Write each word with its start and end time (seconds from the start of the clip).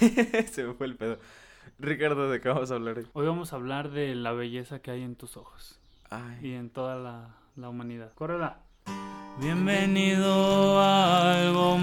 Se 0.50 0.64
me 0.64 0.72
fue 0.74 0.86
el 0.86 0.96
pedo. 0.96 1.18
Ricardo, 1.78 2.30
¿de 2.30 2.40
qué 2.40 2.48
vamos 2.48 2.70
a 2.70 2.74
hablar 2.76 2.98
hoy? 2.98 3.06
Hoy 3.12 3.26
vamos 3.26 3.52
a 3.52 3.56
hablar 3.56 3.90
de 3.90 4.14
la 4.14 4.32
belleza 4.32 4.80
que 4.80 4.90
hay 4.90 5.02
en 5.02 5.14
tus 5.14 5.36
ojos 5.36 5.78
Ay. 6.08 6.38
y 6.40 6.54
en 6.54 6.70
toda 6.70 6.96
la, 6.96 7.34
la 7.56 7.68
humanidad. 7.68 8.14
Córrela. 8.14 8.60
Bienvenido 9.40 10.80
a 10.80 11.34
algo 11.42 11.76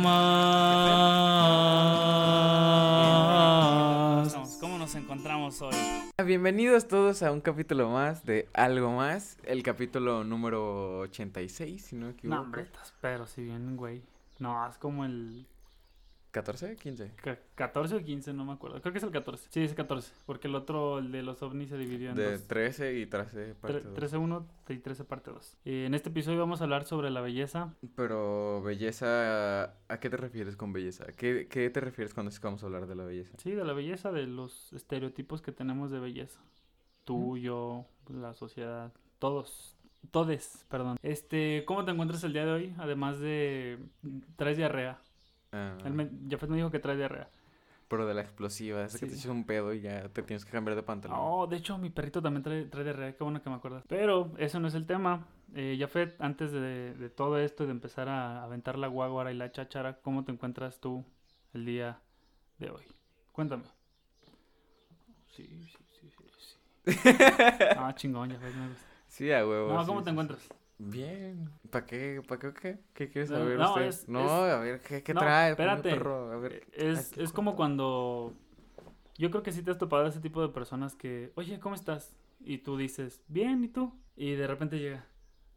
más. 4.18 4.58
¿Cómo 4.60 4.80
nos 4.80 4.96
encontramos 4.96 5.62
hoy? 5.62 5.76
Bienvenidos 6.26 6.88
todos 6.88 7.22
a 7.22 7.32
un 7.32 7.42
capítulo 7.42 7.90
más 7.90 8.26
de 8.26 8.50
Algo 8.54 8.92
Más, 8.94 9.38
el 9.44 9.62
capítulo 9.62 10.24
número 10.24 11.02
86, 11.02 11.86
si 11.86 11.96
no 11.96 12.08
me 12.08 12.14
equivoco. 12.14 12.36
No, 12.36 12.42
hombre, 12.42 12.64
estás 12.64 12.96
pero 13.00 13.28
si 13.28 13.44
bien, 13.44 13.78
güey. 13.78 14.02
No, 14.40 14.68
es 14.68 14.78
como 14.78 15.06
el 15.06 15.46
¿14? 16.34 16.78
¿15? 16.78 17.12
ca- 17.16 17.40
14 17.56 17.96
o 17.96 18.04
15, 18.04 18.34
no 18.34 18.46
me 18.46 18.54
acuerdo. 18.54 18.80
Creo 18.82 18.92
que 18.92 18.98
es 19.00 19.04
el 19.04 19.12
14. 19.12 19.48
Sí, 19.50 19.62
es 19.64 19.72
el 19.72 19.76
14. 19.78 20.12
Porque 20.26 20.48
el 20.48 20.56
otro, 20.56 21.00
el 21.00 21.12
de 21.12 21.24
los 21.24 21.42
ovnis, 21.42 21.70
se 21.70 21.78
dividió 21.78 22.10
en 22.12 22.16
De 22.16 22.32
dos. 22.34 22.48
13 22.48 23.00
y 23.00 23.06
13 23.06 23.56
parte 23.56 23.80
Tre- 23.82 23.84
dos. 23.84 24.14
13-1 24.14 24.46
y 24.70 24.78
13 24.78 25.04
parte 25.06 25.32
2. 25.32 25.58
Eh, 25.66 25.86
en 25.88 25.94
este 25.94 26.10
episodio 26.10 26.40
vamos 26.40 26.62
a 26.62 26.66
hablar 26.66 26.86
sobre 26.86 27.10
la 27.10 27.22
belleza. 27.22 27.74
Pero 27.96 28.62
belleza, 28.62 29.64
¿a 29.88 30.00
qué 30.00 30.10
te 30.10 30.18
refieres 30.18 30.56
con 30.56 30.74
belleza? 30.74 31.06
¿Qué, 31.16 31.48
qué 31.50 31.70
te 31.70 31.80
refieres 31.80 32.14
cuando 32.14 32.30
es 32.30 32.40
que 32.40 32.48
vamos 32.48 32.62
a 32.64 32.66
hablar 32.68 32.88
de 32.88 32.96
la 32.96 33.04
belleza? 33.06 33.34
Sí, 33.38 33.52
de 33.52 33.64
la 33.64 33.74
belleza, 33.74 34.12
de 34.12 34.28
los 34.28 34.72
estereotipos 34.74 35.42
que 35.42 35.52
tenemos 35.52 35.92
de 35.92 36.00
belleza. 36.00 36.40
Tú, 37.06 37.38
yo, 37.38 37.86
la 38.10 38.34
sociedad, 38.34 38.92
todos, 39.18 39.78
todes, 40.12 40.66
perdón. 40.70 40.98
Este, 41.02 41.64
¿cómo 41.66 41.86
te 41.86 41.92
encuentras 41.92 42.22
el 42.26 42.34
día 42.34 42.46
de 42.46 42.52
hoy? 42.52 42.74
Además 42.78 43.20
de, 43.20 43.80
traes 44.36 44.58
diarrea. 44.58 45.00
Ah, 45.52 45.78
Él 45.84 45.94
me, 45.94 46.10
Jafet 46.30 46.50
me 46.50 46.58
dijo 46.58 46.72
que 46.72 46.80
trae 46.80 46.96
diarrea. 46.98 47.30
pero 47.88 48.06
de 48.06 48.14
la 48.14 48.22
explosiva, 48.22 48.84
es 48.86 48.98
que 48.98 49.06
te 49.06 49.16
echas 49.16 49.28
un 49.32 49.46
pedo 49.46 49.74
y 49.74 49.82
ya 49.82 50.10
te 50.10 50.24
tienes 50.24 50.46
que 50.46 50.52
cambiar 50.52 50.76
de 50.76 50.84
pantalón. 50.84 51.20
Oh, 51.20 51.48
de 51.48 51.58
hecho, 51.58 51.78
mi 51.78 51.90
perrito 51.90 52.22
también 52.22 52.44
trae, 52.44 52.66
trae 52.66 52.84
diarrea, 52.84 53.16
qué 53.16 53.24
bueno 53.24 53.42
que 53.42 53.50
me 53.50 53.56
acuerdas. 53.56 53.84
Pero 53.88 54.34
eso 54.38 54.60
no 54.60 54.68
es 54.68 54.76
el 54.76 54.86
tema. 54.86 55.26
Eh, 55.56 55.78
Jafet, 55.80 56.20
antes 56.20 56.52
de, 56.52 56.94
de 56.94 57.10
todo 57.10 57.40
esto 57.40 57.64
y 57.64 57.68
de 57.68 57.72
empezar 57.72 58.10
a 58.10 58.44
aventar 58.44 58.78
la 58.78 58.88
guaguara 58.88 59.32
y 59.32 59.36
la 59.36 59.52
cháchara, 59.52 60.02
¿cómo 60.02 60.26
te 60.26 60.32
encuentras 60.34 60.80
tú 60.82 61.06
el 61.54 61.66
día 61.66 62.02
de 62.58 62.70
hoy? 62.72 62.84
Cuéntame. 63.32 63.64
Sí, 65.28 65.48
sí, 65.48 65.86
sí, 66.00 66.10
sí. 66.10 66.26
sí. 66.38 66.58
Ah, 67.74 67.94
chingón, 67.96 68.32
Jafet, 68.32 68.56
me 68.56 68.68
gusta. 68.70 68.88
Sí, 69.08 69.32
a 69.32 69.46
huevo. 69.48 69.74
No, 69.74 69.86
¿cómo 69.86 70.02
sí, 70.02 70.04
te 70.04 70.10
sí. 70.10 70.12
encuentras? 70.12 70.54
Bien. 70.80 71.50
¿Para 71.72 71.86
qué? 71.86 72.22
¿Para 72.28 72.40
qué? 72.40 72.54
¿Qué? 72.54 72.80
¿Qué 72.94 73.10
quieres 73.10 73.30
saber 73.30 73.58
no, 73.58 73.70
usted? 73.74 73.86
es- 73.88 74.08
no, 74.08 74.24
es- 74.26 74.54
a 74.54 74.60
ver, 74.60 74.82
¿qué, 74.82 75.02
qué 75.04 75.14
no, 75.14 75.20
trae? 75.22 75.52
Espérate. 75.52 75.90
perro, 75.90 76.32
a 76.32 76.38
ver. 76.38 76.54
Eh, 76.74 76.92
Es, 76.92 77.10
¿qué 77.10 77.24
es 77.24 77.32
como 77.34 77.56
cuando... 77.56 78.34
Yo 79.18 79.32
creo 79.32 79.42
que 79.42 79.52
sí 79.52 79.64
te 79.64 79.72
has 79.72 79.80
topado 79.80 80.06
a 80.06 80.10
ese 80.10 80.20
tipo 80.20 80.42
de 80.42 80.50
personas 80.50 80.94
que, 80.96 81.32
oye, 81.36 81.60
¿cómo 81.60 81.74
estás? 81.74 82.16
Y 82.40 82.60
tú 82.60 82.78
dices, 82.78 83.22
bien, 83.28 83.64
¿y 83.64 83.68
tú? 83.68 83.92
Y 84.16 84.34
de 84.36 84.46
repente 84.46 84.78
llega, 84.78 85.06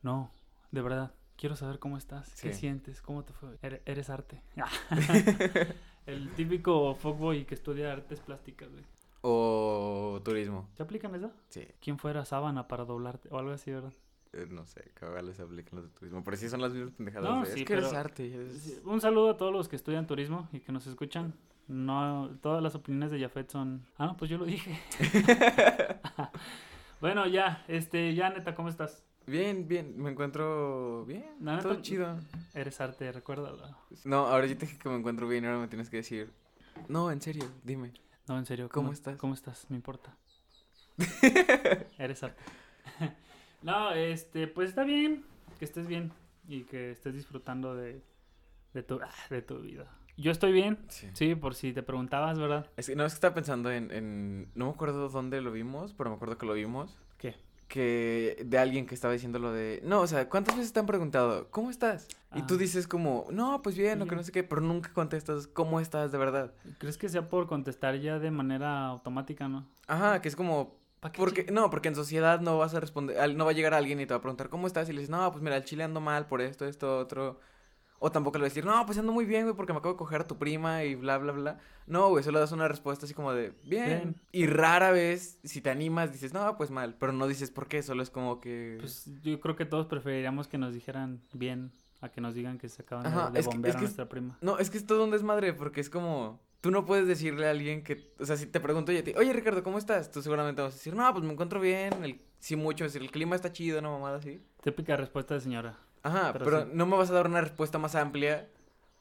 no, 0.01 0.31
de 0.71 0.81
verdad, 0.81 1.13
quiero 1.37 1.55
saber 1.57 1.79
cómo 1.79 1.99
estás, 1.99 2.41
qué 2.41 2.55
sientes, 2.55 3.03
cómo 3.03 3.23
te 3.25 3.35
fue. 3.35 3.59
Ere- 3.63 3.83
Eres 3.85 4.09
arte. 4.09 4.43
El 6.07 6.31
típico 6.35 6.95
fuckboy 6.95 7.45
que 7.45 7.55
estudia 7.55 7.93
artes 7.93 8.21
plásticas, 8.21 8.71
güey. 8.71 8.85
O 9.21 10.21
turismo. 10.25 10.67
¿Se 10.79 10.83
aplican 10.83 11.15
eso? 11.15 11.31
Sí. 11.51 11.69
¿Quién 11.83 11.99
fuera 11.99 12.25
sábana 12.25 12.67
para 12.69 12.87
doblarte? 12.87 13.29
O 13.31 13.39
algo 13.39 13.51
así, 13.53 13.71
¿verdad? 13.71 13.93
Eh, 14.33 14.47
no 14.49 14.65
sé, 14.67 14.91
cabal 14.95 15.27
les 15.27 15.41
aplican 15.41 15.77
los 15.81 15.85
de 15.85 15.91
turismo. 15.99 16.23
Pero 16.23 16.37
sí 16.37 16.49
son 16.49 16.61
las 16.61 16.73
mismas 16.73 16.93
pendejadas. 16.93 17.29
No, 17.29 17.41
de, 17.41 17.47
sí, 17.47 17.61
es 17.61 17.67
que 17.67 17.73
eres 17.73 17.87
pero- 17.89 17.99
arte. 17.99 18.47
Un 18.85 19.01
saludo 19.01 19.31
a 19.31 19.37
todos 19.37 19.53
los 19.53 19.69
que 19.69 19.77
estudian 19.77 20.07
turismo 20.07 20.49
y 20.53 20.61
que 20.61 20.73
nos 20.73 20.87
escuchan. 20.87 21.35
No, 21.67 22.31
todas 22.41 22.63
las 22.63 22.75
opiniones 22.75 23.11
de 23.11 23.21
Jafet 23.21 23.51
son. 23.51 23.85
Ah, 23.97 24.07
no, 24.07 24.17
pues 24.17 24.31
yo 24.31 24.39
lo 24.39 24.45
dije. 24.45 24.79
bueno, 27.01 27.27
ya, 27.27 27.65
este, 27.69 28.15
ya 28.15 28.31
neta, 28.31 28.55
¿cómo 28.55 28.69
estás? 28.69 29.05
Bien, 29.27 29.69
bien. 29.69 29.95
Me 29.97 30.11
encuentro 30.11 31.05
bien. 31.07 31.25
Neta, 31.39 31.63
todo 31.63 31.81
chido. 31.81 32.19
Eres 32.55 32.81
arte, 32.81 33.11
recuérdalo. 33.13 33.77
No, 34.05 34.27
ahora 34.27 34.47
yo 34.47 34.57
te 34.57 34.67
dije 34.67 34.79
que 34.79 34.89
me 34.89 34.97
encuentro 34.97 35.29
bien 35.29 35.45
ahora 35.45 35.59
me 35.59 35.69
tienes 35.69 35.91
que 35.91 35.99
decir. 35.99 36.33
No, 36.89 37.11
en 37.13 37.21
serio, 37.21 37.45
dime. 37.63 37.93
No, 38.27 38.39
en 38.39 38.47
serio. 38.47 38.69
¿Cómo 38.69 38.93
estás? 38.93 39.17
¿Cómo 39.17 39.35
estás? 39.35 39.67
Me 39.71 39.77
importa. 39.77 40.17
Eres 41.99 42.23
arte. 42.23 42.43
no, 43.63 43.93
este, 43.93 44.47
pues 44.47 44.69
está 44.71 44.85
bien. 44.85 45.25
Que 45.59 45.65
estés 45.65 45.87
bien 45.87 46.13
y 46.49 46.63
que 46.65 46.91
estés 46.93 47.15
disfrutando 47.15 47.75
de, 47.77 48.03
de, 48.75 48.83
tu, 48.83 48.99
ah, 49.03 49.11
de 49.29 49.43
tu 49.43 49.61
vida. 49.61 49.87
Yo 50.17 50.31
estoy 50.33 50.53
bien. 50.53 50.79
Sí. 50.89 51.09
Sí, 51.15 51.35
por 51.35 51.55
si 51.55 51.73
te 51.73 51.83
preguntabas, 51.83 52.39
¿verdad? 52.39 52.67
Es 52.77 52.87
que 52.89 52.97
no, 52.97 53.05
es 53.05 53.13
que 53.13 53.17
estaba 53.17 53.35
pensando 53.35 53.71
en, 53.71 53.91
en. 53.91 54.51
No 54.55 54.67
me 54.67 54.71
acuerdo 54.73 55.09
dónde 55.09 55.41
lo 55.41 55.53
vimos, 55.53 55.95
pero 55.95 56.11
me 56.11 56.17
acuerdo 56.17 56.39
que 56.39 56.47
lo 56.47 56.55
vimos. 56.55 56.99
¿Qué? 57.19 57.35
que 57.69 58.43
de 58.45 58.59
alguien 58.59 58.85
que 58.85 58.97
estaba 58.97 59.13
diciendo 59.15 59.39
lo 59.39 59.53
de, 59.53 59.81
no, 59.85 60.01
o 60.01 60.07
sea, 60.09 60.29
¿cuántas 60.29 60.57
veces 60.57 60.73
te 60.73 60.81
han 60.81 60.87
preguntado, 60.87 61.49
¿cómo 61.53 61.71
estás? 61.71 62.09
Y 62.35 62.43
tú 62.43 62.55
Ah. 62.55 62.57
dices 62.57 62.89
como, 62.89 63.27
no, 63.31 63.63
pues 63.63 63.79
bien, 63.79 64.03
o 64.03 64.09
que 64.09 64.17
no 64.17 64.25
sé 64.25 64.33
qué, 64.33 64.43
pero 64.43 64.61
nunca 64.61 64.93
contestas, 64.93 65.47
¿cómo 65.47 65.79
estás 65.79 66.11
de 66.11 66.19
verdad? 66.19 66.53
¿Crees 66.79 66.99
que 66.99 67.09
sea 67.09 67.29
por 67.29 67.47
contestar 67.47 67.95
ya 68.01 68.19
de 68.19 68.33
manera 68.33 68.87
automática, 68.87 69.47
no? 69.47 69.69
Ajá, 69.87 70.21
que 70.21 70.27
es 70.27 70.35
como, 70.35 70.65
¿Pa' 70.65 70.73
qué 70.73 70.80
porque, 71.17 71.47
no, 71.51 71.71
porque 71.71 71.89
en 71.89 71.95
sociedad 71.95 72.41
no 72.41 72.59
vas 72.59 72.75
a 72.75 72.81
responder, 72.81 73.19
al- 73.19 73.37
no 73.37 73.45
va 73.45 73.53
a 73.53 73.55
llegar 73.55 73.73
alguien 73.75 74.01
y 74.01 74.07
te 74.07 74.13
va 74.15 74.19
a 74.19 74.23
preguntar, 74.23 74.49
¿cómo 74.51 74.67
estás? 74.67 74.89
Y 74.89 74.93
le 74.93 75.01
dices, 75.01 75.11
no, 75.11 75.31
pues 75.33 75.43
mira, 75.43 75.57
el 75.57 75.65
chile 75.65 75.85
ando 75.85 76.01
mal 76.01 76.27
por 76.27 76.41
esto, 76.41 76.67
esto, 76.67 76.99
otro. 76.99 77.41
O 78.03 78.11
tampoco 78.11 78.39
le 78.39 78.45
vas 78.45 78.53
a 78.53 78.55
decir, 78.55 78.65
no, 78.65 78.87
pues 78.87 78.97
ando 78.97 79.13
muy 79.13 79.27
bien, 79.27 79.43
güey, 79.45 79.55
porque 79.55 79.75
me 79.75 79.79
acabo 79.79 79.93
de 79.95 79.99
coger 79.99 80.23
a 80.23 80.27
tu 80.27 80.39
prima 80.39 80.85
y 80.85 80.95
bla, 80.95 81.19
bla, 81.19 81.33
bla. 81.33 81.59
No, 81.87 82.09
güey, 82.09 82.25
solo 82.25 82.41
das 82.41 82.51
una 82.53 82.67
respuesta 82.67 83.05
así 83.05 83.13
como 83.15 83.33
de, 83.35 83.53
bien. 83.65 83.87
Bien. 83.87 84.17
Y 84.33 84.47
rara 84.47 84.91
vez, 84.91 85.39
si 85.45 85.61
te 85.61 85.69
animas, 85.69 86.11
dices, 86.13 86.33
no, 86.33 86.57
pues 86.57 86.71
mal. 86.71 86.97
Pero 86.99 87.13
no 87.13 87.27
dices 87.27 87.51
por 87.51 87.69
qué, 87.69 87.83
solo 87.83 88.03
es 88.03 88.09
como 88.09 88.41
que... 88.41 88.79
Pues 88.81 89.05
yo 89.23 89.39
creo 89.41 89.55
que 89.55 89.67
todos 89.67 89.87
preferiríamos 89.87 90.49
que 90.49 90.57
nos 90.57 90.73
dijeran 90.73 91.21
bien 91.35 91.73
a 92.01 92.09
que 92.11 92.23
nos 92.23 92.35
digan 92.35 92.57
que 92.57 92.71
se 92.71 92.81
acaban 92.81 93.05
de- 93.05 93.11
Ajá, 93.11 93.31
bombear 93.45 93.77
a 93.77 93.81
nuestra 93.81 94.09
prima. 94.09 94.39
No, 94.41 94.59
es 94.59 94.71
que 94.71 94.79
es 94.79 94.87
todo 94.87 95.05
un 95.05 95.11
desmadre, 95.11 95.53
porque 95.53 95.83
es 95.83 95.91
como... 95.91 96.41
Tú 96.61 96.71
no 96.71 96.85
puedes 96.85 97.07
decirle 97.07 97.47
a 97.47 97.51
alguien 97.51 97.83
que... 97.83 98.13
O 98.19 98.27
sea, 98.27 98.37
si 98.37 98.47
te 98.47 98.61
pregunto 98.61 98.93
yo 98.93 99.01
a 99.01 99.03
ti, 99.03 99.15
oye, 99.17 99.33
Ricardo, 99.33 99.63
¿cómo 99.63 99.79
estás? 99.79 100.11
Tú 100.11 100.21
seguramente 100.21 100.61
vas 100.61 100.75
a 100.75 100.77
decir, 100.77 100.95
no, 100.95 101.11
pues 101.13 101.25
me 101.25 101.33
encuentro 101.33 101.61
bien, 101.61 102.05
el... 102.05 102.21
sí 102.39 102.57
mucho, 102.57 102.85
es 102.85 102.93
decir, 102.93 103.07
el 103.07 103.11
clima 103.13 103.35
está 103.37 103.51
chido, 103.53 103.79
una 103.79 103.91
mamada 103.91 104.19
así. 104.19 104.43
Típica 104.63 104.97
respuesta 104.97 105.35
de 105.35 105.41
señora. 105.41 105.79
Ajá, 106.03 106.33
Pero 106.33 106.45
pero, 106.45 106.63
sí. 106.65 106.71
no 106.75 106.87
me 106.87 106.97
vas 106.97 107.11
a 107.11 107.15
dar 107.15 107.27
una 107.27 107.41
respuesta 107.41 107.79
más 107.79 107.95
amplia 107.95 108.49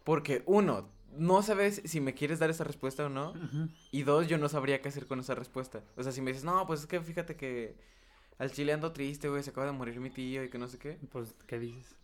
porque, 0.03 0.44
uno, 0.46 0.90
no 1.14 1.42
sabes 1.44 1.81
si 1.86 2.00
me 2.02 2.14
quieres 2.14 2.40
dar 2.40 2.50
esa 2.50 2.64
respuesta 2.64 3.06
o 3.06 3.09
no. 3.09 3.34
Y 3.91 4.03
dos, 4.03 4.28
yo 4.28 4.38
no 4.38 4.47
sabría 4.50 4.81
qué 4.81 4.90
hacer 4.90 5.06
con 5.06 5.20
esa 5.20 5.36
respuesta. 5.36 5.84
O 5.97 6.03
sea, 6.03 6.12
si 6.12 6.22
me 6.22 6.31
dices, 6.31 6.44
no, 6.46 6.66
pues 6.66 6.81
es 6.81 6.88
que 6.88 7.00
fíjate 7.02 7.36
que 7.36 7.76
al 8.38 8.52
chile 8.52 8.74
ando 8.74 8.91
triste, 8.94 9.28
güey, 9.28 9.44
se 9.44 9.50
acaba 9.50 9.68
de 9.68 9.74
morir 9.74 10.00
mi 10.00 10.09
tío 10.09 10.44
y 10.44 10.50
que 10.50 10.58
no 10.58 10.68
sé 10.68 10.78
qué. 10.78 10.97
Pues, 11.12 11.36
¿qué 11.46 11.59
dices? 11.59 11.96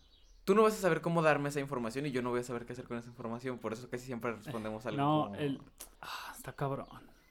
Tú 0.46 0.54
no 0.56 0.62
vas 0.64 0.74
a 0.74 0.78
saber 0.78 1.02
cómo 1.02 1.22
darme 1.22 1.50
esa 1.50 1.60
información 1.60 2.06
y 2.06 2.12
yo 2.12 2.22
no 2.22 2.30
voy 2.30 2.40
a 2.40 2.44
saber 2.44 2.66
qué 2.66 2.74
hacer 2.74 2.86
con 2.86 2.98
esa 2.98 3.10
información. 3.10 3.58
Por 3.58 3.74
eso 3.74 3.90
casi 3.90 4.06
siempre 4.06 4.32
respondemos 4.34 4.86
algo 4.86 4.98
No, 5.02 5.24
como- 5.26 5.36
el... 5.36 5.60
Ah, 6.02 6.34
está 6.36 6.54
cabrón. 6.54 6.86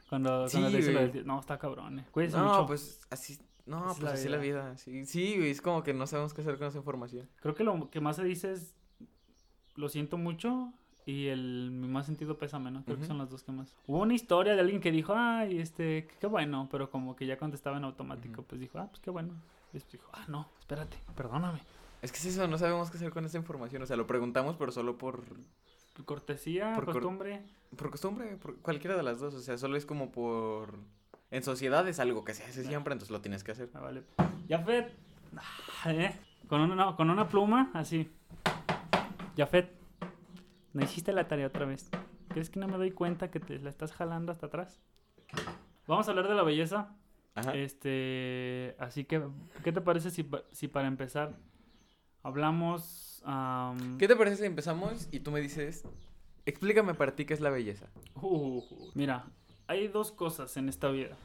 Cuando, 0.09 0.49
Sí, 0.49 0.59
cuando 0.61 0.79
güey. 0.79 1.11
del- 1.13 1.27
No, 1.27 1.41
está 1.41 1.59
cabrón, 1.59 2.01
eh. 2.01 2.05
Cuídese 2.11 2.37
No, 2.37 2.45
mucho. 2.45 2.67
pues 2.67 3.01
así... 3.11 3.39
No, 3.67 3.79
es 3.93 3.99
pues 3.99 4.03
la 4.03 4.11
así 4.11 4.29
la 4.29 4.37
vida. 4.37 4.77
Sí, 4.77 5.07
sí, 5.07 5.37
güey, 5.39 5.51
es 5.51 5.63
como 5.63 5.83
que 5.83 5.95
no 5.95 6.07
sabemos 6.07 6.35
qué 6.35 6.43
hacer 6.43 6.59
con 6.59 6.67
esa 6.69 6.77
información. 6.79 7.27
Creo 7.41 7.55
que 7.55 7.65
lo 7.65 7.89
que 7.89 8.01
más 8.01 8.17
se 8.17 8.25
dice 8.25 8.53
es... 8.53 8.75
Lo 9.77 9.89
siento 9.89 10.19
mucho 10.19 10.73
y 11.07 11.29
el 11.29 11.71
mi 11.73 11.89
más 11.89 12.07
sentido 12.07 12.37
pesa 12.39 12.59
menos. 12.59 12.85
Creo 12.85 12.99
que 12.99 13.07
son 13.07 13.19
las 13.19 13.31
dos 13.31 13.43
que 13.43 13.53
más. 13.53 13.75
Hubo 13.87 13.99
una 14.01 14.15
historia 14.15 14.55
de 14.55 14.61
alguien 14.61 14.81
que 14.81 14.91
dijo, 14.93 15.15
ay, 15.17 15.59
este, 15.59 16.07
qué 16.21 16.27
bueno, 16.27 16.69
pero 16.71 16.91
como 16.91 17.15
que 17.17 17.27
ya 17.27 17.39
contestaba 17.39 17.77
en 17.79 17.85
automático, 17.85 18.43
pues 18.43 18.61
dijo, 18.61 18.79
ah, 18.79 18.87
pues 18.89 19.01
qué 19.01 19.11
bueno. 19.11 19.35
Y 19.73 19.75
después 19.75 19.93
dijo, 19.93 20.09
ah, 20.13 20.25
no, 20.29 20.49
espérate, 20.61 20.97
perdóname. 21.17 21.61
Es 22.05 22.13
que 22.13 22.19
es 22.19 22.27
eso, 22.27 22.47
no 22.47 22.59
sabemos 22.59 22.91
qué 22.91 22.99
hacer 22.99 23.11
con 23.11 23.25
esa 23.25 23.39
información. 23.39 23.83
O 23.83 23.87
sea, 23.87 23.97
lo 23.97 24.07
preguntamos, 24.07 24.57
pero 24.57 24.71
solo 24.73 24.99
por, 24.99 25.23
Cortesía, 26.05 26.73
Por 26.75 26.85
cor- 26.85 26.95
costumbre. 26.95 27.43
por 27.77 27.91
costumbre, 27.91 28.37
por 28.37 28.57
cualquiera 28.59 28.97
de 28.97 29.03
las 29.03 29.21
dos. 29.21 29.33
O 29.35 29.41
sea, 29.41 29.57
solo 29.57 29.77
es 29.77 29.87
como 29.87 30.11
por... 30.13 30.75
En 31.31 31.43
sociedad 31.43 31.87
es 31.89 31.99
algo 32.01 32.25
que 32.25 32.35
se 32.35 32.45
hace 32.45 32.63
siempre, 32.65 32.93
entonces 32.93 33.11
lo 33.11 33.21
tienes 33.21 33.43
que 33.43 33.53
hacer. 33.53 33.71
Ah, 33.75 33.81
vale. 33.81 34.03
Jafet. 34.49 34.93
Ah, 35.85 35.93
¿eh? 35.93 36.15
Con 36.49 36.61
una, 36.61 36.75
no, 36.75 36.97
con 36.97 37.11
una 37.11 37.27
pluma, 37.29 37.71
así. 37.75 38.11
Jafet. 39.37 39.73
No 40.75 40.85
hiciste 40.85 41.13
la 41.13 41.27
tarea 41.27 41.47
otra 41.47 41.65
vez. 41.65 41.89
¿Crees 42.29 42.51
que 42.51 42.61
no 42.61 42.69
me 42.69 42.77
doy 42.77 42.91
cuenta 42.91 43.31
que 43.31 43.41
te 43.41 43.59
la 43.61 43.71
estás 43.71 43.93
jalando 43.93 44.31
hasta 44.31 44.47
atrás? 44.47 44.81
Vamos 45.87 46.07
a 46.07 46.11
hablar 46.11 46.29
de 46.29 46.35
la 46.35 46.43
belleza. 46.43 46.95
Ajá. 47.35 47.55
Este, 47.55 48.77
así 48.79 49.05
que, 49.05 49.23
¿qué 49.65 49.73
te 49.73 49.81
parece 49.81 50.11
si, 50.11 50.23
pa- 50.25 50.43
si 50.53 50.69
para 50.69 50.87
empezar 50.87 51.35
hablamos... 52.25 53.23
am, 53.25 53.97
¿Qué 53.99 54.09
te 54.09 54.17
parece 54.17 54.39
si 54.39 54.45
empezamos 54.45 55.09
y 55.13 55.21
tú 55.21 55.31
me 55.31 55.41
dices, 55.41 55.85
explícame 56.47 56.95
para 56.95 57.15
ti 57.15 57.25
qué 57.25 57.35
es 57.35 57.41
la 57.41 57.51
belleza? 57.51 57.87
Uh, 58.21 58.61
mira, 58.95 59.27
hay 59.69 59.87
dos 59.89 60.11
cosas 60.11 60.57
en 60.57 60.69
esta 60.69 60.89
vida. 60.91 61.17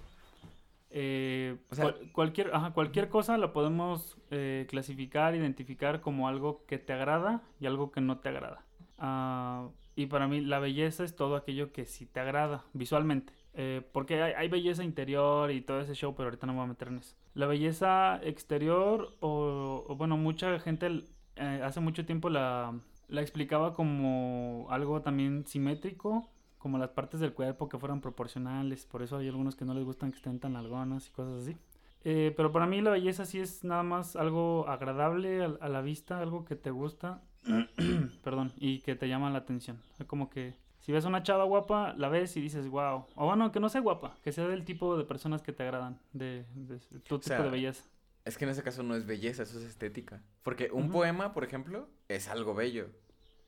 Eh, 0.92 1.57
O 1.72 1.75
sea- 1.75 1.84
cual- 1.86 2.12
cualquier, 2.12 2.54
ajá, 2.54 2.72
cualquier 2.74 3.10
cosa 3.10 3.38
la 3.38 3.54
podemos 3.54 4.18
eh, 4.31 4.66
clasificar, 4.69 5.36
identificar 5.36 6.01
como 6.01 6.28
algo 6.28 6.66
que 6.66 6.78
te 6.80 6.94
agrada 6.94 7.42
y 7.60 7.66
algo 7.68 7.92
que 7.92 8.02
no 8.02 8.19
te 8.19 8.30
agrada. 8.30 8.63
Ah, 8.98 9.69
Y 9.95 10.06
para 10.07 10.28
mí 10.28 10.40
la 10.42 10.60
belleza 10.60 11.04
es 11.04 11.16
todo 11.16 11.36
aquello 11.36 11.72
que 11.74 11.86
sí 11.86 12.06
te 12.06 12.19
agrada 12.22 12.63
visualmente. 12.74 13.34
Eh, 13.54 13.81
porque 13.92 14.22
hay, 14.22 14.34
hay 14.34 14.48
belleza 14.48 14.84
interior 14.84 15.51
y 15.51 15.62
todo 15.62 15.81
ese 15.81 15.94
show, 15.96 16.13
pero 16.16 16.28
ahorita 16.28 16.46
no 16.46 16.54
me 16.54 16.60
voy 16.60 16.66
a 16.66 16.69
meter 16.69 16.88
en 16.90 17.00
eso. 17.00 17.16
La 17.34 17.48
belleza 17.48 18.19
exterior, 18.24 19.16
o, 19.19 19.86
o 19.88 19.96
bueno, 19.96 20.18
mucha 20.18 20.60
gente 20.60 21.04
eh, 21.36 21.62
hace 21.63 21.80
mucho 21.80 22.06
tiempo 22.06 22.30
la, 22.30 22.80
la 23.07 23.22
explicaba 23.22 23.74
como 23.74 24.68
algo 24.69 25.01
también 25.01 25.46
simétrico, 25.46 26.30
como 26.57 26.78
las 26.78 26.90
partes 26.90 27.19
del 27.19 27.34
cuerpo 27.34 27.69
que 27.69 27.80
fueran 27.80 28.01
proporcionales. 28.01 28.86
Por 28.86 29.01
eso 29.01 29.18
hay 29.18 29.28
algunos 29.28 29.56
que 29.56 29.66
no 29.66 29.74
les 29.74 29.84
gustan 29.84 30.12
que 30.12 30.18
estén 30.18 30.40
tan 30.40 30.54
largonas 30.54 31.07
y 31.07 31.12
cosas 31.12 31.42
así. 31.44 31.57
Eh, 32.06 32.34
pero 32.38 32.52
para 32.52 32.66
mí 32.66 32.81
la 32.81 32.92
belleza 32.92 33.25
sí 33.25 33.40
es 33.40 33.63
nada 33.63 33.84
más 33.84 34.16
algo 34.16 34.68
agradable 34.69 35.44
a, 35.44 35.57
a 35.60 35.69
la 35.69 35.81
vista, 35.81 36.19
algo 36.19 36.45
que 36.45 36.56
te 36.56 36.72
gusta, 36.72 37.22
perdón, 38.24 38.53
y 38.57 38.80
que 38.80 38.95
te 38.95 39.07
llama 39.07 39.30
la 39.30 39.39
atención. 39.39 39.81
Es 40.00 40.06
como 40.06 40.30
que 40.30 40.56
si 40.80 40.91
ves 40.91 41.06
una 41.06 41.24
chava 41.24 41.44
guapa, 41.44 41.94
la 41.97 42.09
ves 42.09 42.36
y 42.38 42.41
dices, 42.41 42.68
wow. 42.68 43.06
O 43.15 43.25
bueno, 43.25 43.51
que 43.51 43.59
no 43.59 43.69
sea 43.69 43.81
guapa, 43.81 44.18
que 44.24 44.31
sea 44.31 44.47
del 44.47 44.65
tipo 44.65 44.97
de 44.97 45.03
personas 45.03 45.41
que 45.41 45.53
te 45.53 45.63
agradan, 45.63 46.00
de, 46.13 46.45
de, 46.56 46.80
de 46.89 47.00
tu 47.00 47.15
O 47.15 47.19
tipo 47.19 47.41
de 47.41 47.50
belleza. 47.50 47.83
Es 48.25 48.38
que 48.38 48.45
en 48.45 48.51
ese 48.51 48.63
caso 48.63 48.83
no 48.83 48.95
es 48.95 49.06
belleza, 49.06 49.44
eso 49.44 49.57
es 49.59 49.65
estética. 49.65 50.21
Porque 50.44 50.69
un 50.71 50.91
poema, 50.91 51.33
por 51.33 51.44
ejemplo, 51.44 51.89
es 52.07 52.27
algo 52.27 52.53
bello. 52.53 52.89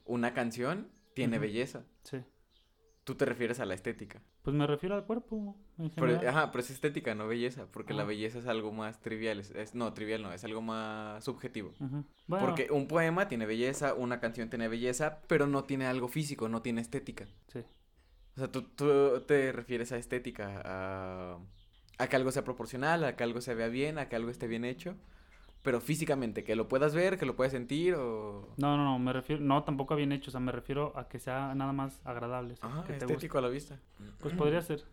Una 0.05 0.33
canción 0.33 0.89
tiene 1.13 1.39
belleza. 1.39 1.83
Sí. 2.03 2.23
Tú 3.03 3.15
te 3.15 3.25
refieres 3.25 3.59
a 3.59 3.65
la 3.65 3.73
estética. 3.73 4.21
Pues 4.43 4.55
me 4.55 4.67
refiero 4.67 4.93
al 4.95 5.05
cuerpo 5.05 5.57
en 5.79 5.89
Pero, 5.89 6.19
ajá, 6.29 6.51
pero 6.51 6.63
es 6.63 6.69
estética, 6.69 7.15
no 7.15 7.27
belleza. 7.27 7.65
Porque 7.71 7.93
la 7.95 8.03
Ah. 8.03 8.05
belleza 8.05 8.37
es 8.37 8.45
algo 8.45 8.71
más 8.71 9.01
trivial. 9.01 9.39
Es, 9.39 9.49
es- 9.51 9.73
no, 9.73 9.91
trivial 9.93 10.21
no, 10.21 10.31
es 10.31 10.43
algo 10.43 10.61
más 10.61 11.23
subjetivo. 11.23 11.73
Bueno, 11.79 12.45
Porque 12.45 12.67
un 12.71 12.87
poema 12.87 13.27
tiene 13.27 13.47
belleza, 13.47 13.95
una 13.95 14.19
canción 14.19 14.49
tiene 14.51 14.67
belleza, 14.67 15.21
pero 15.27 15.47
no 15.47 15.63
tiene 15.63 15.87
algo 15.87 16.07
físico, 16.09 16.47
no 16.47 16.61
tiene 16.61 16.81
estética. 16.81 17.27
sí. 17.47 17.63
O 18.33 18.39
sea, 18.39 18.49
tú, 18.49 18.61
tú 18.63 19.21
te 19.27 19.51
refieres 19.51 19.91
a 19.91 19.97
estética, 19.97 20.61
a, 20.63 21.37
a 21.97 22.07
que 22.07 22.15
algo 22.15 22.31
sea 22.31 22.45
proporcional, 22.45 23.03
a 23.03 23.17
que 23.17 23.23
algo 23.25 23.41
se 23.41 23.53
vea 23.55 23.67
bien, 23.67 23.97
a 23.97 24.07
que 24.07 24.15
algo 24.15 24.29
esté 24.31 24.47
bien 24.47 24.63
hecho. 24.63 24.95
Pero 25.63 25.79
físicamente, 25.79 26.43
que 26.43 26.55
lo 26.55 26.67
puedas 26.67 26.95
ver, 26.95 27.19
que 27.19 27.25
lo 27.25 27.35
puedas 27.35 27.51
sentir 27.51 27.93
o... 27.93 28.47
No, 28.57 28.77
no, 28.77 28.83
no, 28.83 28.97
me 28.97 29.13
refiero, 29.13 29.43
no, 29.43 29.63
tampoco 29.63 29.93
a 29.93 29.97
bien 29.97 30.11
hecho, 30.11 30.29
o 30.29 30.31
sea, 30.31 30.39
me 30.39 30.51
refiero 30.51 30.91
a 30.97 31.07
que 31.07 31.19
sea 31.19 31.53
nada 31.53 31.71
más 31.71 32.01
agradable, 32.03 32.53
o 32.53 32.55
sea, 32.57 32.69
Ajá, 32.69 32.81
que 32.81 32.93
te 32.93 33.05
guste. 33.05 33.13
estético 33.13 33.37
a 33.37 33.41
la 33.41 33.49
vista. 33.49 33.79
Pues 34.19 34.33
podría 34.33 34.61
ser. 34.61 34.83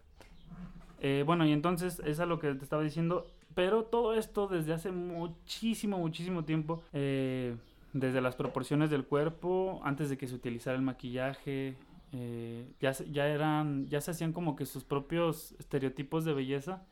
Eh, 1.01 1.23
bueno, 1.25 1.47
y 1.47 1.53
entonces, 1.53 2.01
es 2.05 2.21
a 2.21 2.27
lo 2.27 2.39
que 2.39 2.53
te 2.55 2.65
estaba 2.65 2.83
diciendo, 2.83 3.27
pero 3.55 3.85
todo 3.85 4.15
esto 4.15 4.47
desde 4.47 4.73
hace 4.75 4.91
muchísimo, 4.93 5.99
muchísimo 5.99 6.45
tiempo, 6.45 6.83
eh, 6.93 7.57
desde 7.93 8.21
las 8.21 8.37
proporciones 8.37 8.91
del 8.91 9.05
cuerpo, 9.05 9.81
antes 9.85 10.11
de 10.11 10.19
que 10.19 10.27
se 10.27 10.35
utilizara 10.35 10.77
el 10.77 10.83
maquillaje, 10.83 11.77
eh, 12.13 12.67
ya, 12.81 12.93
ya 12.93 13.27
eran, 13.27 13.87
ya 13.89 14.01
se 14.01 14.11
hacían 14.11 14.33
como 14.33 14.57
que 14.57 14.67
sus 14.67 14.85
propios 14.85 15.55
estereotipos 15.59 16.25
de 16.25 16.35
belleza. 16.35 16.83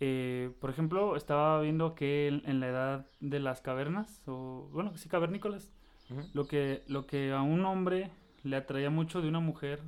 Eh, 0.00 0.50
por 0.60 0.70
ejemplo, 0.70 1.16
estaba 1.16 1.60
viendo 1.60 1.94
que 1.94 2.28
en, 2.28 2.42
en 2.44 2.60
la 2.60 2.68
edad 2.68 3.06
de 3.20 3.40
las 3.40 3.60
cavernas, 3.60 4.22
o 4.26 4.68
bueno, 4.72 4.96
sí, 4.96 5.08
cavernícolas, 5.08 5.72
lo 6.32 6.46
que, 6.46 6.82
lo 6.86 7.06
que 7.06 7.32
a 7.32 7.42
un 7.42 7.64
hombre 7.64 8.10
le 8.42 8.56
atraía 8.56 8.90
mucho 8.90 9.22
de 9.22 9.28
una 9.28 9.40
mujer, 9.40 9.80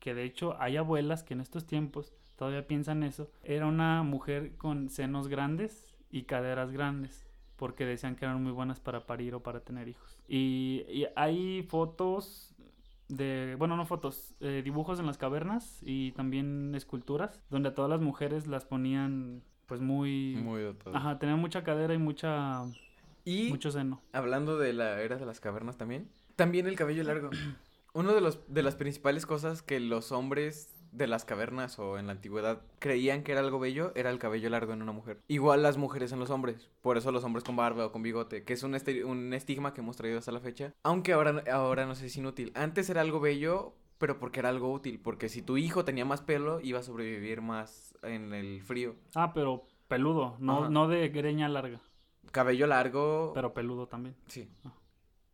que 0.00 0.14
de 0.14 0.24
hecho 0.24 0.60
hay 0.60 0.76
abuelas 0.76 1.22
que 1.22 1.34
en 1.34 1.40
estos 1.40 1.66
tiempos 1.66 2.12
todavía 2.36 2.66
piensan 2.66 3.02
eso, 3.02 3.30
era 3.44 3.66
una 3.66 4.02
mujer 4.02 4.56
con 4.56 4.88
senos 4.88 5.28
grandes 5.28 5.86
y 6.10 6.22
caderas 6.22 6.72
grandes, 6.72 7.26
porque 7.56 7.86
decían 7.86 8.16
que 8.16 8.24
eran 8.24 8.42
muy 8.42 8.52
buenas 8.52 8.80
para 8.80 9.06
parir 9.06 9.34
o 9.34 9.42
para 9.42 9.60
tener 9.60 9.88
hijos. 9.88 10.18
Y, 10.26 10.84
y 10.88 11.06
hay 11.14 11.62
fotos 11.62 12.54
de, 13.10 13.56
bueno, 13.58 13.76
no 13.76 13.84
fotos, 13.86 14.34
eh, 14.40 14.62
dibujos 14.64 14.98
en 15.00 15.06
las 15.06 15.18
cavernas 15.18 15.78
y 15.82 16.12
también 16.12 16.74
esculturas, 16.74 17.42
donde 17.50 17.70
a 17.70 17.74
todas 17.74 17.90
las 17.90 18.00
mujeres 18.00 18.46
las 18.46 18.64
ponían 18.64 19.42
pues 19.66 19.80
muy... 19.80 20.36
Muy 20.36 20.62
dotado. 20.62 20.96
Ajá, 20.96 21.18
tenían 21.18 21.38
mucha 21.38 21.62
cadera 21.62 21.94
y 21.94 21.98
mucha, 21.98 22.64
Y 23.24 23.48
mucho 23.50 23.70
seno. 23.70 24.00
hablando 24.12 24.58
de 24.58 24.72
la 24.72 25.00
era 25.00 25.16
de 25.16 25.26
las 25.26 25.40
cavernas 25.40 25.76
también, 25.76 26.08
también 26.36 26.66
el 26.66 26.76
cabello 26.76 27.02
largo. 27.04 27.30
Uno 27.92 28.14
de 28.14 28.20
los 28.20 28.40
de 28.46 28.62
las 28.62 28.76
principales 28.76 29.26
cosas 29.26 29.62
que 29.62 29.80
los 29.80 30.12
hombres 30.12 30.79
de 30.92 31.06
las 31.06 31.24
cavernas 31.24 31.78
o 31.78 31.98
en 31.98 32.06
la 32.06 32.12
antigüedad 32.12 32.62
creían 32.78 33.22
que 33.22 33.32
era 33.32 33.40
algo 33.40 33.58
bello 33.60 33.92
era 33.94 34.10
el 34.10 34.18
cabello 34.18 34.50
largo 34.50 34.72
en 34.72 34.82
una 34.82 34.92
mujer. 34.92 35.20
Igual 35.28 35.62
las 35.62 35.76
mujeres 35.76 36.12
en 36.12 36.18
los 36.18 36.30
hombres. 36.30 36.68
Por 36.80 36.96
eso 36.98 37.12
los 37.12 37.24
hombres 37.24 37.44
con 37.44 37.56
barba 37.56 37.86
o 37.86 37.92
con 37.92 38.02
bigote, 38.02 38.44
que 38.44 38.52
es 38.54 38.62
un, 38.62 38.76
un 39.06 39.32
estigma 39.34 39.72
que 39.74 39.80
hemos 39.80 39.96
traído 39.96 40.18
hasta 40.18 40.32
la 40.32 40.40
fecha. 40.40 40.74
Aunque 40.82 41.12
ahora, 41.12 41.42
ahora 41.52 41.86
no 41.86 41.94
sé 41.94 42.02
si 42.02 42.06
es 42.08 42.16
inútil. 42.16 42.52
Antes 42.54 42.90
era 42.90 43.00
algo 43.02 43.20
bello, 43.20 43.74
pero 43.98 44.18
porque 44.18 44.40
era 44.40 44.48
algo 44.48 44.72
útil. 44.72 45.00
Porque 45.00 45.28
si 45.28 45.42
tu 45.42 45.56
hijo 45.56 45.84
tenía 45.84 46.04
más 46.04 46.22
pelo, 46.22 46.60
iba 46.60 46.80
a 46.80 46.82
sobrevivir 46.82 47.40
más 47.40 47.94
en 48.02 48.32
el 48.34 48.62
frío. 48.62 48.96
Ah, 49.14 49.32
pero 49.32 49.64
peludo, 49.88 50.36
no, 50.38 50.60
Ajá. 50.62 50.70
no 50.70 50.88
de 50.88 51.08
greña 51.08 51.48
larga, 51.48 51.80
Cabello 52.32 52.66
largo. 52.66 53.32
pero 53.34 53.52
peludo 53.54 53.86
también. 53.88 54.16
Sí. 54.26 54.48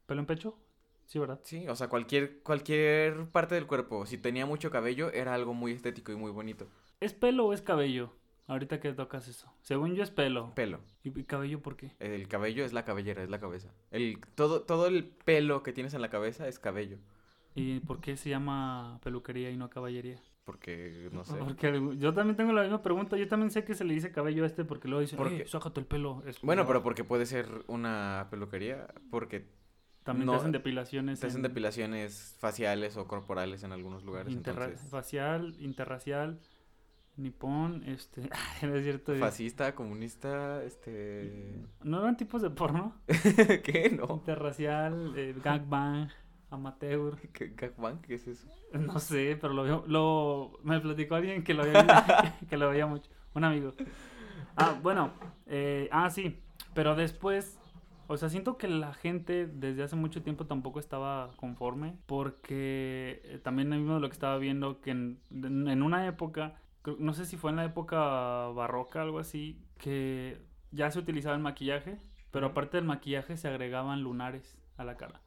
¿Pelo 0.06 0.20
en 0.20 0.26
pecho? 0.26 0.58
Sí, 1.06 1.18
¿verdad? 1.18 1.40
Sí, 1.44 1.66
o 1.68 1.74
sea, 1.76 1.88
cualquier, 1.88 2.40
cualquier 2.42 3.26
parte 3.28 3.54
del 3.54 3.66
cuerpo, 3.66 4.06
si 4.06 4.18
tenía 4.18 4.44
mucho 4.44 4.70
cabello, 4.70 5.10
era 5.12 5.34
algo 5.34 5.54
muy 5.54 5.72
estético 5.72 6.12
y 6.12 6.16
muy 6.16 6.30
bonito. 6.32 6.66
¿Es 7.00 7.14
pelo 7.14 7.46
o 7.46 7.52
es 7.52 7.62
cabello? 7.62 8.12
Ahorita 8.48 8.78
que 8.80 8.92
tocas 8.92 9.26
eso. 9.28 9.52
Según 9.62 9.94
yo 9.94 10.02
es 10.02 10.10
pelo. 10.10 10.52
Pelo. 10.54 10.80
¿Y 11.02 11.18
y 11.18 11.24
cabello 11.24 11.60
por 11.60 11.76
qué? 11.76 11.92
El 11.98 12.28
cabello 12.28 12.64
es 12.64 12.72
la 12.72 12.84
cabellera, 12.84 13.22
es 13.22 13.30
la 13.30 13.40
cabeza. 13.40 13.72
El, 13.90 14.20
todo, 14.34 14.62
todo 14.62 14.86
el 14.86 15.04
pelo 15.04 15.62
que 15.62 15.72
tienes 15.72 15.94
en 15.94 16.02
la 16.02 16.10
cabeza 16.10 16.46
es 16.46 16.58
cabello. 16.58 16.98
¿Y 17.54 17.80
por 17.80 18.00
qué 18.00 18.16
se 18.16 18.28
llama 18.30 19.00
peluquería 19.02 19.50
y 19.50 19.56
no 19.56 19.70
caballería? 19.70 20.20
Porque, 20.44 21.08
no 21.12 21.24
sé. 21.24 21.34
Porque 21.36 21.72
yo 21.98 22.14
también 22.14 22.36
tengo 22.36 22.52
la 22.52 22.62
misma 22.62 22.82
pregunta. 22.82 23.16
Yo 23.16 23.26
también 23.26 23.50
sé 23.50 23.64
que 23.64 23.74
se 23.74 23.84
le 23.84 23.94
dice 23.94 24.12
cabello 24.12 24.44
a 24.44 24.46
este 24.46 24.64
porque 24.64 24.86
luego 24.86 25.00
dicen, 25.00 25.16
Porque- 25.16 25.42
eh, 25.42 25.46
el 25.76 25.86
pelo. 25.86 26.22
Es 26.26 26.40
Bueno, 26.42 26.62
pelo". 26.62 26.68
pero 26.68 26.82
porque 26.84 27.02
puede 27.02 27.26
ser 27.26 27.48
una 27.66 28.28
peluquería, 28.30 28.86
porque 29.10 29.48
También 30.06 30.26
no- 30.26 30.32
te 30.32 30.38
hacen 30.38 30.52
depilaciones. 30.52 31.20
te 31.20 31.26
hacen 31.26 31.40
en 31.40 31.42
depilaciones 31.42 32.36
faciales 32.38 32.96
o 32.96 33.06
corporales 33.06 33.62
en 33.64 33.72
algunos 33.72 34.04
lugares. 34.04 34.32
interra- 34.32 34.64
Entonces, 34.66 34.88
Facial, 34.90 35.54
interracial, 35.60 36.40
nipón, 37.16 37.82
este... 37.84 38.22
no 38.62 38.74
es 38.76 38.84
cierto. 38.84 39.12
es- 39.12 39.20
fascista, 39.20 39.74
comunista, 39.74 40.62
este... 40.62 41.62
¿No 41.82 42.00
eran 42.00 42.16
tipos 42.16 42.40
de 42.42 42.50
porno? 42.50 42.94
¿Qué? 43.64 43.90
No. 43.90 44.14
Interracial, 44.16 45.12
eh, 45.16 45.34
gangbang, 45.42 46.08
amateur. 46.50 47.16
¿Qué, 47.32 47.48
gangbang? 47.56 48.00
¿Qué 48.02 48.14
es 48.14 48.26
eso? 48.26 48.46
No 48.72 48.98
sé, 49.00 49.36
pero 49.40 49.54
lo 49.54 49.62
veo, 49.62 49.84
lo, 49.86 50.58
me 50.62 50.78
platicó 50.80 51.14
alguien 51.16 51.42
que 51.42 51.54
lo 51.54 51.64
veía, 51.64 52.38
que 52.48 52.56
lo 52.56 52.68
veía 52.70 52.86
mucho, 52.86 53.10
un 53.34 53.44
amigo. 53.44 53.72
Ah, 54.56 54.78
bueno, 54.82 55.12
eh, 55.46 55.88
ah, 55.92 56.10
sí, 56.10 56.38
pero 56.74 56.94
después, 56.94 57.58
o 58.08 58.16
sea, 58.16 58.28
siento 58.28 58.56
que 58.56 58.68
la 58.68 58.92
gente 58.94 59.46
desde 59.46 59.82
hace 59.82 59.96
mucho 59.96 60.22
tiempo 60.22 60.46
tampoco 60.46 60.80
estaba 60.80 61.30
conforme, 61.36 61.96
porque 62.06 63.20
eh, 63.24 63.40
también 63.42 63.68
mismo 63.68 63.98
lo 63.98 64.08
que 64.08 64.14
estaba 64.14 64.38
viendo, 64.38 64.80
que 64.80 64.90
en, 64.90 65.18
en 65.30 65.82
una 65.82 66.06
época, 66.06 66.56
no 66.98 67.12
sé 67.14 67.24
si 67.24 67.36
fue 67.36 67.50
en 67.50 67.56
la 67.56 67.64
época 67.64 68.48
barroca, 68.48 69.02
algo 69.02 69.18
así, 69.18 69.58
que 69.78 70.38
ya 70.70 70.90
se 70.90 70.98
utilizaba 70.98 71.34
el 71.34 71.42
maquillaje, 71.42 71.98
pero 72.30 72.46
aparte 72.46 72.76
del 72.76 72.86
maquillaje 72.86 73.36
se 73.36 73.48
agregaban 73.48 74.02
lunares 74.02 74.56
a 74.76 74.84
la 74.84 74.96
cara. 74.96 75.20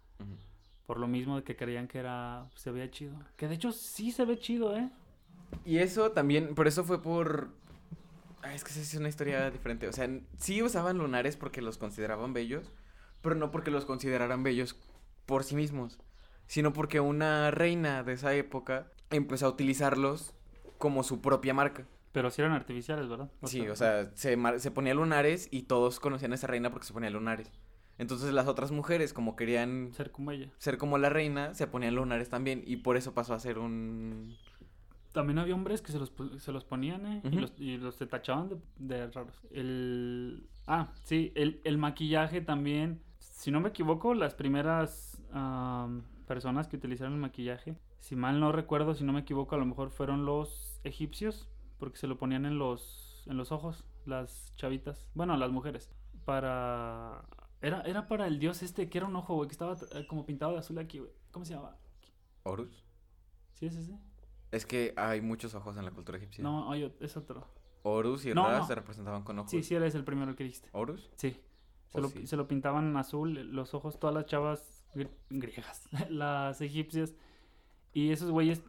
Por 0.86 1.00
lo 1.00 1.08
mismo 1.08 1.36
de 1.36 1.44
que 1.44 1.56
creían 1.56 1.88
que 1.88 2.00
era. 2.00 2.50
Se 2.56 2.72
veía 2.72 2.90
chido. 2.90 3.14
Que 3.36 3.48
de 3.48 3.56
hecho 3.56 3.72
sí 3.72 4.12
se 4.12 4.26
ve 4.26 4.40
chido, 4.40 4.76
¿eh? 4.76 4.90
Y 5.66 5.78
eso 5.78 6.12
también, 6.12 6.56
por 6.56 6.68
eso 6.68 6.84
fue 6.84 7.02
por... 7.02 7.50
Ah, 8.50 8.56
es 8.56 8.64
que 8.64 8.72
esa 8.72 8.82
es 8.82 8.96
una 8.96 9.10
historia 9.10 9.52
diferente. 9.52 9.88
O 9.88 9.94
sea, 9.94 10.10
sí 10.38 10.64
usaban 10.64 10.98
lunares 10.98 11.38
porque 11.38 11.62
los 11.62 11.78
consideraban 11.78 12.34
bellos, 12.34 12.72
pero 13.22 13.36
no 13.36 13.52
porque 13.52 13.70
los 13.70 13.86
consideraran 13.86 14.42
bellos 14.42 14.76
por 15.28 15.44
sí 15.44 15.56
mismos, 15.56 16.00
sino 16.48 16.74
porque 16.74 17.00
una 17.00 17.52
reina 17.52 18.02
de 18.02 18.14
esa 18.14 18.34
época 18.34 18.92
empezó 19.12 19.46
a 19.46 19.50
utilizarlos 19.50 20.34
como 20.80 21.04
su 21.04 21.22
propia 21.22 21.54
marca. 21.54 21.86
Pero 22.12 22.32
sí 22.32 22.42
eran 22.42 22.54
artificiales, 22.54 23.08
¿verdad? 23.08 23.30
Sí, 23.44 23.68
o 23.68 23.76
sea, 23.76 24.10
se, 24.16 24.36
se 24.58 24.72
ponía 24.72 24.96
lunares 24.96 25.48
y 25.52 25.64
todos 25.64 26.00
conocían 26.00 26.32
a 26.32 26.36
esa 26.36 26.48
reina 26.48 26.72
porque 26.72 26.88
se 26.88 26.94
ponía 26.94 27.12
lunares. 27.12 27.52
Entonces 28.00 28.34
las 28.34 28.48
otras 28.48 28.72
mujeres, 28.72 29.14
como 29.14 29.36
querían 29.36 29.94
Ser 29.94 30.12
como 30.12 30.32
ella. 30.32 30.50
ser 30.58 30.80
como 30.80 30.98
la 30.98 31.10
reina, 31.10 31.54
se 31.54 31.68
ponían 31.68 31.94
lunares 31.94 32.30
también 32.30 32.64
y 32.66 32.78
por 32.78 32.98
eso 32.98 33.14
pasó 33.14 33.36
a 33.36 33.40
ser 33.40 33.60
un... 33.60 34.36
También 35.12 35.40
había 35.40 35.56
hombres 35.56 35.82
que 35.82 35.92
se 35.92 36.00
los, 36.00 36.14
se 36.38 36.52
los 36.52 36.64
ponían, 36.64 37.06
¿eh? 37.08 37.22
Y 37.24 37.36
los, 37.36 37.54
y 37.58 37.78
los 37.78 37.98
tachaban 37.98 38.50
de, 38.50 38.58
de 38.78 39.08
raros. 39.08 39.42
El. 39.52 40.48
Ah, 40.68 40.94
sí, 41.04 41.32
el, 41.36 41.62
el 41.64 41.78
maquillaje 41.78 42.42
también. 42.42 43.02
Si 43.18 43.50
no 43.52 43.60
me 43.60 43.70
equivoco, 43.70 44.14
las 44.14 44.36
primeras 44.36 45.20
am, 45.32 46.04
personas 46.28 46.68
que 46.68 46.76
utilizaron 46.76 47.14
el 47.14 47.20
maquillaje, 47.20 47.78
si 48.00 48.16
mal 48.16 48.40
no 48.40 48.52
recuerdo, 48.52 48.94
si 48.94 49.04
no 49.04 49.14
me 49.14 49.22
equivoco, 49.22 49.56
a 49.56 49.58
lo 49.58 49.66
mejor 49.66 49.90
fueron 49.90 50.26
los 50.26 50.80
egipcios, 50.84 51.50
porque 51.80 51.98
se 51.98 52.08
lo 52.08 52.18
ponían 52.18 52.46
en 52.46 52.60
los, 52.60 53.24
en 53.26 53.38
los 53.38 53.52
ojos, 53.52 53.86
las 54.06 54.54
chavitas. 54.58 55.08
Bueno, 55.16 55.36
las 55.38 55.52
mujeres. 55.52 55.90
Para. 56.26 57.26
Era, 57.62 57.82
era 57.82 58.08
para 58.08 58.28
el 58.28 58.40
dios 58.40 58.62
este, 58.62 58.90
que 58.90 59.00
era 59.00 59.08
un 59.08 59.16
ojo, 59.16 59.36
güey, 59.36 59.48
que 59.48 59.54
estaba 59.54 59.76
eh, 59.94 60.06
como 60.08 60.26
pintado 60.26 60.54
de 60.54 60.60
azul 60.60 60.78
aquí, 60.78 61.00
güey. 61.00 61.12
¿Cómo 61.32 61.46
se 61.46 61.56
llama? 61.56 61.76
¿Horus? 62.44 62.86
Sí, 63.54 63.70
sí, 63.70 63.84
sí. 63.84 63.98
Es 64.52 64.66
que 64.66 64.94
hay 64.98 65.22
muchos 65.22 65.54
ojos 65.56 65.78
en 65.78 65.86
la 65.86 65.92
cultura 65.92 66.18
egipcia. 66.18 66.44
No, 66.44 66.72
hay 66.72 66.94
es 67.00 67.18
otro. 67.18 67.48
Horus 67.84 68.26
y 68.26 68.34
No, 68.34 68.48
Ra 68.48 68.60
no. 68.60 68.68
se 68.68 68.76
representaban 68.76 69.24
con 69.24 69.38
ojos. 69.40 69.52
Sí, 69.52 69.64
sí, 69.64 69.76
eres 69.76 69.96
el 69.96 70.04
primero 70.04 70.36
que 70.36 70.44
dijiste. 70.44 70.70
¿Horus? 70.74 71.10
Sí. 71.16 71.32
Se, 71.90 71.98
Oh, 71.98 72.02
lo, 72.02 72.10
sí. 72.10 72.28
se 72.28 72.36
lo 72.36 72.48
pintaban 72.48 72.96
azul, 72.98 73.34
los 73.54 73.74
ojos, 73.74 74.00
todas 74.00 74.14
las 74.14 74.26
chavas 74.26 74.86
gr- 74.94 75.10
griegas, 75.30 75.88
las 76.10 76.62
egipcias. 76.62 77.16
Y 77.94 78.12
esos 78.12 78.30
güeyes 78.32 78.62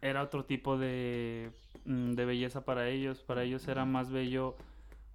era 0.00 0.22
otro 0.22 0.44
tipo 0.44 0.78
de, 0.78 1.52
mm, 1.84 2.12
de 2.12 2.24
belleza 2.24 2.64
para 2.64 2.88
ellos. 2.88 3.22
Para 3.22 3.42
ellos 3.42 3.66
era 3.68 3.84
más 3.84 4.10
bello 4.10 4.56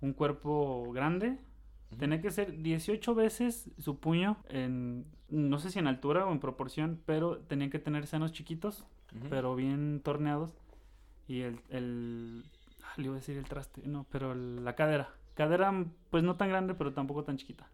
un 0.02 0.14
cuerpo 0.14 0.92
grande. 0.94 1.38
Tenía 2.00 2.22
que 2.22 2.32
ser 2.32 2.62
18 2.62 3.16
veces 3.16 3.70
su 3.80 4.00
puño 4.00 4.38
en, 4.50 5.06
no 5.30 5.58
sé 5.60 5.72
si 5.72 5.80
en 5.80 5.88
altura 5.88 6.26
o 6.26 6.32
en 6.32 6.40
proporción, 6.40 7.02
pero 7.06 7.38
tenían 7.40 7.70
que 7.70 7.80
tener 7.80 8.06
senos 8.08 8.32
chiquitos, 8.34 8.86
pero 9.30 9.56
bien 9.56 10.02
torneados. 10.04 10.54
Y 11.28 11.42
el, 11.42 11.60
el 11.70 12.44
ah, 12.84 12.94
le 12.98 13.04
iba 13.06 13.14
a 13.14 13.20
decir 13.20 13.38
el 13.38 13.46
traste, 13.46 13.82
no, 13.86 14.06
pero 14.12 14.34
el- 14.34 14.64
la 14.64 14.76
cadera. 14.76 15.10
Cadera, 15.34 15.74
pues 16.10 16.24
no 16.24 16.36
tan 16.36 16.50
grande, 16.50 16.74
pero 16.74 16.94
tampoco 16.94 17.24
tan 17.24 17.38
chiquita. 17.38 17.68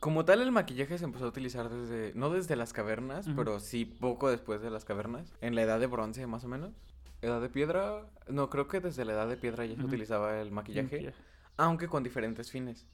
Como 0.00 0.24
tal, 0.24 0.40
el 0.40 0.50
maquillaje 0.52 0.96
se 0.96 1.04
empezó 1.04 1.26
a 1.26 1.28
utilizar 1.28 1.68
desde, 1.68 2.12
no 2.14 2.30
desde 2.30 2.56
las 2.56 2.72
cavernas, 2.72 3.28
pero 3.36 3.60
sí 3.60 3.84
poco 3.84 4.30
después 4.30 4.62
de 4.62 4.70
las 4.70 4.84
cavernas, 4.86 5.32
en 5.42 5.54
la 5.54 5.62
edad 5.62 5.78
de 5.78 5.86
bronce 5.86 6.26
más 6.26 6.44
o 6.44 6.48
menos. 6.48 6.72
¿Edad 7.20 7.42
de 7.42 7.50
piedra? 7.50 8.06
No, 8.28 8.48
creo 8.48 8.66
que 8.66 8.80
desde 8.80 9.04
la 9.04 9.12
edad 9.12 9.28
de 9.28 9.36
piedra 9.36 9.66
ya 9.66 9.76
se 9.76 9.84
utilizaba 9.84 10.40
el 10.40 10.50
maquillaje, 10.50 10.94
Maquillaje. 10.96 11.22
aunque 11.58 11.86
con 11.88 12.02
diferentes 12.02 12.50
fines. 12.50 12.86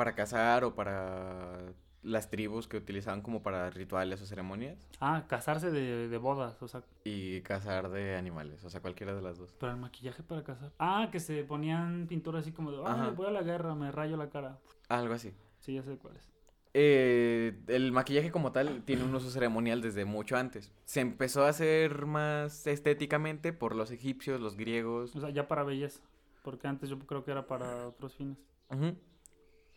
Para 0.00 0.14
cazar 0.14 0.64
o 0.64 0.74
para 0.74 1.74
las 2.02 2.30
tribus 2.30 2.66
que 2.66 2.78
utilizaban 2.78 3.20
como 3.20 3.42
para 3.42 3.68
rituales 3.68 4.22
o 4.22 4.24
ceremonias. 4.24 4.88
Ah, 4.98 5.24
casarse 5.28 5.70
de, 5.70 6.08
de 6.08 6.16
bodas, 6.16 6.62
o 6.62 6.68
sea, 6.68 6.82
Y 7.04 7.42
cazar 7.42 7.90
de 7.90 8.16
animales, 8.16 8.64
o 8.64 8.70
sea, 8.70 8.80
cualquiera 8.80 9.12
de 9.14 9.20
las 9.20 9.36
dos. 9.36 9.54
pero 9.60 9.72
el 9.72 9.78
maquillaje 9.78 10.22
para 10.22 10.42
casar. 10.42 10.72
Ah, 10.78 11.10
que 11.12 11.20
se 11.20 11.44
ponían 11.44 12.06
pintura 12.06 12.38
así 12.38 12.50
como 12.50 12.72
de, 12.72 12.78
Ajá. 12.82 13.08
ah, 13.08 13.12
voy 13.14 13.26
a 13.26 13.30
la 13.30 13.42
guerra, 13.42 13.74
me 13.74 13.92
rayo 13.92 14.16
la 14.16 14.30
cara. 14.30 14.58
Algo 14.88 15.12
así. 15.12 15.34
Sí, 15.58 15.74
ya 15.74 15.82
sé 15.82 15.98
cuál 15.98 16.16
es. 16.16 16.32
Eh, 16.72 17.60
el 17.66 17.92
maquillaje 17.92 18.30
como 18.30 18.52
tal 18.52 18.82
tiene 18.86 19.04
un 19.04 19.14
uso 19.14 19.28
ceremonial 19.28 19.82
desde 19.82 20.06
mucho 20.06 20.34
antes. 20.38 20.72
Se 20.86 21.00
empezó 21.02 21.44
a 21.44 21.50
hacer 21.50 22.06
más 22.06 22.66
estéticamente 22.66 23.52
por 23.52 23.76
los 23.76 23.90
egipcios, 23.90 24.40
los 24.40 24.56
griegos. 24.56 25.14
O 25.14 25.20
sea, 25.20 25.28
ya 25.28 25.46
para 25.46 25.62
belleza, 25.62 26.00
porque 26.42 26.68
antes 26.68 26.88
yo 26.88 26.98
creo 27.00 27.22
que 27.22 27.32
era 27.32 27.46
para 27.46 27.88
otros 27.88 28.14
fines. 28.14 28.38
Ujú. 28.70 28.96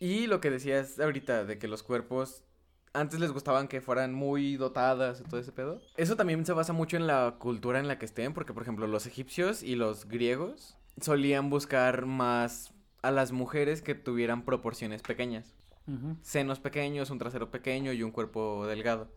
Y 0.04 0.26
lo 0.26 0.38
que 0.38 0.50
decías 0.50 1.00
ahorita 1.00 1.46
de 1.46 1.56
que 1.56 1.66
los 1.66 1.82
cuerpos 1.82 2.44
antes 2.92 3.18
les 3.20 3.32
gustaban 3.32 3.68
que 3.68 3.80
fueran 3.80 4.12
muy 4.12 4.58
dotadas 4.58 5.22
y 5.22 5.24
todo 5.24 5.40
ese 5.40 5.50
pedo. 5.50 5.80
Eso 5.96 6.14
también 6.14 6.44
se 6.44 6.52
basa 6.52 6.74
mucho 6.74 6.98
en 6.98 7.06
la 7.06 7.36
cultura 7.38 7.80
en 7.80 7.88
la 7.88 7.98
que 7.98 8.04
estén, 8.04 8.34
porque 8.34 8.52
por 8.52 8.64
ejemplo 8.64 8.86
los 8.86 9.06
egipcios 9.06 9.62
y 9.62 9.76
los 9.76 10.06
griegos 10.06 10.76
solían 11.00 11.48
buscar 11.48 12.04
más 12.04 12.74
a 13.00 13.10
las 13.12 13.32
mujeres 13.32 13.80
que 13.80 13.94
tuvieran 13.94 14.44
proporciones 14.44 15.00
pequeñas. 15.00 15.54
Ujú. 15.86 16.18
Senos 16.20 16.60
pequeños, 16.60 17.08
un 17.08 17.18
trasero 17.18 17.50
pequeño 17.50 17.90
y 17.94 18.02
un 18.02 18.10
cuerpo 18.10 18.66
delgado. 18.66 19.10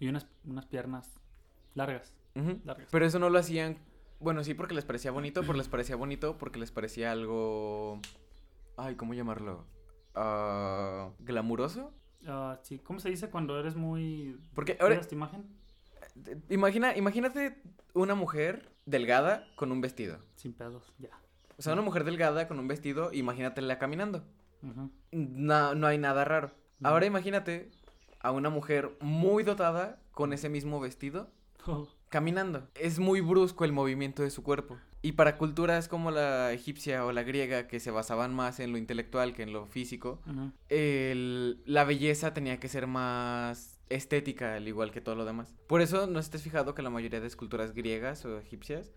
Y 0.00 0.08
unas, 0.08 0.26
unas 0.44 0.66
piernas 0.66 1.20
largas, 1.76 2.12
largas. 2.64 2.88
Pero 2.90 3.06
eso 3.06 3.20
no 3.20 3.30
lo 3.30 3.38
hacían, 3.38 3.78
bueno, 4.18 4.42
sí 4.42 4.54
porque 4.54 4.74
les 4.74 4.84
parecía 4.84 5.12
bonito, 5.12 5.42
pero 5.42 5.54
les 5.54 5.68
parecía 5.68 5.94
bonito 5.94 6.38
porque 6.38 6.58
les 6.58 6.72
parecía 6.72 7.12
algo, 7.12 8.00
ay, 8.76 8.96
¿cómo 8.96 9.14
llamarlo? 9.14 9.72
Ah, 10.14 11.10
glamuroso. 11.18 11.92
Ah, 12.26 12.58
sí, 12.62 12.78
¿cómo 12.78 13.00
se 13.00 13.10
dice 13.10 13.30
cuando 13.30 13.58
eres 13.58 13.76
muy... 13.76 14.38
Porque 14.54 14.76
ahora, 14.80 14.94
¿Cuidas 14.94 15.08
tu 15.08 15.14
imagen? 15.14 15.46
imagina, 16.48 16.96
imagínate 16.96 17.60
una 17.92 18.14
mujer 18.14 18.70
delgada 18.86 19.46
con 19.56 19.72
un 19.72 19.80
vestido. 19.80 20.18
Sin 20.36 20.52
pedos, 20.52 20.92
ya. 20.98 21.10
O 21.58 21.62
sea, 21.62 21.72
una 21.72 21.82
mujer 21.82 22.04
delgada 22.04 22.48
con 22.48 22.58
un 22.58 22.68
vestido, 22.68 23.12
imagínatela 23.12 23.78
caminando. 23.78 24.24
No, 25.12 25.74
no 25.74 25.86
hay 25.86 25.98
nada 25.98 26.24
raro. 26.24 26.50
Ahora 26.82 27.06
imagínate 27.06 27.70
a 28.20 28.32
una 28.32 28.50
mujer 28.50 28.96
muy 29.00 29.42
dotada 29.42 30.00
con 30.12 30.32
ese 30.32 30.48
mismo 30.48 30.80
vestido 30.80 31.30
caminando. 32.08 32.68
Es 32.74 32.98
muy 32.98 33.20
brusco 33.20 33.64
el 33.64 33.72
movimiento 33.72 34.22
de 34.22 34.30
su 34.30 34.42
cuerpo. 34.42 34.78
Y 35.04 35.12
para 35.12 35.36
culturas 35.36 35.86
como 35.86 36.10
la 36.10 36.50
egipcia 36.52 37.04
o 37.04 37.12
la 37.12 37.22
griega, 37.24 37.66
que 37.68 37.78
se 37.78 37.90
basaban 37.90 38.34
más 38.34 38.58
en 38.58 38.72
lo 38.72 38.78
intelectual 38.78 39.34
que 39.34 39.42
en 39.42 39.52
lo 39.52 39.66
físico, 39.66 40.22
el- 40.70 41.62
la 41.66 41.84
belleza 41.84 42.32
tenía 42.32 42.58
que 42.58 42.68
ser 42.68 42.86
más 42.86 43.78
estética, 43.90 44.54
al 44.54 44.66
igual 44.66 44.92
que 44.92 45.02
todo 45.02 45.14
lo 45.14 45.26
demás. 45.26 45.54
Por 45.66 45.82
eso, 45.82 46.06
no 46.06 46.18
estés 46.18 46.42
fijado 46.42 46.74
que 46.74 46.80
la 46.80 46.88
mayoría 46.88 47.20
de 47.20 47.26
esculturas 47.26 47.72
griegas 47.74 48.24
o 48.24 48.38
egipcias 48.38 48.92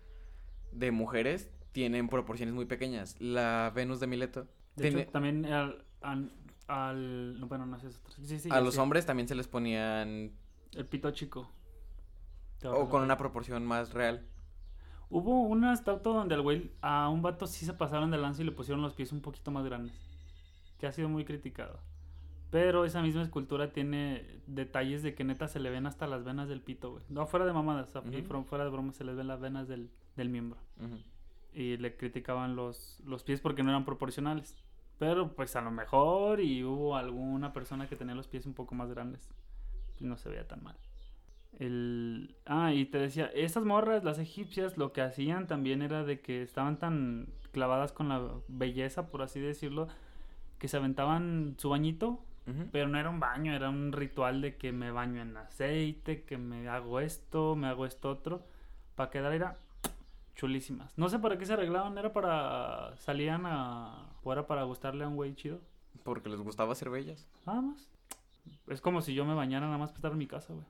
de 0.72 0.90
mujeres 0.92 1.50
tienen 1.72 2.08
proporciones 2.08 2.54
muy 2.54 2.64
pequeñas. 2.64 3.14
La 3.20 3.70
Venus 3.74 4.00
de 4.00 4.06
Mileto. 4.06 4.44
De 4.76 4.84
tiene- 4.84 5.02
hecho, 5.02 5.10
también 5.10 5.44
al... 5.44 5.84
al, 6.00 6.32
al- 6.68 7.38
no, 7.38 7.48
bueno, 7.48 7.66
no 7.66 7.78
sé. 7.78 7.88
Sí, 8.24 8.38
sí, 8.38 8.48
a 8.50 8.62
los 8.62 8.78
hombres 8.78 9.04
también 9.04 9.28
se 9.28 9.34
les 9.34 9.46
ponían 9.46 10.32
El 10.74 10.86
pito 10.86 11.10
chico. 11.10 11.50
O 12.64 12.88
con 12.88 13.02
una 13.02 13.18
proporción 13.18 13.66
más 13.66 13.92
real. 13.92 14.26
Hubo 15.10 15.42
una 15.42 15.72
estatua 15.72 16.14
donde 16.14 16.34
al 16.34 16.42
güey, 16.42 16.70
a 16.82 17.08
un 17.08 17.22
vato 17.22 17.46
sí 17.46 17.64
se 17.64 17.72
pasaron 17.72 18.10
de 18.10 18.18
lanza 18.18 18.42
y 18.42 18.44
le 18.44 18.52
pusieron 18.52 18.82
los 18.82 18.92
pies 18.94 19.12
un 19.12 19.20
poquito 19.22 19.50
más 19.50 19.64
grandes. 19.64 19.98
Que 20.78 20.86
ha 20.86 20.92
sido 20.92 21.08
muy 21.08 21.24
criticado. 21.24 21.80
Pero 22.50 22.84
esa 22.84 23.02
misma 23.02 23.22
escultura 23.22 23.72
tiene 23.72 24.40
detalles 24.46 25.02
de 25.02 25.14
que 25.14 25.24
neta 25.24 25.48
se 25.48 25.60
le 25.60 25.70
ven 25.70 25.86
hasta 25.86 26.06
las 26.06 26.24
venas 26.24 26.48
del 26.48 26.60
pito, 26.62 26.92
güey. 26.92 27.04
No, 27.08 27.26
fuera 27.26 27.44
de 27.46 27.52
mamadas, 27.52 27.92
y 28.10 28.20
Ujú. 28.22 28.44
fuera- 28.44 28.64
de 28.64 28.70
broma 28.70 28.92
se 28.92 29.04
les 29.04 29.16
ven 29.16 29.26
las 29.26 29.40
venas 29.40 29.68
del, 29.68 29.90
del 30.16 30.28
miembro. 30.30 30.58
Ujú. 30.78 30.98
Y 31.52 31.76
le 31.78 31.96
criticaban 31.96 32.54
los, 32.56 33.00
los 33.04 33.22
pies 33.24 33.40
porque 33.40 33.62
no 33.62 33.70
eran 33.70 33.84
proporcionales. 33.84 34.54
Pero 34.98 35.34
pues 35.34 35.56
a 35.56 35.60
lo 35.60 35.70
mejor 35.70 36.40
y 36.40 36.64
hubo 36.64 36.96
alguna 36.96 37.52
persona 37.52 37.86
que 37.88 37.96
tenía 37.96 38.14
los 38.14 38.26
pies 38.28 38.46
un 38.46 38.54
poco 38.54 38.74
más 38.74 38.90
grandes. 38.90 39.28
Y 40.00 40.04
no 40.04 40.16
se 40.16 40.28
veía 40.28 40.46
tan 40.46 40.62
mal. 40.62 40.76
El... 41.58 42.36
Ah, 42.46 42.72
y 42.72 42.86
te 42.86 42.98
decía, 42.98 43.26
estas 43.34 43.64
morras, 43.64 44.04
las 44.04 44.18
egipcias, 44.18 44.78
lo 44.78 44.92
que 44.92 45.02
hacían 45.02 45.46
también 45.46 45.82
era 45.82 46.04
de 46.04 46.20
que 46.20 46.42
estaban 46.42 46.78
tan 46.78 47.28
clavadas 47.52 47.92
con 47.92 48.08
la 48.08 48.22
belleza, 48.46 49.08
por 49.08 49.22
así 49.22 49.40
decirlo, 49.40 49.88
que 50.58 50.68
se 50.68 50.76
aventaban 50.76 51.56
su 51.58 51.70
bañito, 51.70 52.20
pero 52.72 52.88
no 52.88 52.98
era 52.98 53.10
un 53.10 53.20
baño, 53.20 53.52
era 53.52 53.68
un 53.68 53.92
ritual 53.92 54.40
de 54.40 54.56
que 54.56 54.72
me 54.72 54.90
baño 54.90 55.20
en 55.20 55.36
aceite, 55.36 56.22
que 56.22 56.38
me 56.38 56.66
hago 56.68 56.98
esto, 57.00 57.54
me 57.56 57.66
hago 57.66 57.84
esto 57.84 58.08
otro, 58.08 58.42
para 58.94 59.10
quedar 59.10 59.34
era 59.34 59.58
chulísimas. 60.34 60.96
No 60.96 61.10
sé 61.10 61.18
para 61.18 61.36
qué 61.36 61.44
se 61.44 61.52
arreglaban, 61.52 61.98
era 61.98 62.12
para 62.12 62.96
salían 62.96 63.42
a 63.44 64.06
o 64.22 64.32
era 64.32 64.46
para 64.46 64.62
gustarle 64.62 65.04
a 65.04 65.08
un 65.08 65.16
güey 65.16 65.34
chido, 65.34 65.60
Porque 66.04 66.30
les 66.30 66.40
gustaba 66.40 66.74
ser 66.74 66.88
bellas. 66.88 67.26
nada 67.44 67.60
más. 67.60 67.90
Es 68.68 68.80
como 68.80 69.02
si 69.02 69.12
yo 69.12 69.26
me 69.26 69.34
bañara 69.34 69.66
nada 69.66 69.78
más 69.78 69.90
para 69.90 69.98
estar 69.98 70.12
en 70.12 70.18
mi 70.18 70.26
casa, 70.26 70.54
güey. 70.54 70.64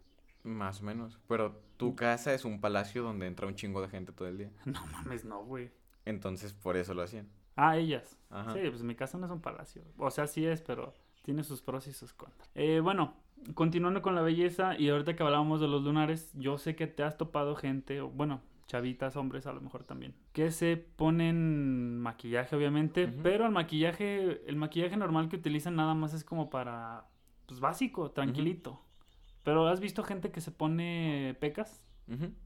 Más 0.49 0.81
o 0.81 0.85
menos. 0.85 1.19
Pero 1.29 1.61
tu 1.77 1.95
casa 1.95 2.35
es 2.35 2.45
un 2.45 2.61
palacio 2.61 3.03
donde 3.03 3.27
entra 3.27 3.47
un 3.47 3.55
chingo 3.55 3.81
de 3.81 3.89
gente 3.89 4.13
todo 4.13 4.29
el 4.29 4.39
día. 4.39 4.51
No 4.67 4.85
mames, 4.93 5.25
no, 5.25 5.45
güey. 5.45 5.71
Entonces, 6.05 6.53
por 6.53 6.77
eso 6.77 6.95
lo 6.95 7.03
hacían. 7.03 7.29
Ah, 7.57 7.77
ellas. 7.77 8.17
Ajá. 8.31 8.53
Sí, 8.55 8.61
pues 8.69 8.83
mi 8.83 8.95
casa 8.95 9.19
no 9.19 9.27
es 9.27 9.33
un 9.33 9.41
palacio. 9.41 9.83
O 9.99 10.11
sea, 10.11 10.27
sí 10.27 10.47
es, 10.47 10.63
pero 10.63 10.95
tiene 11.23 11.45
sus 11.45 11.61
pros 11.61 11.87
y 11.87 11.93
sus 11.93 12.13
contras. 12.15 12.49
Eh, 12.55 12.81
bueno, 12.81 13.15
continuando 13.55 14.01
con 14.01 14.15
la 14.15 14.23
belleza 14.23 14.79
y 14.79 14.89
ahorita 14.89 15.17
que 15.17 15.23
hablábamos 15.23 15.61
de 15.61 15.69
los 15.69 15.83
lunares, 15.83 16.33
yo 16.35 16.57
sé 16.59 16.77
que 16.77 16.87
te 16.87 17.03
has 17.03 17.19
topado 17.19 17.57
gente, 17.57 18.01
o 18.01 18.09
bueno, 18.09 18.41
chavitas, 18.67 19.17
hombres 19.17 19.47
a 19.47 19.53
lo 19.53 19.61
mejor 19.61 19.85
también, 19.85 20.15
que 20.33 20.51
se 20.51 20.77
ponen 20.77 21.99
maquillaje 21.99 22.55
obviamente, 22.55 23.09
pero 23.09 23.47
el 23.47 23.53
maquillaje, 23.53 24.49
el 24.49 24.57
maquillaje 24.57 24.97
normal 24.97 25.29
que 25.29 25.37
utilizan 25.37 25.75
nada 25.77 25.95
más 25.95 26.15
es 26.15 26.25
como 26.25 26.51
para, 26.51 27.07
pues 27.47 27.61
básico, 27.61 28.11
tranquilito. 28.11 28.81
Pero 29.49 29.67
has 29.67 29.81
visto 29.81 30.05
gente 30.05 30.31
que 30.31 30.43
se 30.43 30.51
pone 30.51 31.35
pecas 31.41 31.83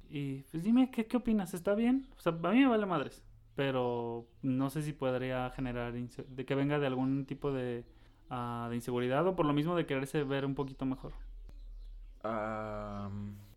y 0.09 0.43
pues 0.53 0.63
dime, 0.63 0.89
¿qué, 0.93 1.07
qué 1.07 1.17
opinas? 1.17 1.53
¿Está 1.53 1.75
bien? 1.75 2.07
O 2.17 2.21
sea, 2.21 2.31
a 2.31 2.53
mí 2.53 2.61
me 2.61 2.69
vale 2.69 2.87
madres. 2.87 3.25
Pero 3.57 4.29
no 4.41 4.71
sé 4.71 4.83
si 4.83 4.93
podría 4.93 5.51
generar 5.51 5.93
de 5.93 6.47
que 6.47 6.55
venga 6.55 6.79
de 6.79 6.87
algún 6.87 7.27
tipo 7.27 7.51
de, 7.51 7.85
ah, 8.31 8.69
de 8.71 8.77
inseguridad 8.77 9.27
o 9.27 9.35
por 9.35 9.47
lo 9.47 9.53
mismo 9.53 9.75
de 9.75 9.85
quererse 9.85 10.23
ver 10.23 10.47
un 10.47 10.55
poquito 10.55 10.87
mejor. 10.87 11.13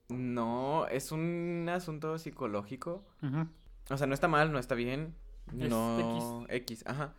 No, 0.09 0.87
es 0.87 1.11
un 1.11 1.69
asunto 1.69 2.17
psicológico. 2.17 3.03
O 3.91 3.95
sea, 3.95 4.07
no 4.07 4.15
está 4.15 4.27
mal, 4.27 4.51
no 4.51 4.57
está 4.57 4.73
bien. 4.73 5.13
Es 5.55 5.69
no 5.69 6.47
X, 6.49 6.83
ajá. 6.87 7.13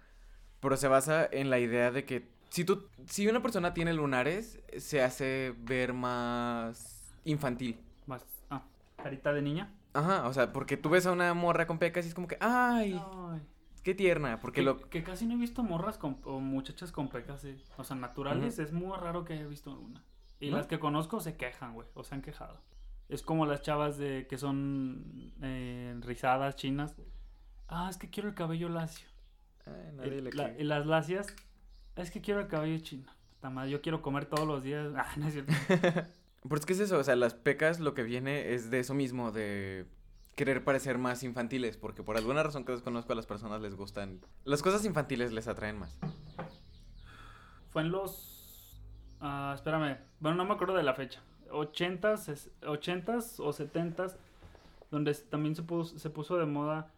Pero 0.59 0.77
se 0.77 0.89
basa 0.89 1.25
en 1.31 1.51
la 1.51 1.61
idea 1.61 1.93
de 1.93 2.05
que 2.05 2.29
si 2.57 2.65
tú 2.65 2.89
si 3.05 3.29
una 3.29 3.43
persona 3.43 3.75
tiene 3.75 3.93
lunares 3.93 4.59
se 4.79 5.03
hace 5.03 5.55
ver 5.59 5.93
más 5.93 7.15
infantil. 7.25 7.79
Más, 8.07 8.25
ah, 8.49 8.63
carita 8.97 9.35
de 9.35 9.43
niña. 9.43 9.75
Ajá, 9.93 10.27
o 10.27 10.33
sea, 10.33 10.55
porque 10.55 10.79
tú 10.79 10.89
ves 10.89 11.05
a 11.05 11.13
una 11.13 11.35
morra 11.35 11.67
con 11.67 11.79
pecas 11.79 12.07
y 12.07 12.09
es 12.09 12.15
como 12.15 12.27
que, 12.29 12.39
ay, 12.41 12.99
Ay, 12.99 13.43
qué 13.83 13.95
tierna, 13.95 14.41
porque 14.41 14.61
que, 14.61 14.65
lo 14.65 14.89
que 14.89 15.03
casi 15.03 15.27
no 15.27 15.35
he 15.35 15.37
visto 15.37 15.63
morras 15.63 15.99
con, 15.99 16.19
o 16.25 16.41
muchachas 16.41 16.93
con 16.93 17.11
pecas, 17.11 17.43
sí. 17.43 17.63
O 17.77 17.85
sea, 17.85 17.95
naturales, 17.95 18.59
es 18.59 18.73
muy 18.73 18.97
raro 18.97 19.27
que 19.27 19.35
haya 19.35 19.47
visto 19.47 19.79
una. 19.79 20.03
Y 20.41 20.51
¿No? 20.51 20.57
las 20.57 20.67
que 20.67 20.79
conozco 20.79 21.21
se 21.21 21.37
quejan, 21.37 21.75
güey, 21.75 21.87
o 21.93 22.05
se 22.05 22.15
han 22.15 22.23
quejado. 22.23 22.59
Es 23.11 23.21
como 23.21 23.45
las 23.45 23.61
chavas 23.61 23.99
de 23.99 24.27
que 24.29 24.39
son 24.39 25.35
eh, 25.43 25.95
rizadas, 26.01 26.57
chinas. 26.57 26.95
Ah, 27.69 27.89
es 27.91 27.99
que 27.99 28.09
quiero 28.09 28.31
el 28.31 28.35
cabello 28.35 28.71
lacio. 28.71 29.09
Ay, 29.67 29.93
nadie 29.95 30.17
Y 30.17 30.21
le 30.23 30.33
la- 30.33 30.53
las 30.59 30.87
lacias, 30.87 31.35
es 31.97 32.11
que 32.11 32.21
quiero 32.21 32.41
el 32.41 32.49
cabello 32.49 32.79
chino. 32.83 33.11
Madre, 33.43 33.71
yo 33.71 33.81
quiero 33.81 34.03
comer 34.03 34.27
todos 34.27 34.47
los 34.47 34.63
días. 34.65 34.89
Ah, 34.97 35.07
no 35.17 35.29
es 35.29 35.35
cierto. 35.35 35.53
Pero 36.43 36.57
es 36.57 36.67
que 36.67 36.73
es 36.73 36.81
eso, 36.81 36.99
o 36.99 37.05
sea, 37.05 37.15
las 37.17 37.35
pecas 37.35 37.79
lo 37.81 37.95
que 37.95 38.03
viene 38.03 38.55
es 38.55 38.71
de 38.71 38.81
eso 38.81 38.93
mismo, 38.95 39.31
de 39.33 39.87
querer 40.35 40.65
parecer 40.65 40.99
más 40.99 41.23
infantiles, 41.23 41.77
porque 41.77 42.03
por 42.03 42.17
alguna 42.17 42.43
razón 42.43 42.65
que 42.65 42.73
desconozco 42.73 43.13
a 43.13 43.17
las 43.17 43.27
personas 43.27 43.61
les 43.63 43.75
gustan. 43.77 44.21
Las 44.45 44.63
cosas 44.63 44.85
infantiles 44.85 45.33
les 45.33 45.47
atraen 45.49 45.79
más. 45.79 45.97
Fue 47.71 47.83
en 47.83 47.91
los. 47.91 48.81
ah, 49.21 49.53
espérame. 49.55 49.99
Bueno, 50.21 50.37
no 50.37 50.45
me 50.45 50.55
acuerdo 50.55 50.75
de 50.75 50.83
la 50.83 50.95
fecha. 50.95 51.21
80s, 51.51 52.29
es- 52.33 52.51
80s 52.63 53.39
o 53.41 53.53
70s, 53.53 54.17
donde 54.91 55.15
también 55.15 55.55
se 55.55 55.63
puso, 55.63 55.99
se 55.99 56.11
puso 56.11 56.37
de 56.37 56.47
moda. 56.47 56.91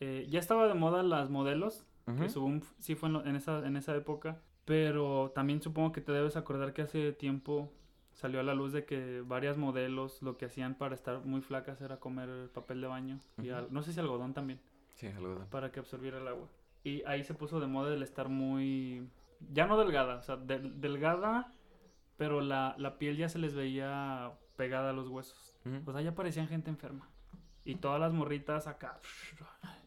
eh, 0.00 0.26
ya 0.30 0.38
estaba 0.38 0.68
de 0.68 0.74
moda 0.74 1.02
las 1.02 1.28
modelos, 1.30 1.84
que 2.16 2.22
Ujú. 2.22 2.28
su 2.30 2.40
boom 2.40 2.62
sí 2.78 2.94
fue 2.94 3.08
en, 3.08 3.12
lo- 3.14 3.24
en 3.26 3.36
esa, 3.36 3.66
en 3.66 3.76
esa 3.76 3.94
época. 3.96 4.40
Pero 4.64 5.32
también 5.34 5.62
supongo 5.62 5.92
que 5.92 6.00
te 6.00 6.12
debes 6.12 6.36
acordar 6.36 6.72
que 6.74 6.82
hace 6.82 7.12
tiempo 7.12 7.72
salió 8.12 8.40
a 8.40 8.42
la 8.42 8.54
luz 8.54 8.72
de 8.72 8.84
que 8.84 9.22
varias 9.24 9.56
modelos 9.56 10.20
lo 10.22 10.36
que 10.36 10.44
hacían 10.46 10.74
para 10.74 10.94
estar 10.94 11.24
muy 11.24 11.40
flacas 11.40 11.80
era 11.80 11.98
comer 12.00 12.50
papel 12.52 12.80
de 12.80 12.86
baño. 12.86 13.18
y 13.38 13.48
Ujú. 13.50 13.56
al- 13.58 13.72
no 13.72 13.82
sé 13.82 13.92
si 13.92 14.00
algodón 14.00 14.34
también 14.34 14.60
Sí, 14.94 15.06
algo 15.06 15.36
de- 15.38 15.46
para 15.46 15.70
que 15.72 15.80
absorbiera 15.80 16.18
el 16.18 16.28
agua. 16.28 16.48
Y 16.84 17.02
ahí 17.06 17.22
se 17.24 17.34
puso 17.34 17.60
de 17.60 17.66
moda 17.66 17.94
el 17.94 18.02
estar 18.02 18.28
muy... 18.28 19.08
Ya 19.52 19.66
no 19.66 19.78
delgada, 19.78 20.16
o 20.16 20.22
sea, 20.22 20.36
del- 20.36 20.80
delgada, 20.80 21.52
pero 22.16 22.40
la, 22.40 22.74
la 22.78 22.98
piel 22.98 23.16
ya 23.16 23.28
se 23.28 23.38
les 23.38 23.54
veía 23.54 24.32
pegada 24.56 24.90
a 24.90 24.92
los 24.92 25.08
huesos. 25.08 25.56
Ujú. 25.64 25.88
O 25.88 25.92
sea, 25.92 26.02
ya 26.02 26.14
parecían 26.14 26.48
gente 26.48 26.68
enferma. 26.70 27.08
Y 27.64 27.76
todas 27.76 28.00
las 28.00 28.12
morritas 28.12 28.66
acá. 28.66 28.98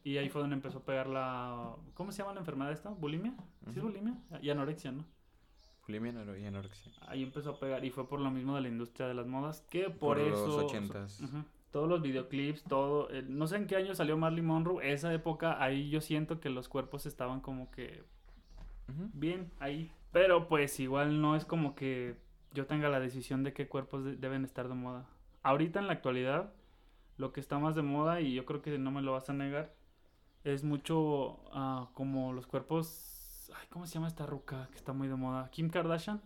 Y 0.03 0.17
ahí 0.17 0.29
fue 0.29 0.41
donde 0.41 0.55
empezó 0.55 0.79
a 0.79 0.84
pegar 0.86 1.08
la... 1.08 1.75
¿Cómo 1.93 2.12
se 2.12 2.20
llama 2.20 2.34
la 2.34 2.39
enfermedad 2.39 2.72
esta? 2.72 2.89
¿Bulimia? 2.89 3.34
¿Sí 3.70 3.77
es 3.77 3.84
bulimia? 3.84 4.15
Y 4.41 4.50
anorexia, 4.50 4.91
¿no? 4.91 5.05
Bulimia 5.88 6.12
y 6.39 6.46
anorexia. 6.46 6.91
Ahí 7.08 7.22
empezó 7.24 7.51
a 7.51 7.60
pegar 7.60 7.86
y 7.86 7.91
fue 7.91 8.08
por 8.08 8.20
lo 8.20 8.31
mismo 8.31 8.55
de 8.55 8.62
la 8.62 8.67
industria 8.70 9.08
de 9.08 9.13
las 9.13 9.27
modas 9.27 9.62
que 9.70 9.89
por, 9.89 10.17
Por 10.17 10.20
los 10.20 10.39
eso... 10.39 10.65
ochentas. 10.65 11.22
Ujú. 11.22 11.43
Todos 11.72 11.88
los 11.88 12.01
videoclips, 12.01 12.63
todo... 12.63 13.10
eh, 13.12 13.24
no 13.27 13.46
sé 13.48 13.58
en 13.58 13.67
qué 13.67 13.75
año 13.75 13.93
salió 13.96 14.17
Marilyn 14.17 14.46
Monroe. 14.46 14.91
Esa 14.91 15.13
época, 15.13 15.62
ahí 15.63 15.89
yo 15.89 16.01
siento 16.01 16.39
que 16.39 16.50
los 16.50 16.67
cuerpos 16.67 17.05
estaban 17.05 17.39
como 17.41 17.70
que 17.72 18.03
bien 19.13 19.51
ahí. 19.60 19.91
Pero 20.12 20.48
pues 20.48 20.79
igual 20.79 21.22
no 21.22 21.36
es 21.36 21.46
como 21.46 21.75
que 21.75 22.15
yo 22.53 22.65
tenga 22.65 22.89
la 22.89 23.00
decisión 23.00 23.43
de 23.43 23.53
qué 23.53 23.67
cuerpos 23.67 24.03
de- 24.03 24.17
deben 24.17 24.43
estar 24.43 24.67
de 24.67 24.74
moda. 24.75 25.08
Ahorita 25.43 25.79
en 25.79 25.88
la 25.88 25.93
actualidad, 25.93 26.53
lo 27.17 27.31
que 27.31 27.39
está 27.39 27.58
más 27.60 27.75
de 27.75 27.81
moda, 27.84 28.20
y 28.20 28.34
yo 28.34 28.46
creo 28.46 28.62
que 28.62 28.77
no 28.77 28.91
me 28.91 29.01
lo 29.01 29.13
vas 29.13 29.29
a 29.29 29.34
negar, 29.34 29.74
es 30.43 30.63
mucho 30.63 31.39
ah, 31.53 31.89
como 31.93 32.33
los 32.33 32.48
cuerpos... 32.48 33.50
Ay, 33.53 33.67
¿cómo 33.69 33.86
se 33.86 33.95
llama 33.95 34.07
esta 34.07 34.25
ruca 34.25 34.67
que 34.71 34.77
está 34.77 34.93
muy 34.93 35.07
de 35.07 35.15
moda? 35.15 35.50
Kim 35.51 35.69
Kardashian. 35.69 36.21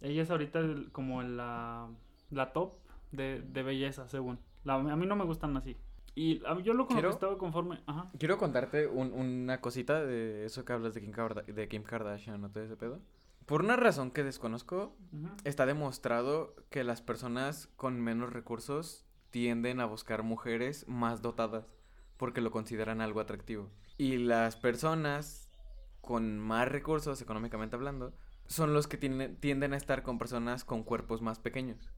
Ella 0.00 0.22
es 0.22 0.30
ahorita 0.30 0.58
el- 0.58 0.90
como 0.92 1.22
la, 1.22 1.88
la 2.30 2.52
top 2.52 2.74
de, 3.10 3.40
de 3.40 3.62
belleza, 3.62 4.08
según. 4.08 4.38
La- 4.64 4.74
a 4.74 4.96
mí 4.96 5.06
no 5.06 5.16
me 5.16 5.24
gustan 5.24 5.56
así. 5.56 5.76
Y 6.14 6.44
a 6.44 6.54
mí- 6.54 6.62
yo 6.62 6.74
lo 6.74 6.86
con 6.86 6.96
lo 6.96 7.00
Quiero- 7.00 7.08
que 7.08 7.14
estaba 7.14 7.38
conforme. 7.38 7.80
Ajá. 7.86 8.10
Quiero 8.18 8.36
contarte 8.36 8.86
un- 8.86 9.12
una 9.12 9.60
cosita 9.60 10.04
de 10.04 10.44
eso 10.44 10.64
que 10.64 10.72
hablas 10.74 10.92
de 10.94 11.00
Kim, 11.00 11.12
Karda- 11.12 11.42
de 11.46 11.68
Kim 11.68 11.82
Kardashian, 11.84 12.40
¿no? 12.40 12.50
Todo 12.50 12.64
ese 12.64 12.76
pedo. 12.76 13.00
Por 13.46 13.62
una 13.62 13.76
razón 13.76 14.10
que 14.10 14.22
desconozco, 14.22 14.94
ujú. 15.12 15.28
está 15.44 15.64
demostrado 15.66 16.54
que 16.70 16.84
las 16.84 17.00
personas 17.02 17.68
con 17.76 17.98
menos 18.00 18.30
recursos 18.32 19.04
tienden 19.30 19.80
a 19.80 19.86
buscar 19.86 20.22
mujeres 20.22 20.86
más 20.86 21.22
dotadas 21.22 21.64
porque 22.22 22.40
lo 22.40 22.52
consideran 22.52 23.00
algo 23.00 23.18
atractivo. 23.18 23.68
Y 23.98 24.16
las 24.16 24.54
personas 24.54 25.50
con 26.00 26.38
más 26.38 26.68
recursos, 26.68 27.20
económicamente 27.20 27.74
hablando, 27.74 28.14
son 28.46 28.74
los 28.74 28.86
que 28.86 28.96
tienden 28.96 29.72
a 29.72 29.76
estar 29.76 30.04
con 30.04 30.18
personas 30.18 30.64
con 30.64 30.84
cuerpos 30.84 31.20
más 31.20 31.40
pequeños. 31.40 31.90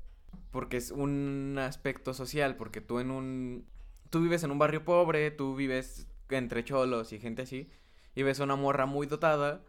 Porque 0.51 0.79
es 0.79 0.93
un 0.93 1.59
aspecto 1.59 2.15
social, 2.15 2.57
porque 2.57 2.81
tú 2.81 3.01
en 3.01 3.11
un... 3.11 3.67
Tú 4.09 4.23
vives 4.23 4.43
en 4.45 4.51
un 4.51 4.59
barrio 4.59 4.83
pobre, 4.87 5.31
tú 5.31 5.57
vives 5.57 6.09
entre 6.31 6.65
cholos 6.65 7.13
y 7.13 7.19
gente 7.19 7.43
así, 7.43 7.69
y 8.15 8.23
ves 8.23 8.41
a 8.41 8.45
una 8.45 8.57
morra 8.57 8.87
muy 8.87 9.07
dotada, 9.07 9.63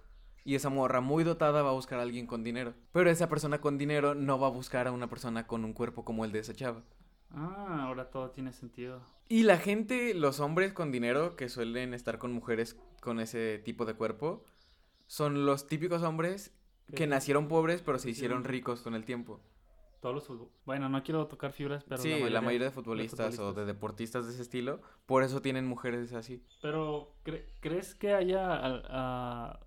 y 0.45 0.55
esa 0.55 0.69
morra 0.69 1.01
muy 1.01 1.25
dotada 1.25 1.63
va 1.63 1.71
a 1.71 1.73
buscar 1.73 1.99
a 1.99 2.03
alguien 2.03 2.27
con 2.27 2.45
dinero. 2.45 2.75
Pero 2.93 3.09
esa 3.09 3.27
persona 3.27 3.59
con 3.59 3.77
dinero 3.77 4.15
no 4.15 4.39
va 4.39 4.47
a 4.47 4.51
buscar 4.51 4.87
a 4.87 4.93
una 4.93 5.09
persona 5.09 5.47
con 5.47 5.65
un 5.65 5.73
cuerpo 5.73 6.05
como 6.05 6.23
el 6.23 6.31
de 6.31 6.39
esa 6.39 6.53
chava. 6.53 6.81
Ah, 7.31 7.83
ahora 7.83 8.09
todo 8.09 8.31
tiene 8.31 8.51
sentido. 8.53 9.01
Y 9.27 9.43
la 9.43 9.57
gente, 9.57 10.13
los 10.13 10.39
hombres 10.39 10.73
con 10.73 10.91
dinero 10.91 11.35
que 11.35 11.49
suelen 11.49 11.93
estar 11.93 12.17
con 12.19 12.31
mujeres 12.31 12.77
con 13.01 13.19
ese 13.19 13.59
tipo 13.59 13.85
de 13.85 13.95
cuerpo, 13.95 14.43
son 15.07 15.45
los 15.45 15.67
típicos 15.67 16.03
hombres 16.03 16.53
que 16.95 17.07
nacieron 17.07 17.47
pobres 17.47 17.81
pero 17.81 17.97
se 17.97 18.09
hicieron 18.11 18.43
ricos 18.43 18.81
con 18.81 18.93
el 18.93 19.05
tiempo. 19.05 19.39
Todos 20.01 20.15
los 20.15 20.27
fútbol. 20.27 20.49
Bueno, 20.65 20.87
no 20.87 21.01
quiero 21.01 21.25
tocar 21.25 21.51
fibras, 21.51 21.83
pero 21.83 21.99
sí, 21.99 22.09
la 22.29 22.41
mayoría, 22.41 22.67
de, 22.67 22.71
futbolistas 22.71 23.39
o 23.39 23.53
de 23.53 23.65
deportistas 23.65 24.27
de 24.27 24.33
ese 24.33 24.43
estilo, 24.43 24.79
por 25.07 25.23
eso 25.23 25.41
tienen 25.41 25.65
mujeres 25.65 26.13
así. 26.13 26.43
Pero, 26.61 27.15
¿cre- 27.25 27.45
¿crees 27.59 27.95
que 27.95 28.13
haya 28.13 28.53
a- 28.53 29.64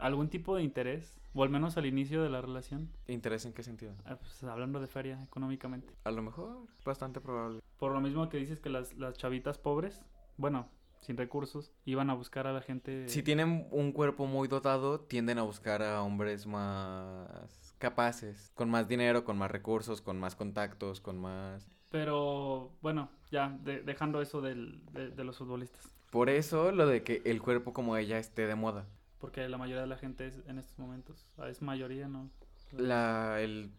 algún 0.00 0.28
tipo 0.28 0.56
de 0.56 0.62
interés? 0.62 1.14
O 1.34 1.42
al 1.42 1.50
menos 1.50 1.76
al 1.76 1.86
inicio 1.86 2.22
de 2.22 2.30
la 2.30 2.40
relación. 2.40 2.90
¿Interés 3.06 3.44
en 3.44 3.52
qué 3.52 3.62
sentido? 3.62 3.92
Ah, 4.04 4.16
pues, 4.16 4.42
hablando 4.44 4.80
de 4.80 4.86
feria 4.86 5.22
económicamente. 5.22 5.94
A 6.04 6.10
lo 6.10 6.22
mejor, 6.22 6.66
bastante 6.84 7.20
probable. 7.20 7.60
Por 7.78 7.92
lo 7.92 8.00
mismo 8.00 8.28
que 8.28 8.38
dices 8.38 8.60
que 8.60 8.70
las, 8.70 8.94
las 8.94 9.16
chavitas 9.18 9.58
pobres, 9.58 10.00
bueno, 10.36 10.68
sin 11.00 11.16
recursos, 11.16 11.70
iban 11.84 12.10
a 12.10 12.14
buscar 12.14 12.46
a 12.48 12.52
la 12.52 12.60
gente. 12.60 13.08
Si 13.08 13.22
tienen 13.22 13.68
un 13.70 13.92
cuerpo 13.92 14.26
muy 14.26 14.48
dotado, 14.48 15.00
tienden 15.00 15.38
a 15.38 15.42
buscar 15.42 15.82
a 15.82 16.02
hombres 16.02 16.46
más 16.46 17.74
capaces, 17.78 18.50
con 18.54 18.68
más 18.70 18.88
dinero, 18.88 19.24
con 19.24 19.38
más 19.38 19.50
recursos, 19.50 20.00
con 20.00 20.18
más 20.18 20.34
contactos, 20.34 21.00
con 21.00 21.18
más... 21.18 21.70
Pero, 21.90 22.72
bueno, 22.82 23.10
ya, 23.30 23.56
de- 23.62 23.82
dejando 23.82 24.20
eso 24.20 24.40
del- 24.40 24.84
de, 24.92 25.10
de 25.10 25.24
los 25.24 25.38
futbolistas. 25.38 25.88
Por 26.10 26.28
eso 26.30 26.72
lo 26.72 26.86
de 26.86 27.02
que 27.02 27.22
el 27.24 27.40
cuerpo 27.40 27.72
como 27.72 27.96
ella 27.96 28.18
esté 28.18 28.46
de 28.46 28.54
moda. 28.54 28.86
Porque 29.20 29.48
la 29.48 29.58
mayoría 29.58 29.80
de 29.82 29.88
la 29.88 29.96
gente 29.96 30.26
es, 30.26 30.38
en 30.46 30.58
estos 30.58 30.78
momentos, 30.78 31.32
es 31.48 31.60
mayoría, 31.62 32.08
¿no? 32.08 32.30
La, 32.72 33.40
el- 33.40 33.70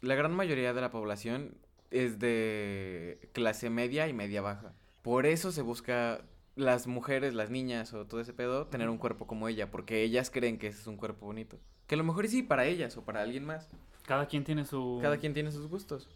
la 0.00 0.14
gran 0.14 0.32
mayoría 0.34 0.72
de 0.72 0.80
la 0.80 0.90
población 0.90 1.54
es 1.90 2.18
de 2.18 3.28
clase 3.32 3.70
media 3.70 4.08
y 4.08 4.12
media 4.12 4.40
baja. 4.42 4.72
Por 5.02 5.26
eso 5.26 5.52
se 5.52 5.62
busca 5.62 6.22
las 6.56 6.86
mujeres, 6.86 7.34
las 7.34 7.50
niñas 7.50 7.92
o 7.94 8.06
todo 8.06 8.20
ese 8.20 8.32
pedo, 8.32 8.66
tener 8.66 8.88
un 8.88 8.98
cuerpo 8.98 9.26
como 9.26 9.48
ella, 9.48 9.70
porque 9.70 10.02
ellas 10.02 10.30
creen 10.30 10.58
que 10.58 10.68
ese 10.68 10.80
es 10.80 10.86
un 10.86 10.96
cuerpo 10.96 11.26
bonito. 11.26 11.58
Que 11.86 11.94
a 11.94 11.98
lo 11.98 12.04
mejor 12.04 12.26
sí 12.28 12.42
para 12.42 12.64
ellas 12.66 12.96
o 12.96 13.04
para 13.04 13.22
alguien 13.22 13.44
más. 13.44 13.68
Cada 14.06 14.26
quien 14.26 14.44
tiene 14.44 14.64
su... 14.64 14.98
Cada 15.02 15.18
quien 15.18 15.34
tiene 15.34 15.52
sus 15.52 15.66
gustos. 15.68 16.08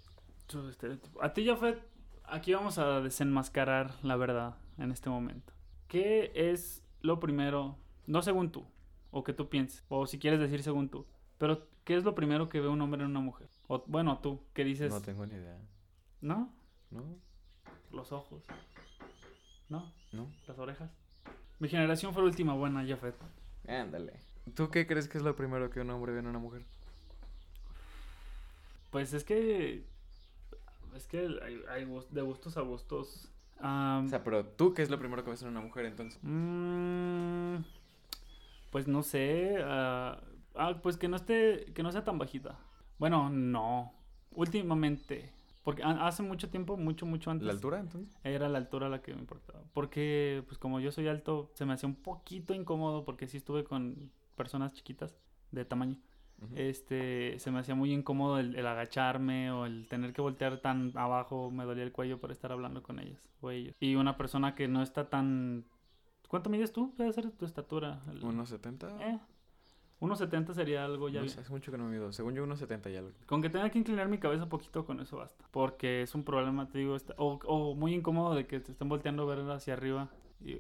su 0.49 0.69
estereotipo. 0.69 1.23
A 1.23 1.33
ti, 1.33 1.47
Jafet, 1.47 1.79
aquí 2.25 2.53
vamos 2.55 2.79
a 2.79 3.01
desenmascarar 3.01 3.93
la 4.03 4.17
verdad 4.17 4.57
en 4.79 4.91
este 4.91 5.11
momento. 5.11 5.53
¿Qué 5.89 6.33
es 6.35 6.83
lo 7.01 7.21
primero, 7.21 7.77
no 8.07 8.23
según 8.23 8.51
tú, 8.51 8.65
o 9.11 9.25
que 9.25 9.33
tú 9.33 9.49
pienses, 9.49 9.85
o 9.89 10.07
si 10.07 10.19
quieres 10.19 10.41
decir 10.41 10.63
según 10.63 10.89
tú, 10.89 11.07
pero 11.39 11.67
qué 11.85 11.97
es 11.97 12.05
lo 12.05 12.15
primero 12.15 12.49
que 12.49 12.61
ve 12.61 12.69
un 12.69 12.81
hombre 12.81 13.03
en 13.03 13.11
una 13.11 13.21
mujer? 13.21 13.49
O, 13.69 13.85
bueno, 13.87 14.19
tú, 14.19 14.41
que 14.53 14.65
dices, 14.65 14.93
No 14.93 15.01
tengo 15.01 15.27
ni 15.27 15.35
idea. 15.35 15.59
¿no? 16.21 16.51
¿No? 16.91 17.03
Los 17.93 18.13
ojos, 18.13 18.43
¿no? 19.69 19.93
¿No? 20.13 20.31
Las 20.47 20.59
orejas. 20.59 20.91
Mi 21.59 21.69
generación 21.69 22.13
fue 22.13 22.23
la 22.23 22.29
última 22.29 22.55
buena, 22.55 22.85
Jafet. 22.87 23.15
Ándale. 23.69 24.21
¿Tú 24.55 24.71
qué 24.71 24.87
crees 24.87 25.09
que 25.09 25.19
es 25.19 25.25
lo 25.25 25.37
primero 25.37 25.71
que 25.71 25.81
un 25.81 25.91
hombre 25.91 26.13
ve 26.13 26.21
en 26.21 26.27
una 26.27 26.39
mujer? 26.39 26.65
Pues 28.91 29.13
es 29.13 29.25
que, 29.25 29.85
es 30.95 31.07
que 31.07 31.29
hay, 31.69 31.85
de 32.11 32.23
gustos 32.23 32.57
a 32.57 32.61
gustos. 32.61 33.29
O 33.59 34.09
sea, 34.09 34.23
pero 34.23 34.45
tú 34.47 34.75
qué 34.75 34.83
es 34.83 34.91
lo 34.91 34.99
primero 34.99 35.25
que 35.25 35.31
ves 35.31 35.43
en 35.43 35.49
una 35.49 35.61
mujer 35.61 35.87
entonces? 35.87 36.19
Mm, 36.23 37.57
pues 38.75 38.89
no 38.89 39.05
sé. 39.05 39.57
ah, 39.63 40.21
ah, 40.57 40.81
pues 40.83 40.97
que 40.97 41.07
no 41.07 41.15
esté, 41.15 41.67
que 41.75 41.85
no 41.85 41.93
sea 41.93 42.03
tan 42.03 42.19
bajita. 42.19 42.59
Bueno, 42.99 43.31
no. 43.31 43.93
Últimamente. 44.33 45.33
Porque 45.63 45.85
hace 45.85 46.25
mucho 46.25 46.51
tiempo, 46.51 46.77
mucho, 46.77 47.07
mucho 47.07 47.31
antes. 47.31 47.47
¿La 47.47 47.53
altura 47.53 47.79
entonces? 47.79 48.19
Era 48.25 48.49
la 48.49 48.59
altura 48.59 48.89
la 48.89 49.01
que 49.01 49.15
me 49.15 49.21
importaba. 49.21 49.63
Porque, 49.75 50.43
pues 50.49 50.59
como 50.59 50.81
yo 50.81 50.91
soy 50.91 51.07
alto, 51.07 51.53
se 51.55 51.65
me 51.65 51.73
hacía 51.73 51.89
un 51.89 51.95
poquito 51.95 52.53
incómodo 52.53 53.05
porque 53.05 53.29
sí 53.29 53.37
estuve 53.37 53.63
con 53.63 54.11
personas 54.35 54.73
chiquitas 54.73 55.17
de 55.53 55.65
tamaño. 55.65 56.01
Este, 56.57 57.39
se 57.39 57.53
me 57.53 57.61
hacía 57.61 57.77
muy 57.77 57.93
incómodo 57.93 58.41
el, 58.41 58.57
el 58.57 58.67
agacharme 58.67 59.53
o 59.53 59.67
el 59.67 59.87
tener 59.87 60.13
que 60.13 60.21
voltear 60.21 60.59
tan 60.59 60.91
abajo, 60.97 61.53
me 61.53 61.63
dolía 61.63 61.85
el 61.85 61.93
cuello 61.93 62.19
por 62.19 62.33
estar 62.33 62.51
hablando 62.51 62.83
con 62.83 62.99
ellas 62.99 63.31
o 63.41 63.53
ellos. 63.53 63.77
Y 63.79 63.95
una 63.95 64.17
persona 64.17 64.57
que 64.57 64.67
no 64.67 64.83
está 64.83 65.09
tan... 65.09 65.65
¿Cuánto 66.35 66.51
mides 66.51 66.73
tú? 66.73 66.93
Debe 66.99 67.13
ser 67.13 67.31
tu 67.31 67.45
estatura. 67.47 68.03
El- 68.11 68.25
¿Unos 68.25 68.49
70? 68.49 68.89
eh, 69.09 69.21
1.70 70.01 70.53
sería 70.53 70.85
algo 70.85 71.09
ya 71.09 71.21
No 71.21 71.27
bien. 71.27 71.39
hace 71.39 71.49
mucho 71.49 71.71
que 71.71 71.79
no 71.79 71.85
mido. 71.85 72.11
Según 72.13 72.35
yo, 72.35 72.43
unos 72.43 72.59
70 72.59 72.91
y 72.91 72.97
algo. 72.97 73.13
Con 73.27 73.41
que 73.41 73.49
tenga 73.51 73.71
que 73.71 73.79
inclinar 73.79 74.09
mi 74.09 74.19
cabeza 74.19 74.49
poquito, 74.49 74.85
con 74.85 74.99
eso 74.99 75.19
basta. 75.19 75.45
Porque 75.53 76.03
es 76.03 76.13
un 76.17 76.25
problema, 76.25 76.69
te 76.69 76.79
digo, 76.79 76.97
está- 76.97 77.15
o, 77.19 77.39
o 77.47 77.77
muy 77.77 77.95
incómodo 77.95 78.35
de 78.35 78.49
que 78.49 78.59
te 78.59 78.73
estén 78.73 78.89
volteando 78.89 79.23
a 79.23 79.27
ver 79.37 79.49
hacia 79.49 79.75
arriba. 79.75 80.09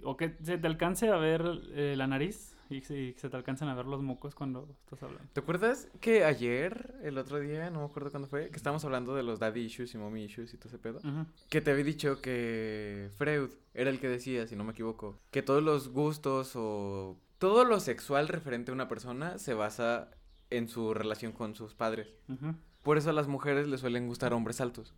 O 0.02 0.16
que 0.16 0.36
se 0.42 0.58
te 0.58 0.66
alcance 0.66 1.08
a 1.08 1.16
ver 1.16 1.42
eh, 1.74 1.94
la 1.96 2.06
nariz 2.06 2.54
y, 2.70 2.80
se- 2.80 2.98
y 2.98 3.12
se 3.14 3.28
te 3.28 3.36
alcancen 3.36 3.68
a 3.68 3.74
ver 3.74 3.84
los 3.86 4.02
mocos 4.02 4.34
cuando 4.34 4.68
estás 4.80 5.02
hablando. 5.02 5.28
¿Te 5.32 5.40
acuerdas 5.40 5.88
que 6.00 6.24
ayer, 6.24 6.94
el 7.02 7.18
otro 7.18 7.38
día, 7.38 7.68
no 7.70 7.80
me 7.80 7.84
acuerdo 7.84 8.10
cuándo 8.10 8.26
fue, 8.28 8.48
que 8.50 8.56
estábamos 8.56 8.84
hablando 8.84 9.14
de 9.14 9.22
los 9.22 9.38
daddy 9.38 9.60
issues 9.60 9.94
y 9.94 9.98
mommy 9.98 10.24
issues 10.24 10.54
y 10.54 10.56
todo 10.56 10.68
ese 10.68 10.78
pedo? 10.78 10.98
Ujú. 10.98 11.26
Que 11.50 11.60
te 11.60 11.70
había 11.70 11.84
dicho 11.84 12.20
que 12.22 13.10
Freud 13.16 13.50
era 13.74 13.90
el 13.90 14.00
que 14.00 14.08
decía, 14.08 14.46
si 14.46 14.56
no 14.56 14.64
me 14.64 14.72
equivoco, 14.72 15.18
que 15.30 15.42
todos 15.42 15.62
los 15.62 15.88
gustos 15.90 16.52
o 16.56 17.18
todo 17.38 17.64
lo 17.64 17.80
sexual 17.80 18.28
referente 18.28 18.70
a 18.70 18.74
una 18.74 18.88
persona 18.88 19.36
se 19.38 19.52
basa 19.54 20.10
en 20.50 20.68
su 20.68 20.94
relación 20.94 21.32
con 21.32 21.54
sus 21.54 21.74
padres. 21.74 22.08
Ujú. 22.28 22.54
Por 22.82 22.96
eso 22.96 23.10
a 23.10 23.12
las 23.14 23.28
mujeres 23.28 23.66
les 23.66 23.80
suelen 23.80 24.06
gustar 24.08 24.32
hombres 24.32 24.60
altos. 24.60 24.94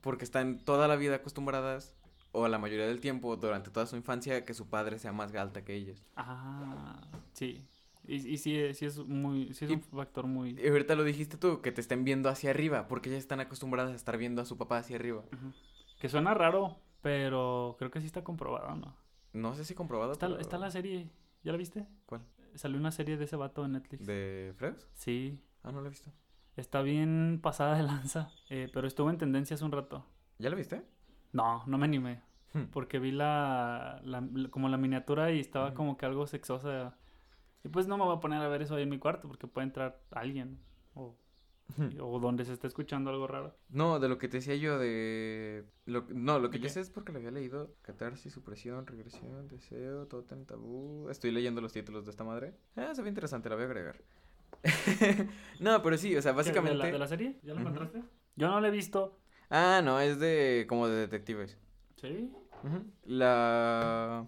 Porque 0.00 0.24
están 0.24 0.58
toda 0.64 0.88
la 0.88 0.96
vida 0.96 1.16
acostumbradas, 1.16 1.94
o 2.32 2.46
la 2.48 2.58
mayoría 2.58 2.86
del 2.86 3.00
tiempo, 3.00 3.36
durante 3.36 3.70
toda 3.70 3.86
su 3.86 3.96
infancia, 3.96 4.44
que 4.44 4.54
su 4.54 4.68
padre 4.68 4.98
sea 4.98 5.12
más 5.12 5.34
alta 5.34 5.64
que 5.64 5.74
ellas. 5.74 6.04
Ah, 6.16 7.00
sí. 7.32 7.64
Y, 8.06 8.14
y 8.28 8.38
sí, 8.38 8.56
eh, 8.56 8.72
sí 8.74 8.86
es 8.86 8.98
muy, 8.98 9.52
sí 9.54 9.64
es 9.66 9.70
Y- 9.70 9.74
un 9.74 9.82
factor 9.82 10.26
muy... 10.26 10.58
Y 10.58 10.68
ahorita 10.68 10.94
lo 10.94 11.04
dijiste 11.04 11.36
tú, 11.36 11.60
que 11.60 11.70
te 11.72 11.80
estén 11.80 12.04
viendo 12.04 12.28
hacia 12.28 12.50
arriba, 12.50 12.88
porque 12.88 13.08
ellas 13.10 13.20
están 13.20 13.40
acostumbradas 13.40 13.92
a 13.92 13.96
estar 13.96 14.16
viendo 14.16 14.40
a 14.42 14.44
su 14.46 14.56
papá 14.56 14.78
hacia 14.78 14.96
arriba. 14.96 15.22
Que 16.00 16.08
suena 16.08 16.32
raro, 16.34 16.78
pero 17.02 17.76
creo 17.78 17.90
que 17.90 18.00
sí 18.00 18.06
está 18.06 18.24
comprobado, 18.24 18.74
¿no? 18.76 18.96
No 19.32 19.54
sé 19.54 19.64
si 19.64 19.74
comprobado. 19.74 20.12
Está, 20.12 20.28
pero- 20.28 20.40
está 20.40 20.58
la 20.58 20.70
serie, 20.70 21.10
¿ya 21.44 21.52
la 21.52 21.58
viste? 21.58 21.86
¿Cuál? 22.06 22.22
Salió 22.54 22.78
una 22.78 22.90
serie 22.90 23.16
de 23.16 23.24
ese 23.26 23.36
vato 23.36 23.64
en 23.64 23.72
Netflix. 23.72 24.06
¿De 24.06 24.52
Freud? 24.56 24.74
Sí, 24.94 25.38
Ah, 25.62 25.70
no 25.70 25.80
la 25.82 25.88
he 25.88 25.90
visto. 25.90 26.10
está 26.56 26.80
bien 26.82 27.38
pasada 27.42 27.76
de 27.76 27.82
lanza, 27.82 28.30
eh, 28.48 28.68
pero 28.72 28.88
estuvo 28.88 29.10
en 29.10 29.18
tendencia 29.18 29.54
hace 29.54 29.64
un 29.64 29.72
rato. 29.72 30.04
¿Ya 30.38 30.48
la 30.50 30.56
viste? 30.56 30.82
No, 31.32 31.64
no 31.66 31.78
me 31.78 31.84
animé, 31.84 32.20
Hmm. 32.52 32.64
porque 32.72 32.98
vi 32.98 33.12
la, 33.12 34.00
la- 34.04 34.20
la- 34.32 34.48
como 34.50 34.68
la 34.68 34.76
miniatura 34.76 35.30
y 35.30 35.38
estaba 35.40 35.72
como 35.74 35.96
que 35.96 36.06
algo 36.06 36.26
sexosa. 36.26 36.96
Y 37.62 37.68
pues 37.68 37.86
no 37.86 37.96
me 37.98 38.04
voy 38.04 38.16
a 38.16 38.20
poner 38.20 38.40
a 38.42 38.48
ver 38.48 38.62
eso 38.62 38.74
ahí 38.74 38.82
en 38.82 38.88
mi 38.88 38.98
cuarto, 38.98 39.28
porque 39.28 39.46
puede 39.46 39.66
entrar 39.66 40.00
alguien, 40.10 40.58
o, 40.94 41.14
o 42.00 42.18
donde 42.18 42.44
se 42.44 42.52
esté 42.54 42.66
escuchando 42.66 43.10
algo 43.10 43.26
raro. 43.28 43.54
No, 43.68 44.00
de 44.00 44.08
lo 44.08 44.18
que 44.18 44.26
te 44.28 44.38
decía 44.38 44.56
yo 44.56 44.78
de... 44.78 45.64
Lo... 45.86 46.06
No, 46.08 46.38
lo 46.40 46.50
que 46.50 46.58
¿De 46.58 46.64
yo 46.64 46.68
sé 46.70 46.80
es 46.80 46.90
porque 46.90 47.12
lo 47.12 47.18
había 47.18 47.30
leído. 47.30 47.76
Catarsis, 47.82 48.32
supresión, 48.32 48.86
regresión, 48.86 49.46
deseo, 49.46 50.06
totem, 50.08 50.44
tabú. 50.46 51.08
Estoy 51.10 51.30
leyendo 51.30 51.60
los 51.60 51.72
títulos 51.72 52.04
de 52.06 52.10
esta 52.10 52.24
madre. 52.24 52.54
Ah, 52.74 52.92
se 52.94 53.02
ve 53.02 53.08
interesante, 53.10 53.48
la 53.48 53.54
voy 53.54 53.64
a 53.64 53.66
agregar. 53.68 54.00
no, 55.60 55.82
pero 55.82 55.96
sí, 55.96 56.16
o 56.16 56.22
sea, 56.22 56.32
¿Qué, 56.32 56.36
básicamente... 56.38 56.78
¿De 56.78 56.84
la, 56.84 56.92
de 56.92 56.98
la 56.98 57.06
serie? 57.06 57.38
¿Ya 57.42 57.54
la 57.54 57.60
encontraste? 57.60 58.02
Yo 58.36 58.48
no 58.48 58.60
la 58.60 58.68
he 58.68 58.70
visto. 58.72 59.19
Ah, 59.50 59.80
no, 59.84 60.00
es 60.00 60.18
de... 60.20 60.64
como 60.68 60.86
de 60.88 60.96
detectives. 61.00 61.58
¿Sí? 62.00 62.32
La 63.04 64.26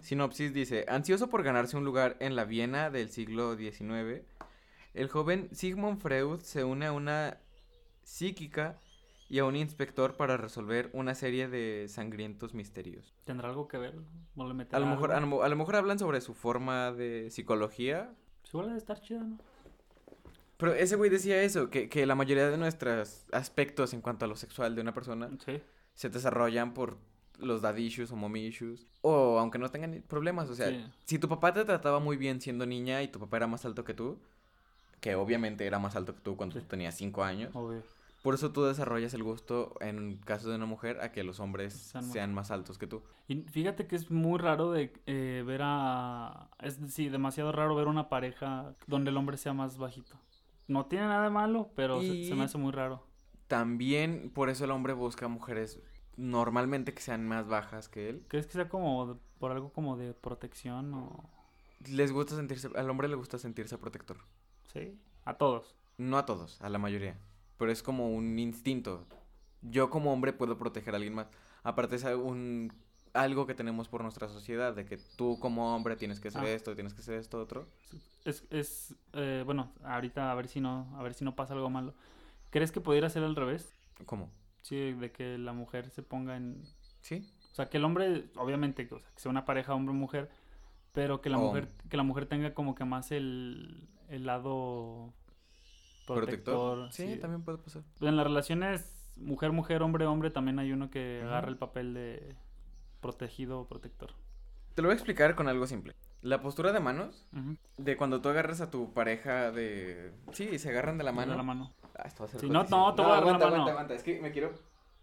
sinopsis 0.00 0.52
dice, 0.52 0.84
ansioso 0.88 1.28
por 1.28 1.42
ganarse 1.42 1.76
un 1.76 1.84
lugar 1.84 2.16
en 2.20 2.36
la 2.36 2.44
Viena 2.44 2.90
del 2.90 3.08
siglo 3.10 3.56
XIX, 3.56 4.22
el 4.94 5.08
joven 5.08 5.48
Sigmund 5.52 5.98
Freud 6.00 6.40
se 6.40 6.64
une 6.64 6.86
a 6.86 6.92
una 6.92 7.38
psíquica 8.02 8.76
y 9.28 9.38
a 9.40 9.44
un 9.44 9.56
inspector 9.56 10.16
para 10.16 10.36
resolver 10.36 10.90
una 10.92 11.14
serie 11.14 11.48
de 11.48 11.86
sangrientos 11.88 12.54
misterios. 12.54 13.14
¿Tendrá 13.24 13.48
algo 13.48 13.68
que 13.68 13.76
ver? 13.78 13.94
¿O 14.36 14.44
le 14.52 14.66
A 14.70 14.78
lo, 14.78 14.86
mejor, 14.86 15.12
a, 15.12 15.20
lo, 15.20 15.26
mo- 15.26 15.42
a 15.42 15.48
lo 15.48 15.56
mejor 15.56 15.76
hablan 15.76 15.98
sobre 15.98 16.20
su 16.20 16.34
forma 16.34 16.92
de 16.92 17.30
psicología, 17.30 18.10
Pues 18.50 18.66
ha 18.66 18.72
de 18.72 18.78
estar 18.78 19.00
chida, 19.00 19.20
¿no? 19.22 19.38
Pero 20.58 20.74
ese 20.74 20.96
güey 20.96 21.08
decía 21.10 21.42
eso, 21.42 21.70
que, 21.70 21.88
que 21.88 22.04
la 22.04 22.14
mayoría 22.14 22.50
de 22.50 22.58
nuestros 22.58 23.24
aspectos 23.32 23.94
en 23.94 24.02
cuanto 24.02 24.26
a 24.26 24.28
lo 24.28 24.36
sexual 24.36 24.74
de 24.74 24.82
una 24.82 24.92
persona 24.92 25.30
Sí. 25.46 25.62
se 25.94 26.10
desarrollan 26.10 26.74
por 26.74 26.98
los 27.38 27.62
dad 27.62 27.76
issues 27.76 28.10
o 28.12 28.16
mommy 28.16 28.44
issues. 28.46 28.86
O 29.00 29.38
aunque 29.38 29.58
no 29.58 29.70
tengan 29.70 30.02
problemas. 30.06 30.50
O 30.50 30.54
sea, 30.54 30.68
Sí. 30.68 30.84
si 31.06 31.18
tu 31.18 31.28
papá 31.28 31.52
te 31.52 31.64
trataba 31.64 32.00
muy 32.00 32.16
bien 32.16 32.40
siendo 32.40 32.66
niña 32.66 33.00
y 33.02 33.08
tu 33.08 33.18
papá 33.20 33.36
era 33.38 33.46
más 33.46 33.64
alto 33.64 33.84
que 33.84 33.94
tú, 33.94 34.18
que 35.00 35.14
obviamente 35.14 35.64
era 35.64 35.78
más 35.78 35.94
alto 35.96 36.14
que 36.14 36.20
tú 36.20 36.36
cuando 36.36 36.54
Sí. 36.56 36.60
tú 36.62 36.66
tenías 36.66 36.96
5 36.96 37.22
años, 37.22 37.50
Obvio. 37.54 37.84
por 38.24 38.34
eso 38.34 38.50
tú 38.50 38.64
desarrollas 38.64 39.14
el 39.14 39.22
gusto 39.22 39.76
en 39.80 40.16
caso 40.24 40.50
de 40.50 40.56
una 40.56 40.66
mujer 40.66 41.00
a 41.00 41.12
que 41.12 41.22
los 41.22 41.38
hombres 41.38 41.72
Sean 41.74 42.04
sean, 42.10 42.34
más- 42.34 42.50
altos 42.50 42.76
que 42.78 42.88
tú. 42.88 43.02
Y 43.28 43.36
fíjate 43.42 43.86
que 43.86 43.94
es 43.94 44.10
muy 44.10 44.38
raro 44.40 44.72
de 44.72 44.92
eh, 45.06 45.44
ver 45.46 45.60
a... 45.62 46.48
Es 46.60 46.80
sí, 46.88 47.08
demasiado 47.08 47.52
raro 47.52 47.76
ver 47.76 47.86
una 47.86 48.08
pareja 48.08 48.74
donde 48.88 49.10
el 49.10 49.16
hombre 49.16 49.36
sea 49.36 49.52
más 49.52 49.78
bajito. 49.78 50.16
No 50.68 50.86
tiene 50.86 51.06
nada 51.06 51.24
de 51.24 51.30
malo, 51.30 51.70
pero 51.74 52.00
se, 52.00 52.24
se 52.24 52.34
me 52.34 52.44
hace 52.44 52.58
muy 52.58 52.72
raro. 52.72 53.04
También 53.48 54.30
por 54.32 54.50
eso 54.50 54.64
el 54.64 54.70
hombre 54.70 54.92
busca 54.92 55.26
mujeres 55.26 55.80
normalmente 56.16 56.92
que 56.92 57.00
sean 57.00 57.26
más 57.26 57.48
bajas 57.48 57.88
que 57.88 58.08
él. 58.08 58.24
¿Crees 58.28 58.46
que 58.46 58.52
sea 58.52 58.68
como 58.68 59.18
por 59.38 59.52
algo 59.52 59.72
como 59.72 59.96
de 59.96 60.12
protección 60.12 60.92
o...? 60.94 61.30
Les 61.86 62.12
gusta 62.12 62.34
sentirse, 62.36 62.68
al 62.74 62.90
hombre 62.90 63.08
le 63.08 63.14
gusta 63.14 63.38
sentirse 63.38 63.78
protector. 63.78 64.18
Sí, 64.72 64.98
a 65.24 65.34
todos. 65.34 65.76
No 65.96 66.18
a 66.18 66.26
todos, 66.26 66.60
a 66.60 66.68
la 66.68 66.78
mayoría. 66.78 67.18
Pero 67.56 67.70
es 67.70 67.82
como 67.82 68.10
un 68.10 68.38
instinto. 68.38 69.06
Yo 69.62 69.88
como 69.90 70.12
hombre 70.12 70.32
puedo 70.32 70.58
proteger 70.58 70.94
a 70.94 70.96
alguien 70.96 71.14
más. 71.14 71.28
Aparte 71.62 71.96
es 71.96 72.04
un 72.04 72.72
algo 73.22 73.46
que 73.46 73.54
tenemos 73.54 73.88
por 73.88 74.02
nuestra 74.02 74.28
sociedad, 74.28 74.74
de 74.74 74.84
que 74.84 74.98
tú 75.16 75.38
como 75.40 75.74
hombre 75.74 75.96
tienes 75.96 76.20
que 76.20 76.28
hacer 76.28 76.42
Ah. 76.44 76.50
esto, 76.50 76.74
tienes 76.74 76.94
que 76.94 77.00
hacer 77.00 77.14
esto, 77.14 77.40
otro. 77.40 77.66
Es, 78.24 78.44
es 78.50 78.94
eh, 79.14 79.42
bueno, 79.46 79.72
ahorita 79.84 80.30
a 80.30 80.34
ver 80.34 80.48
si 80.48 80.60
no, 80.60 80.94
a 80.98 81.02
ver 81.02 81.14
si 81.14 81.24
no 81.24 81.34
pasa 81.34 81.54
algo 81.54 81.70
malo. 81.70 81.94
¿Crees 82.50 82.72
que 82.72 82.80
pudiera 82.80 83.08
ser 83.10 83.22
al 83.24 83.36
revés? 83.36 83.74
¿Cómo? 84.06 84.30
Sí, 84.62 84.92
de 84.92 85.10
que 85.12 85.38
la 85.38 85.52
mujer 85.52 85.90
se 85.90 86.02
ponga 86.02 86.36
en... 86.36 86.62
¿Sí? 87.00 87.30
O 87.52 87.54
sea, 87.54 87.68
que 87.68 87.78
el 87.78 87.84
hombre, 87.84 88.26
obviamente, 88.36 88.88
o 88.92 88.98
sea, 88.98 89.08
que 89.14 89.20
sea 89.20 89.30
una 89.30 89.44
pareja 89.44 89.74
hombre-mujer, 89.74 90.30
pero 90.92 91.20
que 91.20 91.30
la 91.30 91.38
O- 91.38 91.46
mujer, 91.46 91.68
que 91.88 91.96
la 91.96 92.02
mujer 92.02 92.26
tenga 92.26 92.54
como 92.54 92.74
que 92.74 92.84
más 92.84 93.10
el, 93.12 93.88
el 94.08 94.26
lado 94.26 95.12
protector. 96.06 96.92
Sí, 96.92 97.16
también 97.20 97.42
puede 97.42 97.58
pasar. 97.58 97.82
En 98.00 98.16
las 98.16 98.26
relaciones 98.26 98.94
mujer-mujer, 99.16 99.82
hombre-hombre, 99.82 100.30
también 100.30 100.58
hay 100.58 100.72
uno 100.72 100.90
que 100.90 101.18
Ujú. 101.20 101.28
agarra 101.28 101.48
el 101.48 101.56
papel 101.56 101.94
de 101.94 102.36
protegido 103.00 103.60
o 103.60 103.66
protector. 103.66 104.10
Te 104.74 104.82
lo 104.82 104.88
voy 104.88 104.92
a 104.92 104.96
explicar 104.96 105.34
con 105.34 105.48
algo 105.48 105.66
simple. 105.66 105.94
La 106.22 106.40
postura 106.40 106.72
de 106.72 106.80
manos, 106.80 107.26
de 107.76 107.96
cuando 107.96 108.20
tú 108.20 108.28
agarras 108.28 108.60
a 108.60 108.70
tu 108.70 108.92
pareja 108.92 109.50
de... 109.52 110.12
Sí, 110.32 110.58
se 110.58 110.68
agarran 110.70 110.98
de 110.98 111.04
la 111.04 111.10
De 111.10 111.16
mano. 111.16 111.36
la 111.36 111.42
mano. 111.42 111.72
Ah, 111.96 112.02
esto 112.06 112.22
va 112.24 112.28
a 112.28 112.30
ser 112.32 112.40
Sí, 112.40 112.48
no, 112.48 112.64
no, 112.64 112.94
te 112.94 113.02
voy 113.02 113.10
a 113.12 113.14
agarrar 113.18 113.24
la 113.24 113.30
aguanta, 113.36 113.44
mano. 113.44 113.46
aguanta, 113.56 113.70
aguanta. 113.72 113.94
Es 113.94 114.02
que 114.02 114.20
me 114.20 114.30
quiero... 114.32 114.52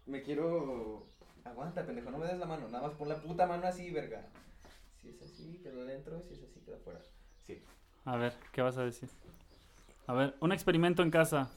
Me 0.06 0.22
quiero... 0.22 1.06
Aguanta, 1.44 1.84
pendejo, 1.86 2.10
no 2.10 2.18
me 2.18 2.26
des 2.26 2.38
la 2.38 2.46
mano. 2.46 2.68
Nada 2.68 2.86
más 2.88 2.96
pon 2.96 3.08
la 3.08 3.16
puta 3.16 3.46
mano 3.46 3.66
así, 3.66 3.90
verga. 3.90 4.26
Si 5.00 5.08
es 5.08 5.22
así, 5.22 5.58
queda 5.62 5.82
adentro. 5.82 6.22
Si 6.28 6.34
es 6.34 6.42
así, 6.42 6.60
queda 6.60 6.76
afuera. 6.76 7.00
Sí. 7.46 7.62
A 8.04 8.16
ver, 8.16 8.34
¿qué 8.52 8.62
vas 8.62 8.76
a 8.78 8.84
decir? 8.84 9.08
A 10.06 10.12
ver, 10.14 10.34
un 10.40 10.52
experimento 10.52 11.02
en 11.02 11.10
casa. 11.10 11.50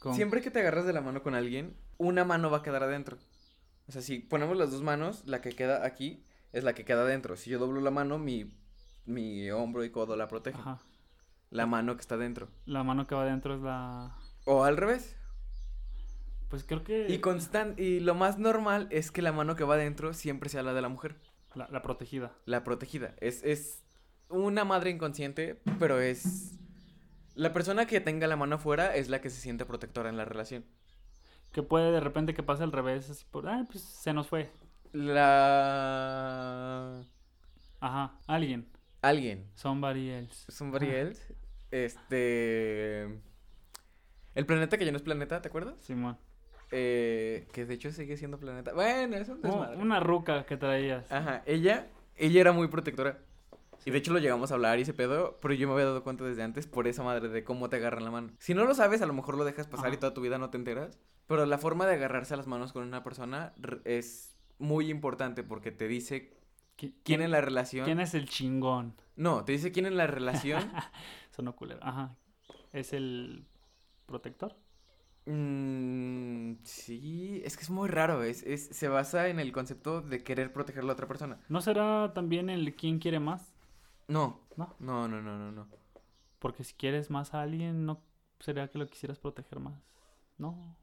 Con... 0.00 0.14
Siempre 0.14 0.40
que 0.40 0.50
te 0.50 0.60
agarras 0.60 0.86
de 0.86 0.92
la 0.92 1.00
mano 1.00 1.22
con 1.22 1.34
alguien, 1.34 1.74
una 1.98 2.24
mano 2.24 2.50
va 2.50 2.58
a 2.58 2.62
quedar 2.62 2.82
adentro. 2.82 3.18
O 3.90 3.92
sea, 3.92 4.02
si 4.02 4.20
ponemos 4.20 4.56
las 4.56 4.70
dos 4.70 4.82
manos, 4.82 5.24
la 5.26 5.40
que 5.40 5.50
queda 5.50 5.84
aquí 5.84 6.22
es 6.52 6.62
la 6.62 6.74
que 6.74 6.84
queda 6.84 7.02
adentro. 7.02 7.36
Si 7.36 7.50
yo 7.50 7.58
doblo 7.58 7.80
la 7.80 7.90
mano, 7.90 8.20
mi, 8.20 8.56
mi 9.04 9.50
hombro 9.50 9.82
y 9.82 9.90
codo 9.90 10.14
la 10.14 10.28
protegen. 10.28 10.60
Ajá. 10.60 10.80
La 11.50 11.66
mano 11.66 11.96
que 11.96 12.00
está 12.00 12.16
dentro. 12.16 12.50
La 12.66 12.84
mano 12.84 13.08
que 13.08 13.16
va 13.16 13.22
adentro 13.22 13.56
es 13.56 13.62
la... 13.62 14.16
O 14.44 14.62
al 14.62 14.76
revés. 14.76 15.16
Pues 16.50 16.62
creo 16.62 16.84
que... 16.84 17.08
Y 17.08 17.18
constan 17.18 17.74
y 17.78 17.98
lo 17.98 18.14
más 18.14 18.38
normal 18.38 18.86
es 18.92 19.10
que 19.10 19.22
la 19.22 19.32
mano 19.32 19.56
que 19.56 19.64
va 19.64 19.74
adentro 19.74 20.14
siempre 20.14 20.50
sea 20.50 20.62
la 20.62 20.72
de 20.72 20.82
la 20.82 20.88
mujer. 20.88 21.16
La, 21.56 21.66
la 21.68 21.82
protegida. 21.82 22.32
La 22.44 22.62
protegida. 22.62 23.16
Es, 23.18 23.42
es 23.42 23.82
una 24.28 24.64
madre 24.64 24.90
inconsciente, 24.90 25.60
pero 25.80 25.98
es... 25.98 26.52
La 27.34 27.52
persona 27.52 27.86
que 27.86 28.00
tenga 28.00 28.28
la 28.28 28.36
mano 28.36 28.54
afuera 28.54 28.94
es 28.94 29.08
la 29.08 29.20
que 29.20 29.30
se 29.30 29.40
siente 29.40 29.66
protectora 29.66 30.10
en 30.10 30.16
la 30.16 30.24
relación. 30.24 30.64
Que 31.52 31.62
puede 31.62 31.90
de 31.92 32.00
repente 32.00 32.34
que 32.34 32.42
pase 32.42 32.62
al 32.62 32.72
revés, 32.72 33.10
así 33.10 33.24
por... 33.30 33.48
Ah, 33.48 33.66
pues 33.70 33.82
se 33.82 34.12
nos 34.12 34.28
fue. 34.28 34.50
La... 34.92 37.00
Ajá, 37.80 38.14
alguien. 38.26 38.68
Alguien. 39.02 39.46
Somebody 39.54 40.10
else. 40.10 40.50
Somebody 40.52 40.86
Ajá. 40.88 40.96
else. 40.98 41.34
Este... 41.70 43.04
El 44.34 44.46
planeta 44.46 44.78
que 44.78 44.84
ya 44.84 44.92
no 44.92 44.96
es 44.96 45.02
planeta, 45.02 45.42
¿te 45.42 45.48
acuerdas? 45.48 45.74
Simón. 45.80 46.16
Eh, 46.70 47.48
que 47.52 47.66
de 47.66 47.74
hecho 47.74 47.90
sigue 47.90 48.16
siendo 48.16 48.38
planeta. 48.38 48.72
Bueno, 48.72 49.16
es 49.16 49.28
un 49.28 49.38
Oh, 49.38 49.48
desmadre. 49.48 49.76
una 49.78 49.98
ruca 49.98 50.44
que 50.46 50.56
traías. 50.56 51.10
Ajá, 51.10 51.42
ella, 51.46 51.88
ella 52.16 52.40
era 52.40 52.52
muy 52.52 52.68
protectora. 52.68 53.18
Y 53.84 53.90
de 53.90 53.98
hecho 53.98 54.12
lo 54.12 54.18
llegamos 54.18 54.52
a 54.52 54.54
hablar 54.54 54.78
y 54.78 54.82
ese 54.82 54.92
pedo, 54.94 55.38
pero 55.40 55.54
yo 55.54 55.66
me 55.66 55.72
había 55.72 55.86
dado 55.86 56.04
cuenta 56.04 56.22
desde 56.24 56.42
antes 56.42 56.66
por 56.66 56.86
esa 56.86 57.02
madre 57.02 57.28
de 57.28 57.42
cómo 57.44 57.68
te 57.70 57.76
agarran 57.76 58.04
la 58.04 58.10
mano. 58.10 58.30
Si 58.38 58.54
no 58.54 58.64
lo 58.66 58.74
sabes, 58.74 59.00
a 59.02 59.06
lo 59.06 59.14
mejor 59.14 59.36
lo 59.36 59.44
dejas 59.44 59.66
pasar 59.66 59.92
y 59.92 59.96
toda 59.96 60.14
tu 60.14 60.20
vida 60.20 60.38
no 60.38 60.50
te 60.50 60.58
enteras. 60.58 61.00
Pero 61.30 61.46
la 61.46 61.58
forma 61.58 61.86
de 61.86 61.94
agarrarse 61.94 62.34
a 62.34 62.36
las 62.36 62.48
manos 62.48 62.72
con 62.72 62.82
una 62.82 63.04
persona 63.04 63.52
es 63.84 64.34
muy 64.58 64.90
importante 64.90 65.44
porque 65.44 65.70
te 65.70 65.86
dice 65.86 66.36
¿Qui- 66.76 66.92
quién 67.04 67.22
en 67.22 67.30
la 67.30 67.40
relación... 67.40 67.84
quién 67.84 68.00
es 68.00 68.14
el 68.14 68.28
chingón? 68.28 68.96
No, 69.14 69.44
te 69.44 69.52
dice 69.52 69.70
quién 69.70 69.86
en 69.86 69.96
la 69.96 70.08
relación. 70.08 70.60
Sonó 71.30 71.54
culero. 71.54 71.78
Ajá. 71.84 72.16
¿Es 72.72 72.92
el 72.92 73.46
protector? 74.06 74.56
Mm, 75.26 76.54
sí, 76.64 77.40
es 77.44 77.56
que 77.56 77.62
es 77.62 77.70
muy 77.70 77.88
raro. 77.88 78.24
Es, 78.24 78.42
es, 78.42 78.66
se 78.66 78.88
basa 78.88 79.28
en 79.28 79.38
el 79.38 79.52
concepto 79.52 80.00
de 80.02 80.24
querer 80.24 80.52
proteger 80.52 80.82
a 80.82 80.86
la 80.86 80.94
otra 80.94 81.06
persona. 81.06 81.38
¿No 81.48 81.60
será 81.60 82.12
también 82.12 82.50
el 82.50 82.74
quién 82.74 82.98
quiere 82.98 83.20
más? 83.20 83.54
No, 84.08 84.40
¿No? 84.56 84.74
no, 84.80 85.06
no, 85.06 85.22
no, 85.22 85.38
no. 85.38 85.52
no. 85.52 85.68
Porque 86.40 86.64
si 86.64 86.74
quieres 86.74 87.08
más 87.08 87.34
a 87.34 87.42
alguien, 87.42 87.86
¿no 87.86 88.02
sería 88.40 88.68
que 88.68 88.78
lo 88.78 88.86
quisieras 88.88 89.20
proteger 89.20 89.60
más? 89.60 89.80
No. 90.38 90.76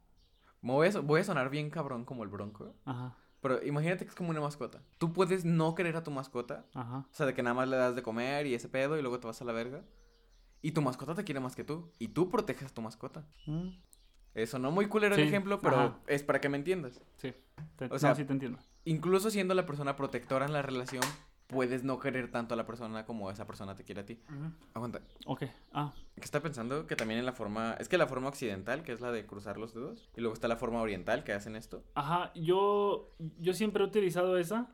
Me 0.61 0.71
voy, 0.73 0.87
a, 0.87 0.99
voy 0.99 1.21
a 1.21 1.23
sonar 1.23 1.49
bien 1.49 1.69
cabrón 1.69 2.03
como 2.05 2.23
el 2.23 2.29
bronco. 2.29 2.75
Ajá. 2.85 3.15
Pero 3.41 3.63
imagínate 3.63 4.03
que 4.05 4.09
es 4.09 4.15
como 4.15 4.31
una 4.31 4.41
mascota. 4.41 4.81
Tú 4.97 5.13
puedes 5.13 5.45
no 5.45 5.75
querer 5.75 5.95
a 5.95 6.03
tu 6.03 6.11
mascota. 6.11 6.65
Ajá. 6.73 7.05
O 7.09 7.13
sea, 7.13 7.25
de 7.25 7.33
que 7.33 7.43
nada 7.43 7.53
más 7.53 7.67
le 7.69 7.77
das 7.77 7.95
de 7.95 8.01
comer 8.03 8.47
y 8.47 8.55
ese 8.55 8.67
pedo 8.67 8.97
y 8.97 9.01
luego 9.01 9.19
te 9.19 9.27
vas 9.27 9.41
a 9.41 9.45
la 9.45 9.53
verga. 9.53 9.83
Y 10.61 10.71
tu 10.71 10.81
mascota 10.81 11.13
te 11.13 11.23
quiere 11.23 11.39
más 11.39 11.55
que 11.55 11.63
tú. 11.63 11.91
Y 11.99 12.09
tú 12.09 12.29
proteges 12.29 12.71
a 12.71 12.73
tu 12.73 12.81
mascota. 12.81 13.25
Mm, 13.45 13.69
Eso 14.33 14.57
no 14.59 14.71
muy 14.71 14.87
culero 14.87 15.15
el 15.15 15.21
Sí, 15.21 15.27
ejemplo, 15.27 15.59
pero 15.59 15.75
ajá. 15.77 15.99
es 16.07 16.23
para 16.23 16.41
que 16.41 16.49
me 16.49 16.57
entiendas. 16.57 16.99
Sí. 17.17 17.33
Te- 17.75 17.85
O 17.85 17.99
sea, 17.99 18.09
no, 18.09 18.15
sí 18.15 18.25
te 18.25 18.33
entiendo. 18.33 18.57
Incluso 18.85 19.29
siendo 19.29 19.53
la 19.53 19.65
persona 19.65 19.95
protectora 19.95 20.45
en 20.47 20.53
la 20.53 20.61
relación, 20.63 21.03
puedes 21.47 21.83
no 21.83 21.97
querer 21.99 22.29
tanto 22.29 22.53
a 22.53 22.57
la 22.57 22.65
persona 22.65 23.05
como 23.05 23.31
esa 23.31 23.47
persona 23.47 23.73
te 23.75 23.83
quiere 23.83 24.01
a 24.01 24.05
ti. 24.05 24.19
Aguanta. 24.73 24.99
Ok. 25.25 25.43
Ah, 25.71 25.93
¿Qué 26.15 26.21
está 26.21 26.41
pensando? 26.41 26.85
Que 26.87 26.95
también 26.95 27.19
en 27.19 27.25
la 27.25 27.31
forma... 27.33 27.73
Es 27.79 27.87
que 27.87 27.97
la 27.97 28.05
forma 28.07 28.27
occidental, 28.27 28.83
que 28.83 28.91
es 28.91 28.99
la 29.01 29.11
de 29.11 29.25
cruzar 29.25 29.57
los 29.57 29.73
dedos. 29.73 30.09
Y 30.17 30.21
luego 30.21 30.33
está 30.33 30.47
la 30.49 30.57
forma 30.57 30.81
oriental, 30.81 31.23
que 31.23 31.31
hacen 31.33 31.55
esto. 31.55 31.83
ajá. 31.95 32.31
Yo, 32.35 33.11
yo 33.39 33.53
siempre 33.53 33.83
he 33.83 33.87
utilizado 33.87 34.37
esa. 34.37 34.73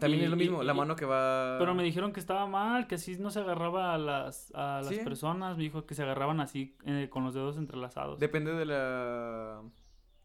También 0.00 0.22
Y- 0.22 0.24
es 0.24 0.30
lo 0.30 0.36
mismo, 0.36 0.62
y- 0.62 0.66
la 0.66 0.74
mano 0.74 0.96
que 0.96 1.04
va... 1.06 1.56
Pero 1.58 1.74
me 1.74 1.82
dijeron 1.82 2.12
que 2.12 2.20
estaba 2.20 2.46
mal, 2.46 2.86
que 2.88 2.96
así 2.96 3.16
no 3.18 3.30
se 3.30 3.40
agarraba 3.40 3.94
a 3.94 3.98
las, 3.98 4.52
a 4.54 4.78
las 4.82 4.88
Sí. 4.88 4.98
personas. 5.04 5.56
Me 5.56 5.62
dijo 5.64 5.86
que 5.86 5.94
se 5.94 6.02
agarraban 6.02 6.40
así 6.40 6.76
eh, 6.84 7.08
con 7.10 7.22
los 7.24 7.32
dedos 7.34 7.56
entrelazados. 7.58 8.18
Depende 8.18 8.52
de 8.54 8.64
la... 8.66 9.62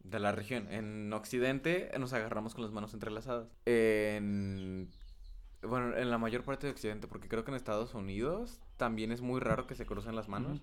De 0.00 0.18
la 0.18 0.32
región. 0.32 0.66
En 0.70 1.10
Occidente 1.14 1.90
nos 1.98 2.12
agarramos 2.12 2.54
con 2.54 2.62
las 2.64 2.72
manos 2.72 2.92
entrelazadas. 2.94 3.48
En... 3.64 4.90
Bueno, 5.66 5.96
en 5.96 6.10
la 6.10 6.18
mayor 6.18 6.44
parte 6.44 6.66
de 6.66 6.72
Occidente, 6.72 7.06
porque 7.08 7.28
creo 7.28 7.44
que 7.44 7.50
en 7.50 7.56
Estados 7.56 7.94
Unidos 7.94 8.60
también 8.76 9.12
es 9.12 9.20
muy 9.20 9.40
raro 9.40 9.66
que 9.66 9.74
se 9.74 9.86
crucen 9.86 10.16
las 10.16 10.28
manos. 10.28 10.60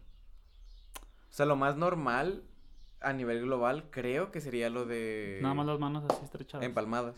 O 1.30 1.34
sea, 1.34 1.46
lo 1.46 1.56
más 1.56 1.78
normal 1.78 2.44
a 3.00 3.14
nivel 3.14 3.42
global 3.42 3.90
creo 3.90 4.32
que 4.32 4.42
sería 4.42 4.70
lo 4.70 4.86
de... 4.86 5.40
Nada 5.42 5.54
más 5.56 5.66
las 5.66 5.80
manos 5.80 6.04
así 6.10 6.24
estrechadas. 6.24 6.66
Empalmadas. 6.66 7.16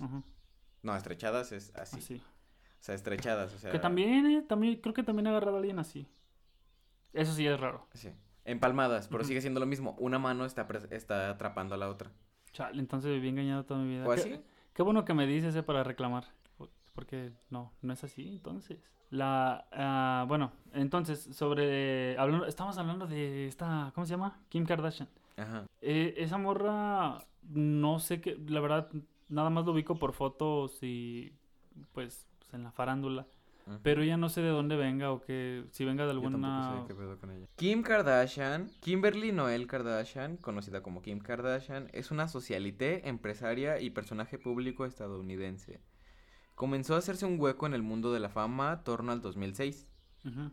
No, 0.81 0.95
estrechadas 0.95 1.51
es 1.51 1.75
así. 1.75 1.97
Así. 1.97 2.15
O 2.15 2.83
sea, 2.85 2.95
estrechadas, 2.95 3.53
o 3.53 3.59
sea... 3.59 3.71
Que 3.71 3.79
también, 3.79 4.25
eh, 4.25 4.41
también, 4.41 4.75
creo 4.81 4.93
que 4.93 5.03
también 5.03 5.27
he 5.27 5.29
agarrado 5.29 5.55
a 5.55 5.59
alguien 5.59 5.79
así. 5.79 6.07
Eso 7.13 7.33
sí 7.33 7.47
es 7.47 7.59
raro. 7.59 7.87
Sí. 7.93 8.09
Empalmadas, 8.45 9.07
pero 9.07 9.23
sigue 9.23 9.39
siendo 9.39 9.59
lo 9.59 9.65
mismo. 9.65 9.95
Una 9.99 10.19
mano 10.19 10.45
está, 10.45 10.67
está 10.91 11.29
atrapando 11.29 11.75
a 11.75 11.77
la 11.77 11.89
otra. 11.89 12.11
Chale, 12.51 12.79
entonces 12.79 13.11
viví 13.11 13.29
engañado 13.29 13.63
toda 13.65 13.79
mi 13.81 13.89
vida. 13.89 14.05
¿O 14.05 14.13
Qué- 14.13 14.19
así? 14.19 14.39
Qué 14.73 14.83
bueno 14.83 15.05
que 15.05 15.13
me 15.13 15.25
dices 15.25 15.55
eh, 15.55 15.63
para 15.63 15.83
reclamar. 15.83 16.25
Porque 16.93 17.31
no, 17.49 17.71
no 17.81 17.93
es 17.93 18.03
así, 18.03 18.27
entonces. 18.27 18.79
La, 19.09 19.67
ah, 19.71 20.25
bueno, 20.27 20.51
entonces, 20.73 21.29
sobre, 21.35 22.17
hablando, 22.17 22.45
estamos 22.47 22.77
hablando 22.77 23.05
de 23.05 23.47
esta, 23.47 23.91
¿cómo 23.93 24.05
se 24.05 24.11
llama? 24.11 24.39
Kim 24.49 24.65
Kardashian. 24.65 25.09
Ajá. 25.37 25.65
Eh, 25.81 26.15
esa 26.17 26.37
morra, 26.37 27.19
no 27.49 27.99
sé 27.99 28.21
qué, 28.21 28.37
la 28.47 28.59
verdad, 28.59 28.89
nada 29.29 29.49
más 29.49 29.65
lo 29.65 29.73
ubico 29.73 29.99
por 29.99 30.13
fotos 30.13 30.79
y, 30.81 31.31
pues, 31.91 32.25
pues, 32.39 32.53
en 32.53 32.63
la 32.63 32.71
farándula. 32.71 33.27
Pero 33.81 34.03
ya 34.03 34.17
no 34.17 34.27
sé 34.27 34.41
de 34.41 34.49
dónde 34.49 34.75
venga 34.75 35.11
o 35.11 35.21
que, 35.21 35.63
si 35.71 35.85
venga 35.85 36.05
de 36.05 36.13
Yo 36.13 36.21
tampoco 36.21 36.45
alguna... 36.45 36.81
sé 36.81 36.87
qué 36.87 36.95
pedo 36.95 37.17
con 37.17 37.31
ella. 37.31 37.47
Kim 37.55 37.81
Kardashian, 37.81 38.69
Kimberly 38.81 39.31
Noel 39.31 39.67
Kardashian, 39.67 40.35
conocida 40.35 40.83
como 40.83 41.01
Kim 41.01 41.19
Kardashian, 41.19 41.89
es 41.93 42.11
una 42.11 42.27
socialité, 42.27 43.07
empresaria 43.07 43.79
y 43.79 43.89
personaje 43.89 44.37
público 44.37 44.85
estadounidense. 44.85 45.79
Comenzó 46.55 46.95
a 46.95 46.99
hacerse 46.99 47.25
un 47.25 47.39
hueco 47.39 47.65
en 47.65 47.73
el 47.73 47.81
mundo 47.83 48.13
de 48.13 48.19
la 48.19 48.29
fama 48.29 48.83
torno 48.83 49.11
al 49.11 49.21
2006. 49.21 49.87
Ujú. 50.25 50.51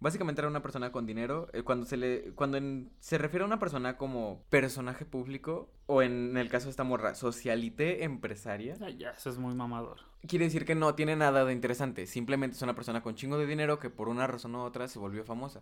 Básicamente 0.00 0.40
era 0.40 0.48
una 0.48 0.62
persona 0.62 0.92
con 0.92 1.06
dinero. 1.06 1.48
eh, 1.52 1.62
cuando 1.64 1.84
se 1.84 1.96
le 1.96 2.32
cuando 2.36 2.56
en- 2.56 2.90
se 3.00 3.18
refiere 3.18 3.42
a 3.42 3.46
una 3.46 3.58
persona 3.58 3.96
como 3.96 4.44
personaje 4.48 5.04
público 5.04 5.72
o 5.86 6.02
en, 6.02 6.36
el 6.36 6.48
caso 6.48 6.66
de 6.66 6.70
esta 6.70 6.84
morra, 6.84 7.14
socialité 7.16 8.04
empresaria, 8.04 8.76
Ya, 8.76 8.90
ya, 8.90 9.10
eso 9.10 9.28
es 9.30 9.38
muy 9.38 9.54
mamador. 9.54 9.98
quiere 10.28 10.44
decir 10.44 10.64
que 10.64 10.76
no 10.76 10.94
tiene 10.94 11.16
nada 11.16 11.44
de 11.44 11.52
interesante. 11.52 12.06
Simplemente 12.06 12.54
es 12.56 12.62
una 12.62 12.76
persona 12.76 13.02
con 13.02 13.16
chingo 13.16 13.38
de 13.38 13.46
dinero 13.46 13.80
que 13.80 13.90
por 13.90 14.08
una 14.08 14.26
razón 14.28 14.54
u 14.54 14.60
otra 14.60 14.86
se 14.86 15.00
volvió 15.00 15.24
famosa. 15.24 15.58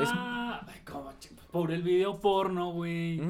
Es- 0.00 0.08
Ah, 0.14 0.64
ay, 0.66 0.80
cómo 0.90 1.10
ch- 1.12 1.34
por 1.50 1.70
el 1.70 1.82
video 1.82 2.18
porno, 2.18 2.72
güey. 2.72 3.20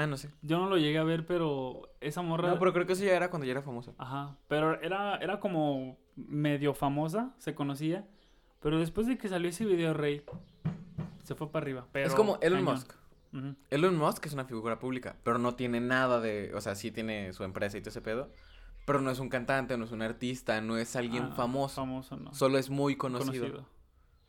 Ah, 0.00 0.06
no 0.06 0.16
sé. 0.16 0.30
Yo 0.42 0.58
no 0.58 0.68
lo 0.68 0.76
llegué 0.78 0.98
a 0.98 1.02
ver, 1.04 1.26
pero 1.26 1.90
esa 2.00 2.22
morra... 2.22 2.48
No, 2.50 2.58
pero 2.60 2.72
creo 2.72 2.86
que 2.86 2.92
eso 2.92 3.04
ya 3.04 3.16
era 3.16 3.30
cuando 3.30 3.46
ya 3.46 3.50
era 3.52 3.62
famosa. 3.62 3.92
Ajá, 3.98 4.36
pero 4.46 4.80
era, 4.80 5.16
era 5.16 5.40
como 5.40 5.98
medio 6.14 6.72
famosa, 6.72 7.34
se 7.38 7.54
conocía. 7.56 8.06
Pero 8.60 8.78
después 8.78 9.06
de 9.08 9.18
que 9.18 9.28
salió 9.28 9.48
ese 9.48 9.64
video, 9.64 9.94
Rey, 9.94 10.22
se 11.24 11.34
fue 11.34 11.50
para 11.50 11.64
arriba. 11.64 11.86
Pero 11.90 12.06
es 12.06 12.14
como 12.14 12.38
Elon 12.42 12.64
cañón. 12.64 12.74
Musk. 12.74 12.92
Elon 13.70 13.96
Musk 13.96 14.26
es 14.26 14.32
una 14.34 14.44
figura 14.44 14.78
pública, 14.78 15.16
pero 15.24 15.38
no 15.38 15.54
tiene 15.56 15.80
nada 15.80 16.20
de, 16.20 16.52
o 16.54 16.60
sea, 16.60 16.74
sí 16.76 16.90
tiene 16.92 17.32
su 17.32 17.42
empresa 17.44 17.76
y 17.76 17.80
todo 17.80 17.90
ese 17.90 18.00
pedo, 18.00 18.30
pero 18.86 19.00
no 19.00 19.10
es 19.10 19.18
un 19.18 19.28
cantante, 19.28 19.76
no 19.76 19.84
es 19.84 19.92
un 19.92 20.00
artista, 20.02 20.60
no 20.60 20.78
es 20.78 20.96
alguien 20.96 21.24
Ah, 21.24 21.34
famoso, 21.36 21.74
Famoso, 21.74 22.16
no. 22.16 22.32
solo 22.32 22.56
es 22.56 22.70
muy 22.70 22.96
conocido, 22.96 23.66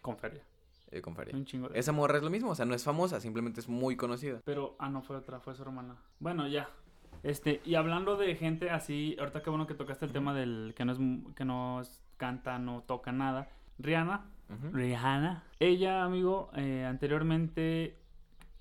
Con 0.02 0.18
feria. 0.18 0.44
Eh, 0.92 1.02
con 1.02 1.16
feria. 1.16 1.36
Un 1.36 1.46
chingo 1.46 1.70
de... 1.70 1.80
Esa 1.80 1.92
morra 1.92 2.18
es 2.18 2.24
lo 2.24 2.30
mismo, 2.30 2.52
o 2.52 2.56
sea, 2.56 2.66
no 2.66 2.74
es 2.74 2.84
famosa, 2.84 3.20
simplemente 3.20 3.60
es 3.60 3.70
muy 3.70 3.96
conocida. 3.96 4.42
Pero, 4.46 4.76
ah, 4.80 4.90
no, 4.90 5.02
fue 5.02 5.16
otra, 5.18 5.40
fue 5.40 5.56
su 5.56 5.62
hermana. 5.64 5.96
Bueno, 6.20 6.48
ya. 6.48 6.70
Este, 7.24 7.62
y 7.66 7.76
hablando 7.76 8.16
de 8.18 8.36
gente 8.36 8.70
así, 8.70 9.16
ahorita 9.20 9.42
qué 9.44 9.50
bueno 9.50 9.68
que 9.68 9.74
tocaste 9.74 10.06
el 10.06 10.12
tema 10.14 10.34
del 10.34 10.74
que 10.76 10.86
no 10.86 10.92
es, 10.94 11.00
que 11.36 11.44
no 11.46 11.82
es- 11.82 12.02
canta, 12.18 12.60
no 12.60 12.82
toca 12.84 13.12
nada. 13.12 13.50
Rihanna. 13.78 14.26
Rihanna. 14.74 15.44
Ella, 15.60 16.04
amigo, 16.04 16.50
eh, 16.56 16.86
anteriormente, 16.86 17.98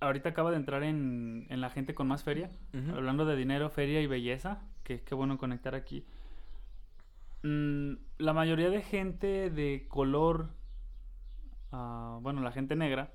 ahorita 0.00 0.28
acaba 0.28 0.50
de 0.50 0.56
entrar 0.58 0.82
en, 0.84 1.46
en 1.50 1.60
la 1.60 1.70
gente 1.70 1.94
con 1.94 2.06
más 2.08 2.22
feria. 2.24 2.50
Hablando 2.94 3.24
de 3.24 3.34
dinero, 3.36 3.68
feria 3.70 4.00
y 4.00 4.06
belleza, 4.06 4.60
que 4.84 5.02
qué 5.02 5.14
bueno 5.14 5.38
conectar 5.38 5.74
aquí. 5.74 6.04
Mm, 7.42 7.94
la 8.18 8.32
mayoría 8.32 8.70
de 8.70 8.82
gente 8.82 9.50
de 9.50 9.86
color, 9.88 10.50
ah, 11.72 12.18
bueno, 12.22 12.40
la 12.42 12.52
gente 12.52 12.76
negra, 12.76 13.12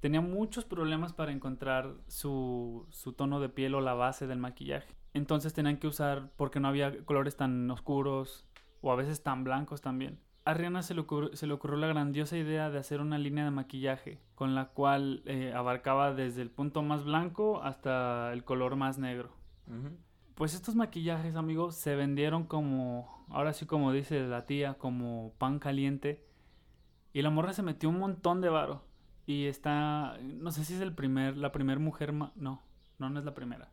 tenía 0.00 0.20
muchos 0.20 0.64
problemas 0.64 1.12
para 1.12 1.32
encontrar 1.32 1.94
su, 2.06 2.86
su 2.90 3.12
tono 3.12 3.40
de 3.40 3.48
piel 3.48 3.74
o 3.74 3.80
la 3.80 3.94
base 3.94 4.26
del 4.26 4.38
maquillaje. 4.38 4.94
Entonces 5.14 5.54
tenían 5.54 5.78
que 5.78 5.86
usar, 5.86 6.30
porque 6.36 6.60
no 6.60 6.68
había 6.68 7.04
colores 7.04 7.36
tan 7.36 7.70
oscuros 7.70 8.46
o 8.80 8.92
a 8.92 8.96
veces 8.96 9.22
tan 9.22 9.44
blancos 9.44 9.80
también. 9.80 10.20
A 10.44 10.54
Rihanna 10.54 10.82
se 10.82 10.94
le, 10.94 11.02
ocurrió, 11.02 11.36
se 11.36 11.46
le 11.46 11.52
ocurrió 11.52 11.76
la 11.76 11.88
grandiosa 11.88 12.38
idea 12.38 12.70
de 12.70 12.78
hacer 12.78 13.00
una 13.00 13.18
línea 13.18 13.44
de 13.44 13.50
maquillaje 13.50 14.18
con 14.34 14.54
la 14.54 14.68
cual 14.68 15.22
eh, 15.26 15.52
abarcaba 15.54 16.14
desde 16.14 16.40
el 16.40 16.50
punto 16.50 16.82
más 16.82 17.04
blanco 17.04 17.60
hasta 17.62 18.32
el 18.32 18.44
color 18.44 18.76
más 18.76 18.98
negro. 18.98 19.30
Pues 20.34 20.54
estos 20.54 20.74
maquillajes, 20.74 21.36
amigos, 21.36 21.74
se 21.74 21.96
vendieron 21.96 22.44
como, 22.44 23.26
ahora 23.28 23.52
sí 23.52 23.66
como 23.66 23.92
dice 23.92 24.26
la 24.26 24.46
tía, 24.46 24.74
como 24.74 25.34
pan 25.36 25.58
caliente. 25.58 26.24
Y 27.12 27.22
la 27.22 27.30
morra 27.30 27.52
se 27.52 27.62
metió 27.62 27.88
un 27.88 27.98
montón 27.98 28.40
de 28.40 28.48
varo. 28.48 28.84
Y 29.26 29.46
está, 29.46 30.18
no 30.22 30.50
sé 30.50 30.64
si 30.64 30.74
es 30.74 30.80
el 30.80 30.94
primer, 30.94 31.36
la 31.36 31.52
primer 31.52 31.78
mujer, 31.78 32.12
ma- 32.12 32.32
no, 32.36 32.62
no, 32.98 33.10
no 33.10 33.18
es 33.18 33.24
la 33.24 33.34
primera. 33.34 33.70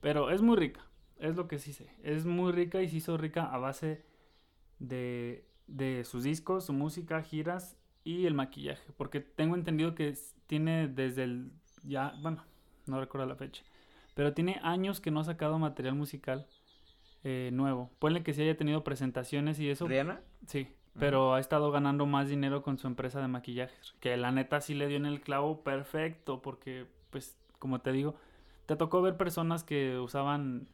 Pero 0.00 0.30
es 0.30 0.42
muy 0.42 0.56
rica, 0.56 0.80
es 1.18 1.36
lo 1.36 1.48
que 1.48 1.58
sí 1.58 1.72
sé. 1.72 1.88
Es 2.02 2.26
muy 2.26 2.52
rica 2.52 2.82
y 2.82 2.88
se 2.88 2.96
hizo 2.96 3.16
rica 3.16 3.44
a 3.44 3.58
base 3.58 4.04
de, 4.78 5.46
de 5.66 6.04
sus 6.04 6.24
discos, 6.24 6.66
su 6.66 6.72
música, 6.72 7.22
giras 7.22 7.78
y 8.04 8.26
el 8.26 8.34
maquillaje. 8.34 8.92
Porque 8.96 9.20
tengo 9.20 9.54
entendido 9.54 9.94
que 9.94 10.14
tiene 10.46 10.88
desde 10.88 11.24
el, 11.24 11.52
ya, 11.82 12.14
bueno, 12.22 12.44
no 12.86 13.00
recuerdo 13.00 13.26
la 13.26 13.36
fecha. 13.36 13.62
Pero 14.14 14.34
tiene 14.34 14.60
años 14.62 15.00
que 15.00 15.10
no 15.10 15.20
ha 15.20 15.24
sacado 15.24 15.58
material 15.58 15.94
musical 15.94 16.46
eh, 17.24 17.50
nuevo. 17.52 17.90
Ponle 17.98 18.22
que 18.22 18.34
sí 18.34 18.42
haya 18.42 18.56
tenido 18.56 18.84
presentaciones 18.84 19.58
y 19.58 19.70
eso. 19.70 19.88
¿Rihanna? 19.88 20.20
Sí, 20.46 20.68
pero 20.98 21.34
ha 21.34 21.40
estado 21.40 21.70
ganando 21.70 22.06
más 22.06 22.28
dinero 22.28 22.62
con 22.62 22.78
su 22.78 22.86
empresa 22.86 23.20
de 23.20 23.28
maquillajes. 23.28 23.94
Que 24.00 24.16
la 24.16 24.30
neta 24.30 24.60
sí 24.60 24.74
le 24.74 24.86
dio 24.86 24.96
en 24.96 25.06
el 25.06 25.20
clavo 25.20 25.62
perfecto, 25.62 26.40
porque, 26.40 26.86
pues, 27.10 27.36
como 27.58 27.80
te 27.80 27.92
digo, 27.92 28.14
te 28.66 28.76
tocó 28.76 29.02
ver 29.02 29.16
personas 29.16 29.64
que 29.64 29.98
usaban 29.98 30.68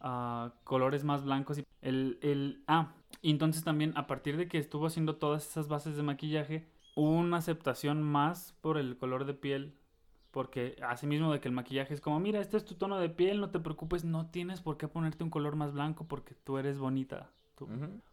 ah, 0.00 0.52
colores 0.64 1.04
más 1.04 1.24
blancos. 1.24 1.58
Y 1.58 1.66
el, 1.80 2.18
el, 2.22 2.64
ah, 2.66 2.92
y 3.20 3.30
entonces 3.30 3.62
también 3.64 3.92
a 3.96 4.06
partir 4.06 4.36
de 4.36 4.48
que 4.48 4.58
estuvo 4.58 4.86
haciendo 4.86 5.16
todas 5.16 5.46
esas 5.48 5.68
bases 5.68 5.96
de 5.96 6.02
maquillaje, 6.02 6.66
hubo 6.96 7.10
una 7.10 7.38
aceptación 7.38 8.02
más 8.02 8.56
por 8.60 8.78
el 8.78 8.96
color 8.96 9.24
de 9.26 9.34
piel. 9.34 9.74
Porque 10.32 10.76
así 10.88 11.06
mismo 11.06 11.30
de 11.30 11.40
que 11.40 11.48
el 11.48 11.54
maquillaje 11.54 11.92
es 11.92 12.00
como, 12.00 12.18
mira, 12.18 12.40
este 12.40 12.56
es 12.56 12.64
tu 12.64 12.74
tono 12.74 12.98
de 12.98 13.10
piel, 13.10 13.38
no 13.38 13.50
te 13.50 13.60
preocupes, 13.60 14.02
no 14.04 14.30
tienes 14.30 14.62
por 14.62 14.78
qué 14.78 14.88
ponerte 14.88 15.24
un 15.24 15.30
color 15.30 15.56
más 15.56 15.74
blanco 15.74 16.08
porque 16.08 16.34
tú 16.34 16.56
eres 16.58 16.78
bonita. 16.78 17.30
Tú- 17.56 17.68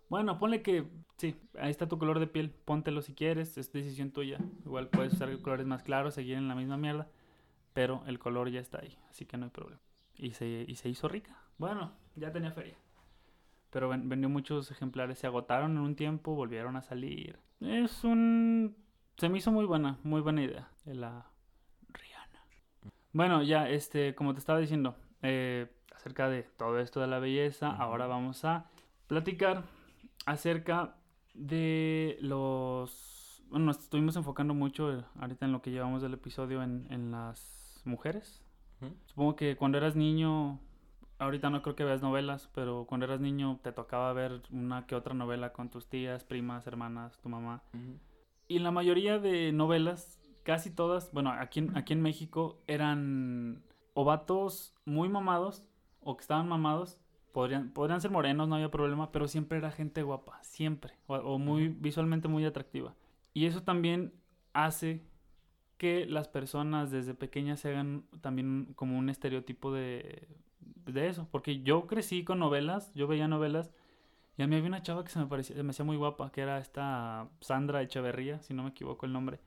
bueno, 0.10 0.38
ponle 0.40 0.62
que 0.62 0.86
Sí, 1.18 1.36
ahí 1.60 1.70
está 1.70 1.88
tu 1.90 2.00
color 2.00 2.20
de 2.20 2.28
piel, 2.28 2.50
póntelo 2.50 3.02
si 3.02 3.14
quieres, 3.14 3.58
es 3.58 3.74
decisión 3.74 4.12
tuya. 4.12 4.40
Igual 4.66 4.88
puedes 4.88 5.14
usar 5.14 5.38
colores 5.42 5.66
más 5.66 5.84
claros, 5.84 6.14
seguir 6.14 6.38
en 6.38 6.48
la 6.48 6.56
misma 6.56 6.78
mierda, 6.78 7.10
pero 7.74 8.04
el 8.08 8.20
color 8.20 8.50
ya 8.50 8.62
está 8.62 8.80
ahí, 8.80 8.98
así 9.10 9.26
que 9.26 9.36
no 9.36 9.46
hay 9.46 9.52
problema. 9.52 9.82
Y 10.16 10.32
se, 10.32 10.64
y 10.66 10.76
se 10.76 10.88
hizo 10.88 11.10
rica. 11.10 11.36
Bueno, 11.58 11.92
ya 12.16 12.32
tenía 12.32 12.52
feria. 12.54 12.76
Pero 13.70 13.90
ven- 13.90 14.08
vendió 14.08 14.30
muchos 14.30 14.72
ejemplares, 14.72 15.20
se 15.20 15.28
agotaron 15.28 15.72
en 15.72 15.80
un 15.80 15.96
tiempo, 15.98 16.36
volvieron 16.36 16.78
a 16.78 16.82
salir. 16.82 17.38
Es 17.60 18.06
un... 18.06 18.78
Se 19.18 19.28
me 19.28 19.38
hizo 19.40 19.52
muy 19.52 19.66
buena, 19.66 19.98
muy 20.04 20.22
buena 20.22 20.42
idea 20.42 20.70
de 20.86 20.96
la 20.96 21.26
Rihanna. 21.90 22.42
Bueno, 23.12 23.44
ya, 23.44 23.68
este, 23.70 24.16
como 24.16 24.34
te 24.34 24.40
estaba 24.40 24.60
diciendo, 24.60 24.96
eh, 25.22 25.68
acerca 25.94 26.30
de 26.30 26.44
todo 26.44 26.80
esto 26.80 27.02
de 27.02 27.08
la 27.08 27.20
belleza, 27.20 27.70
ahora 27.72 28.08
vamos 28.08 28.46
a 28.46 28.70
platicar 29.10 29.64
acerca 30.26 30.96
de 31.34 32.18
los... 32.22 33.44
Bueno, 33.50 33.66
nos 33.66 33.80
estuvimos 33.80 34.16
enfocando 34.16 34.54
mucho 34.54 34.94
eh, 34.94 35.04
ahorita 35.20 35.48
en 35.48 35.52
lo 35.52 35.62
que 35.64 35.72
llevamos 35.72 36.04
del 36.04 36.14
episodio 36.14 36.62
en, 36.62 36.86
en 36.92 37.12
las 37.12 37.82
mujeres. 37.84 38.42
Ujú. 38.80 38.94
Supongo 39.08 39.36
que 39.36 39.58
cuando 39.58 39.80
eras 39.80 39.96
niño, 39.96 40.60
ahorita 41.18 41.50
no 41.50 41.64
creo 41.64 41.76
que 41.76 41.84
veas 41.84 42.04
novelas, 42.04 42.50
pero 42.54 42.86
cuando 42.88 43.08
eras 43.08 43.20
niño 43.20 43.60
te 43.64 43.72
tocaba 43.72 44.14
ver 44.14 44.44
una 44.52 44.86
que 44.86 44.94
otra 44.94 45.16
novela 45.16 45.54
con 45.54 45.70
tus 45.70 45.90
tías, 45.90 46.24
primas, 46.24 46.68
hermanas, 46.68 47.20
tu 47.20 47.30
mamá. 47.30 47.64
Y 48.48 48.60
la 48.60 48.70
mayoría 48.70 49.18
de 49.18 49.52
novelas, 49.52 50.20
casi 50.44 50.70
todas, 50.70 51.12
bueno, 51.14 51.32
aquí 51.32 51.60
en, 51.60 51.76
aquí 51.76 51.94
en 51.94 52.04
México 52.04 52.62
eran 52.68 53.64
o 53.96 54.06
vatos 54.06 54.76
muy 54.86 55.10
mamados 55.10 55.64
o 56.00 56.16
que 56.16 56.22
estaban 56.22 56.48
mamados. 56.48 57.00
Podrían, 57.32 57.70
podrían 57.72 58.02
ser 58.02 58.12
morenos, 58.12 58.48
no 58.48 58.56
había 58.56 58.72
problema, 58.72 59.12
pero 59.12 59.28
siempre 59.28 59.58
era 59.60 59.72
gente 59.72 60.04
guapa, 60.04 60.40
siempre. 60.44 60.94
O, 61.08 61.16
o 61.16 61.40
muy 61.40 61.70
visualmente 61.70 62.28
muy 62.28 62.46
atractiva. 62.46 62.96
Y 63.34 63.46
eso 63.46 63.64
también 63.64 64.14
hace 64.54 65.04
que 65.78 66.06
las 66.06 66.28
personas 66.28 66.92
desde 66.92 67.14
pequeñas 67.14 67.62
se 67.62 67.70
hagan 67.70 68.04
también 68.22 68.74
como 68.76 68.98
un 68.98 69.10
estereotipo 69.10 69.72
de, 69.72 70.28
de 70.86 71.08
eso. 71.08 71.28
Porque 71.32 71.62
yo 71.62 71.88
crecí 71.88 72.24
con 72.24 72.40
novelas, 72.40 72.94
yo 72.96 73.08
veía 73.08 73.28
novelas 73.28 73.72
y 74.38 74.42
a 74.42 74.48
mí 74.48 74.56
había 74.56 74.70
una 74.70 74.82
chava 74.82 75.04
que 75.04 75.10
se 75.10 75.20
me 75.20 75.26
parecía, 75.28 75.56
se 75.58 75.64
me 75.64 75.72
hacía 75.72 75.84
muy 75.86 75.98
guapa, 75.98 76.32
que 76.32 76.42
era 76.42 76.60
esta 76.60 77.28
Sandra 77.42 77.82
Echeverría, 77.82 78.42
si 78.42 78.54
no 78.54 78.64
me 78.64 78.70
equivoco 78.70 79.06
el 79.06 79.12
nombre. 79.14 79.40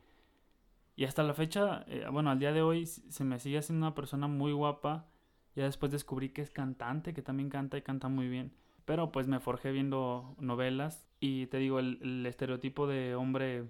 Y 0.97 1.05
hasta 1.05 1.23
la 1.23 1.35
fecha, 1.35 1.85
eh, 1.89 2.07
bueno, 2.13 2.31
al 2.31 2.39
día 2.39 2.53
de 2.53 2.63
hoy 2.63 2.85
se 2.87 3.25
me 3.25 3.39
sigue 3.39 3.59
haciendo 3.59 3.87
una 3.87 3.95
persona 3.95 4.29
muy 4.29 4.53
guapa. 4.53 5.07
Ya 5.55 5.65
después 5.65 5.93
descubrí 5.93 6.31
que 6.31 6.43
es 6.43 6.51
cantante, 6.51 7.13
que 7.15 7.23
también 7.23 7.51
canta 7.51 7.77
y 7.77 7.83
canta 7.83 8.09
muy 8.09 8.29
bien. 8.29 8.53
Pero 8.85 9.13
pues 9.13 9.29
me 9.29 9.41
forjé 9.41 9.71
viendo 9.73 10.35
novelas 10.41 11.07
y 11.21 11.47
te 11.47 11.59
digo, 11.59 11.79
el, 11.79 11.99
el 12.03 12.27
estereotipo 12.27 12.87
de 12.87 13.15
hombre 13.15 13.65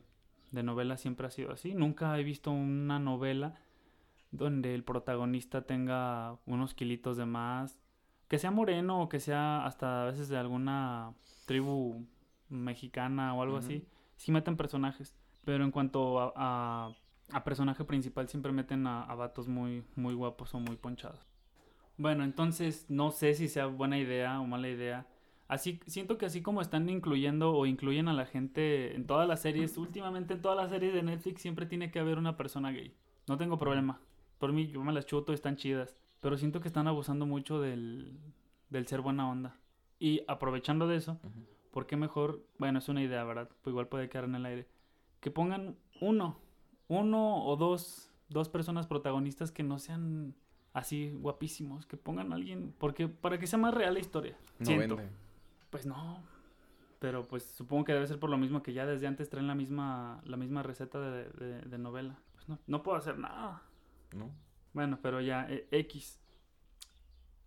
de 0.53 0.63
novela 0.63 0.97
siempre 0.97 1.27
ha 1.27 1.31
sido 1.31 1.53
así. 1.53 1.75
Nunca 1.75 2.19
he 2.19 2.23
visto 2.25 2.51
una 2.51 2.99
novela 2.99 3.55
donde 4.31 4.75
el 4.75 4.85
protagonista 4.85 5.63
tenga 5.63 6.39
unos 6.47 6.75
kilitos 6.75 7.17
de 7.17 7.27
más, 7.27 7.81
que 8.29 8.39
sea 8.39 8.51
moreno 8.51 9.03
o 9.03 9.09
que 9.09 9.21
sea 9.21 9.67
hasta 9.67 10.03
a 10.03 10.07
veces 10.07 10.29
de 10.29 10.39
alguna 10.39 11.13
tribu 11.47 12.07
mexicana 12.49 13.35
o 13.35 13.43
algo 13.43 13.57
así. 13.59 13.85
Sí 14.17 14.33
meten 14.33 14.57
personajes, 14.57 15.15
pero 15.45 15.65
en 15.65 15.71
cuanto 15.71 16.21
a, 16.21 16.33
a- 16.37 16.93
a 17.33 17.45
personaje 17.45 17.85
principal 17.85 18.29
siempre 18.29 18.53
meten 18.53 18.87
a, 18.87 19.03
a 19.05 19.15
vatos 19.15 19.49
muy, 19.49 19.85
muy 19.97 20.15
guapos 20.15 20.55
o 20.55 20.61
muy 20.61 20.77
ponchados. 20.77 21.32
Bueno, 22.03 22.25
entonces 22.25 22.87
no 22.89 23.13
sé 23.13 23.35
si 23.35 23.47
sea 23.47 23.67
buena 23.67 23.97
idea 23.97 24.41
o 24.41 24.45
mala 24.45 24.69
idea. 24.69 25.07
Así, 25.47 25.79
siento 25.87 26.19
que 26.19 26.27
así 26.27 26.43
como 26.43 26.61
están 26.61 26.89
incluyendo 26.91 27.55
o 27.55 27.65
incluyen 27.65 28.09
a 28.09 28.13
la 28.13 28.27
gente 28.27 28.97
en 28.97 29.07
todas 29.07 29.29
las 29.29 29.41
series, 29.41 29.79
últimamente 29.79 30.35
en 30.35 30.43
todas 30.43 30.57
las 30.57 30.71
series 30.71 30.95
de 30.95 31.05
Netflix 31.05 31.43
siempre 31.43 31.65
tiene 31.65 31.93
que 31.93 32.01
haber 32.01 32.19
una 32.19 32.37
persona 32.37 32.73
gay. 32.73 32.93
No 33.29 33.39
tengo 33.39 33.57
problema. 33.57 34.01
Por 34.39 34.53
mí 34.53 34.67
yo 34.67 34.83
me 34.83 34.93
las 34.93 35.07
chuto, 35.07 35.33
están 35.33 35.55
chidas. 35.55 35.97
Pero 36.21 36.37
siento 36.37 36.61
que 36.61 36.67
están 36.67 36.89
abusando 36.89 37.25
mucho 37.25 37.61
del, 37.61 38.19
del 38.69 38.89
ser 38.89 39.01
buena 39.01 39.31
onda. 39.31 39.55
Y 40.01 40.23
aprovechando 40.27 40.89
de 40.89 40.97
eso, 40.97 41.21
Ujú. 41.23 41.47
¿por 41.71 41.87
qué 41.87 41.97
mejor? 41.97 42.45
Bueno, 42.59 42.81
es 42.81 42.89
una 42.89 43.03
idea, 43.05 43.23
¿verdad? 43.23 43.49
Pues 43.63 43.71
igual 43.71 43.87
puede 43.87 44.09
quedar 44.09 44.25
en 44.25 44.35
el 44.35 44.45
aire. 44.45 44.67
Que 45.21 45.31
pongan 45.31 45.77
uno, 46.01 46.41
uno 46.89 47.45
o 47.45 47.55
dos, 47.55 48.11
dos 48.29 48.49
personas 48.49 48.89
protagonistas 48.89 49.53
que 49.53 49.63
no 49.63 49.79
sean 49.79 50.35
así 50.73 51.11
guapísimos. 51.13 51.87
Que 51.87 51.97
pongan 51.97 52.33
a 52.33 52.37
alguien, 52.37 52.75
porque 52.79 53.09
para 53.09 53.39
que 53.39 53.47
sea 53.47 53.59
más 53.59 53.75
real 53.75 53.95
la 53.95 54.01
historia. 54.01 54.37
No 54.59 54.67
siento. 54.67 54.97
vende. 54.97 55.13
Pues 55.71 55.87
no. 55.87 56.23
Pero 56.99 57.27
pues 57.27 57.43
supongo 57.45 57.85
que 57.85 57.93
debe 57.95 58.07
ser 58.07 58.19
por 58.21 58.31
lo 58.31 58.39
mismo 58.39 58.63
que 58.63 58.73
ya 58.73 58.87
desde 58.87 59.07
antes 59.09 59.29
traen 59.29 59.47
la 59.49 59.55
misma, 59.57 60.21
la 60.25 60.37
misma 60.37 60.63
receta 60.63 61.01
de, 61.01 61.25
de- 61.31 61.63
de 61.63 61.79
novela. 61.79 62.17
Pues 62.35 62.49
no, 62.49 62.59
no 62.67 62.83
puedo 62.83 62.97
hacer 62.97 63.19
nada. 63.19 63.63
¿No? 64.15 64.31
Bueno, 64.73 64.99
pero 65.03 65.21
ya, 65.21 65.47
eh, 65.51 65.67
X. 65.73 66.21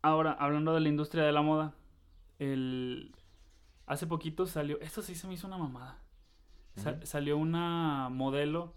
Ahora, 0.02 0.34
hablando 0.34 0.74
de 0.74 0.82
la 0.82 0.90
industria 0.90 1.24
de 1.24 1.32
la 1.32 1.42
moda, 1.42 1.74
el... 2.38 3.16
hace 3.88 4.06
poquito 4.08 4.46
salió, 4.46 4.80
esto 4.82 5.02
sí 5.02 5.16
se 5.16 5.28
me 5.28 5.34
hizo 5.34 5.48
una 5.48 5.58
mamada. 5.58 6.00
Sa-. 6.76 7.04
Salió 7.06 7.38
una 7.38 8.10
modelo 8.10 8.74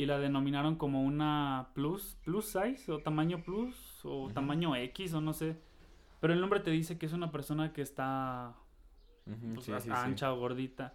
y 0.00 0.06
la 0.06 0.18
denominaron 0.18 0.76
como 0.76 1.02
una 1.04 1.72
plus, 1.74 2.16
plus 2.24 2.46
size 2.46 2.90
o 2.90 3.00
tamaño 3.00 3.42
plus 3.44 4.00
o 4.04 4.30
tamaño 4.32 4.74
X 4.74 5.12
o 5.12 5.20
no 5.20 5.34
sé. 5.34 5.60
Pero 6.20 6.32
el 6.32 6.40
nombre 6.40 6.60
te 6.60 6.70
dice 6.70 6.96
que 6.96 7.04
es 7.04 7.12
una 7.12 7.30
persona 7.30 7.74
que 7.74 7.82
está 7.82 8.54
pues, 9.26 9.66
sí, 9.66 9.72
sí, 9.74 9.80
sí. 9.82 9.90
ancha 9.92 10.32
o 10.32 10.38
gordita. 10.38 10.94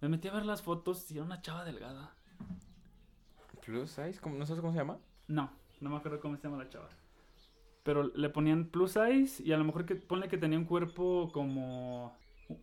Me 0.00 0.08
metí 0.08 0.26
a 0.26 0.32
ver 0.32 0.44
las 0.44 0.60
fotos 0.60 1.08
y 1.12 1.18
era 1.18 1.24
una 1.24 1.40
chava 1.40 1.64
delgada. 1.64 2.16
Plus 3.64 3.90
size, 3.90 4.18
¿cómo- 4.20 4.36
¿no 4.36 4.44
sabes 4.44 4.60
cómo 4.60 4.72
se 4.72 4.78
llama? 4.80 4.98
No, 5.28 5.48
no 5.80 5.90
me 5.90 5.96
acuerdo 5.96 6.18
cómo 6.18 6.36
se 6.36 6.42
llama 6.42 6.58
la 6.64 6.68
chava. 6.68 6.88
Pero 7.84 8.02
le 8.12 8.28
ponían 8.28 8.66
plus 8.66 8.90
size 8.94 9.40
y 9.40 9.52
a 9.52 9.56
lo 9.56 9.62
mejor 9.62 9.86
que 9.86 9.94
ponle 9.94 10.26
que 10.26 10.36
tenía 10.36 10.58
un 10.58 10.64
cuerpo 10.64 11.30
como 11.32 12.06
un 12.48 12.58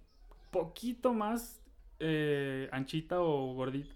poquito 0.52 1.14
más 1.14 1.62
eh, 2.00 2.68
anchita 2.74 3.22
o 3.22 3.54
gordita 3.54 3.96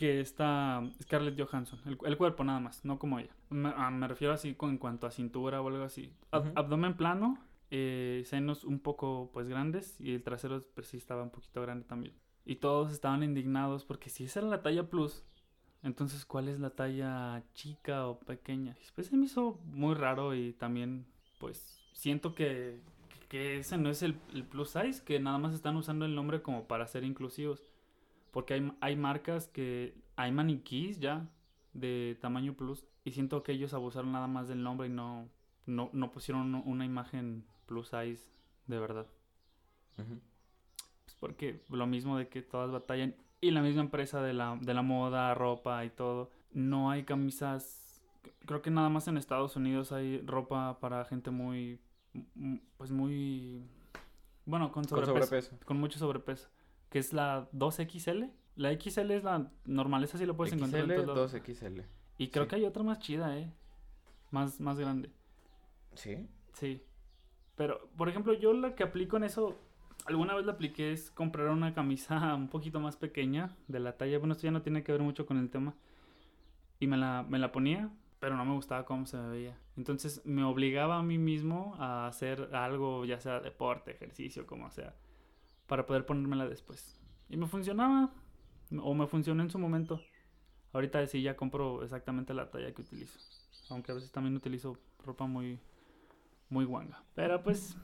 que 0.00 0.18
esta 0.18 0.82
Scarlett 1.02 1.38
Johansson. 1.38 1.78
El, 1.84 1.98
el 2.06 2.16
cuerpo 2.16 2.42
nada 2.42 2.58
más, 2.58 2.86
no 2.86 2.98
como 2.98 3.18
ella. 3.18 3.36
Me, 3.50 3.70
ah, 3.76 3.90
me 3.90 4.08
refiero 4.08 4.32
así 4.32 4.54
con, 4.54 4.70
en 4.70 4.78
cuanto 4.78 5.06
a 5.06 5.10
cintura 5.10 5.60
o 5.60 5.68
algo 5.68 5.84
así. 5.84 6.10
Ab-. 6.30 6.52
Abdomen 6.54 6.96
plano, 6.96 7.38
eh, 7.70 8.22
senos 8.24 8.64
un 8.64 8.80
poco 8.80 9.28
pues 9.30 9.46
grandes 9.46 10.00
y 10.00 10.14
el 10.14 10.22
trasero 10.22 10.62
pues 10.74 10.86
sí 10.86 10.96
estaba 10.96 11.22
un 11.22 11.28
poquito 11.28 11.60
grande 11.60 11.84
también. 11.84 12.14
Y 12.46 12.56
todos 12.56 12.92
estaban 12.92 13.22
indignados 13.22 13.84
porque 13.84 14.08
si 14.08 14.24
esa 14.24 14.40
era 14.40 14.48
la 14.48 14.62
talla 14.62 14.88
plus, 14.88 15.22
entonces, 15.82 16.24
¿cuál 16.24 16.48
es 16.48 16.58
la 16.58 16.70
talla 16.70 17.42
chica 17.52 18.06
o 18.06 18.20
pequeña? 18.20 18.78
Pues 18.94 19.08
se 19.08 19.16
me 19.18 19.26
hizo 19.26 19.60
muy 19.66 19.94
raro 19.94 20.34
y 20.34 20.54
también, 20.54 21.04
pues, 21.38 21.78
siento 21.92 22.34
que, 22.34 22.80
que 23.28 23.58
ese 23.58 23.76
no 23.76 23.90
es 23.90 24.02
el, 24.02 24.18
el 24.32 24.44
plus 24.44 24.70
size, 24.70 25.04
que 25.04 25.20
nada 25.20 25.36
más 25.36 25.52
están 25.52 25.76
usando 25.76 26.06
el 26.06 26.14
nombre 26.14 26.40
como 26.40 26.66
para 26.66 26.86
ser 26.86 27.04
inclusivos. 27.04 27.69
Porque 28.30 28.54
hay, 28.54 28.72
hay 28.80 28.96
marcas 28.96 29.48
que, 29.48 29.94
hay 30.16 30.32
maniquís 30.32 31.00
ya 31.00 31.28
de 31.72 32.18
tamaño 32.20 32.54
plus 32.54 32.84
y 33.04 33.12
siento 33.12 33.42
que 33.42 33.52
ellos 33.52 33.74
abusaron 33.74 34.12
nada 34.12 34.26
más 34.26 34.48
del 34.48 34.62
nombre 34.62 34.88
y 34.88 34.90
no, 34.90 35.28
no, 35.66 35.90
no 35.92 36.10
pusieron 36.10 36.54
una 36.54 36.84
imagen 36.84 37.44
plus 37.66 37.88
size 37.88 38.28
de 38.66 38.78
verdad. 38.78 39.06
Pues 39.96 41.14
porque 41.18 41.62
lo 41.68 41.86
mismo 41.86 42.16
de 42.16 42.28
que 42.28 42.42
todas 42.42 42.70
batallan 42.70 43.14
y 43.40 43.50
la 43.50 43.62
misma 43.62 43.82
empresa 43.82 44.22
de 44.22 44.32
la, 44.32 44.58
de 44.60 44.74
la 44.74 44.82
moda, 44.82 45.34
ropa 45.34 45.84
y 45.84 45.90
todo, 45.90 46.30
no 46.52 46.90
hay 46.90 47.04
camisas, 47.04 48.02
creo 48.46 48.62
que 48.62 48.70
nada 48.70 48.88
más 48.88 49.08
en 49.08 49.16
Estados 49.16 49.56
Unidos 49.56 49.92
hay 49.92 50.20
ropa 50.22 50.78
para 50.80 51.04
gente 51.04 51.30
muy, 51.30 51.80
pues 52.76 52.90
muy, 52.90 53.62
bueno, 54.44 54.70
con 54.72 54.84
Con 54.84 55.04
sobrepeso. 55.04 55.56
con 55.64 55.78
mucho 55.78 55.98
sobrepeso, 55.98 56.48
que 56.90 56.98
es 56.98 57.12
la 57.12 57.48
2XL. 57.52 58.30
La 58.56 58.78
XL 58.78 59.10
es 59.12 59.24
la 59.24 59.50
normal, 59.64 60.04
esa 60.04 60.18
sí 60.18 60.26
la 60.26 60.34
puedes 60.34 60.52
encontrar 60.52 60.82
en 60.82 60.90
XL, 60.90 60.94
todos 60.96 61.32
lados. 61.32 61.34
2XL. 61.34 61.84
Y 62.18 62.28
creo 62.28 62.44
sí. 62.44 62.50
que 62.50 62.56
hay 62.56 62.64
otra 62.66 62.82
más 62.82 62.98
chida, 62.98 63.38
eh, 63.38 63.50
más, 64.30 64.60
más 64.60 64.78
grande. 64.78 65.10
¿Sí? 65.94 66.28
Sí. 66.52 66.82
Pero, 67.56 67.88
por 67.96 68.08
ejemplo, 68.08 68.32
yo 68.34 68.52
la 68.52 68.74
que 68.74 68.82
aplico 68.82 69.16
en 69.16 69.24
eso, 69.24 69.58
alguna 70.06 70.34
vez 70.34 70.44
la 70.44 70.52
apliqué 70.52 70.92
es 70.92 71.10
comprar 71.10 71.48
una 71.48 71.72
camisa 71.72 72.34
un 72.34 72.48
poquito 72.48 72.80
más 72.80 72.96
pequeña 72.96 73.56
de 73.68 73.80
la 73.80 73.96
talla. 73.96 74.18
Bueno, 74.18 74.32
esto 74.32 74.44
ya 74.44 74.50
no 74.50 74.62
tiene 74.62 74.82
que 74.82 74.92
ver 74.92 75.02
mucho 75.02 75.26
con 75.26 75.38
el 75.38 75.50
tema. 75.50 75.74
Y 76.78 76.86
me 76.86 76.96
la, 76.96 77.24
me 77.28 77.38
la 77.38 77.52
ponía, 77.52 77.90
pero 78.18 78.36
no 78.36 78.44
me 78.44 78.54
gustaba 78.54 78.84
cómo 78.84 79.06
se 79.06 79.16
me 79.16 79.28
veía. 79.28 79.58
Entonces 79.76 80.22
me 80.24 80.44
obligaba 80.44 80.98
a 80.98 81.02
mí 81.02 81.18
mismo 81.18 81.74
a 81.78 82.06
hacer 82.06 82.54
algo, 82.54 83.04
ya 83.04 83.20
sea 83.20 83.40
deporte, 83.40 83.92
ejercicio, 83.92 84.46
como 84.46 84.70
sea, 84.70 84.94
para 85.70 85.86
poder 85.86 86.04
ponérmela 86.04 86.48
después. 86.48 87.00
Y 87.28 87.36
me 87.36 87.46
funcionaba, 87.46 88.10
o 88.82 88.92
me 88.92 89.06
funcionó 89.06 89.40
en 89.44 89.50
su 89.50 89.58
momento. 89.58 90.00
Ahorita 90.72 91.06
sí 91.06 91.22
ya 91.22 91.36
compro 91.36 91.84
exactamente 91.84 92.34
la 92.34 92.50
talla 92.50 92.72
que 92.74 92.82
utilizo. 92.82 93.20
Aunque 93.70 93.92
a 93.92 93.94
veces 93.94 94.10
también 94.10 94.34
utilizo 94.34 94.76
ropa 95.04 95.26
muy, 95.28 95.60
muy 96.48 96.64
guanga. 96.64 97.04
Pero 97.14 97.40
pues, 97.44 97.76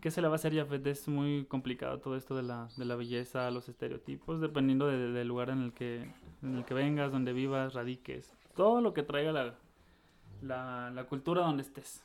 ¿qué 0.00 0.12
se 0.12 0.22
le 0.22 0.28
va 0.28 0.34
a 0.34 0.36
hacer, 0.36 0.54
Jafet? 0.54 0.86
Es 0.86 1.08
muy 1.08 1.44
complicado 1.46 1.98
todo 1.98 2.16
esto 2.16 2.36
de 2.36 2.44
la, 2.44 2.68
de 2.76 2.84
la 2.84 2.94
belleza, 2.94 3.50
los 3.50 3.68
estereotipos, 3.68 4.40
dependiendo 4.40 4.86
de- 4.86 5.10
del 5.10 5.26
lugar 5.26 5.50
en 5.50 5.60
el, 5.60 5.72
que, 5.72 6.08
en 6.42 6.54
el 6.56 6.64
que 6.64 6.74
vengas, 6.74 7.10
donde 7.10 7.32
vivas, 7.32 7.74
radiques. 7.74 8.32
Todo 8.54 8.80
lo 8.80 8.94
que 8.94 9.02
traiga 9.02 9.32
la, 9.32 10.90
la, 10.94 11.04
cultura 11.08 11.42
donde 11.42 11.62
estés. 11.62 12.04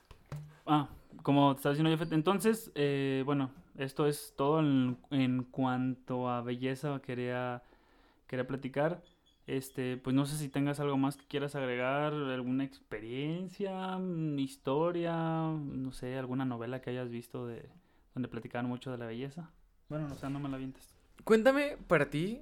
Ah, 0.66 0.90
como 1.22 1.52
estaba 1.52 1.74
diciendo, 1.74 1.92
Jafet, 1.96 2.14
entonces, 2.14 2.72
eh, 2.74 3.22
bueno, 3.28 3.52
esto 3.78 4.08
es 4.08 4.34
todo 4.36 4.60
en, 4.60 4.98
en 5.12 5.44
cuanto 5.44 6.30
a 6.30 6.42
belleza 6.42 7.02
quería, 7.02 7.64
quería 8.28 8.48
platicar. 8.48 9.04
Este, 9.48 9.98
pues 9.98 10.16
no 10.16 10.26
sé 10.26 10.38
si 10.38 10.50
tengas 10.50 10.80
algo 10.82 10.98
más 10.98 11.16
que 11.18 11.26
quieras 11.26 11.56
agregar, 11.56 12.14
alguna 12.14 12.66
experiencia, 12.66 13.98
mm, 13.98 14.40
historia, 14.40 15.14
no 15.16 15.92
sé, 15.94 16.18
alguna 16.18 16.46
novela 16.46 16.82
que 16.82 16.90
hayas 16.90 17.10
visto 17.10 17.48
de 17.48 17.70
donde 18.14 18.28
platicaban 18.28 18.68
mucho 18.68 18.92
de 18.92 18.98
la 18.98 19.06
belleza. 19.06 19.52
Bueno, 19.90 20.08
o 20.12 20.18
sea, 20.18 20.30
no 20.30 20.40
me 20.40 20.50
la 20.50 20.58
vientes. 20.58 20.94
Cuéntame 21.24 21.78
para 21.88 22.10
ti, 22.10 22.42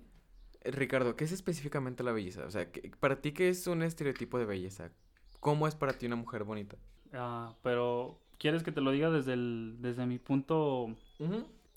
Ricardo, 0.63 1.15
¿qué 1.15 1.25
es 1.25 1.31
específicamente 1.31 2.03
la 2.03 2.11
belleza? 2.11 2.45
O 2.45 2.51
sea, 2.51 2.71
¿qué- 2.71 2.91
para 2.99 3.21
ti, 3.21 3.31
¿qué 3.33 3.49
es 3.49 3.67
un 3.67 3.83
estereotipo 3.83 4.39
de 4.39 4.45
belleza? 4.45 4.91
¿Cómo 5.39 5.67
es 5.67 5.75
para 5.75 5.97
ti 5.97 6.05
una 6.07 6.15
mujer 6.15 6.43
bonita? 6.43 6.77
Ah, 7.13 7.53
pero 7.63 8.19
¿quieres 8.37 8.63
que 8.63 8.71
te 8.71 8.81
lo 8.81 8.91
diga 8.91 9.09
desde 9.09 9.33
el, 9.33 9.77
desde 9.79 10.05
mi 10.05 10.19
punto? 10.19 10.95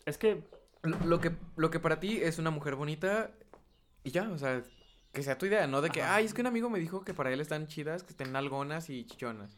Es 0.05 0.18
que 0.18 0.43
Lo, 0.82 0.99
lo 1.07 1.20
que, 1.20 1.32
lo 1.57 1.70
que 1.70 1.80
para 1.80 2.01
ti 2.01 2.18
es 2.22 2.39
una 2.39 2.51
mujer 2.51 2.74
bonita 2.76 3.30
y 4.05 4.11
ya, 4.11 4.28
o 4.30 4.39
sea, 4.39 4.62
que 5.12 5.22
sea 5.22 5.36
tu 5.39 5.47
idea, 5.47 5.66
no 5.66 5.80
de 5.80 5.91
que, 5.91 6.03
Ajá. 6.03 6.16
ay, 6.16 6.24
es 6.26 6.34
que 6.34 6.41
un 6.41 6.47
amigo 6.47 6.70
me 6.70 6.78
dijo 6.78 7.05
que 7.05 7.14
para 7.14 7.32
él 7.32 7.41
están 7.41 7.66
chidas, 7.66 8.03
que 8.03 8.11
estén 8.11 8.34
algonas 8.36 8.89
y 8.91 9.05
chichonas. 9.05 9.57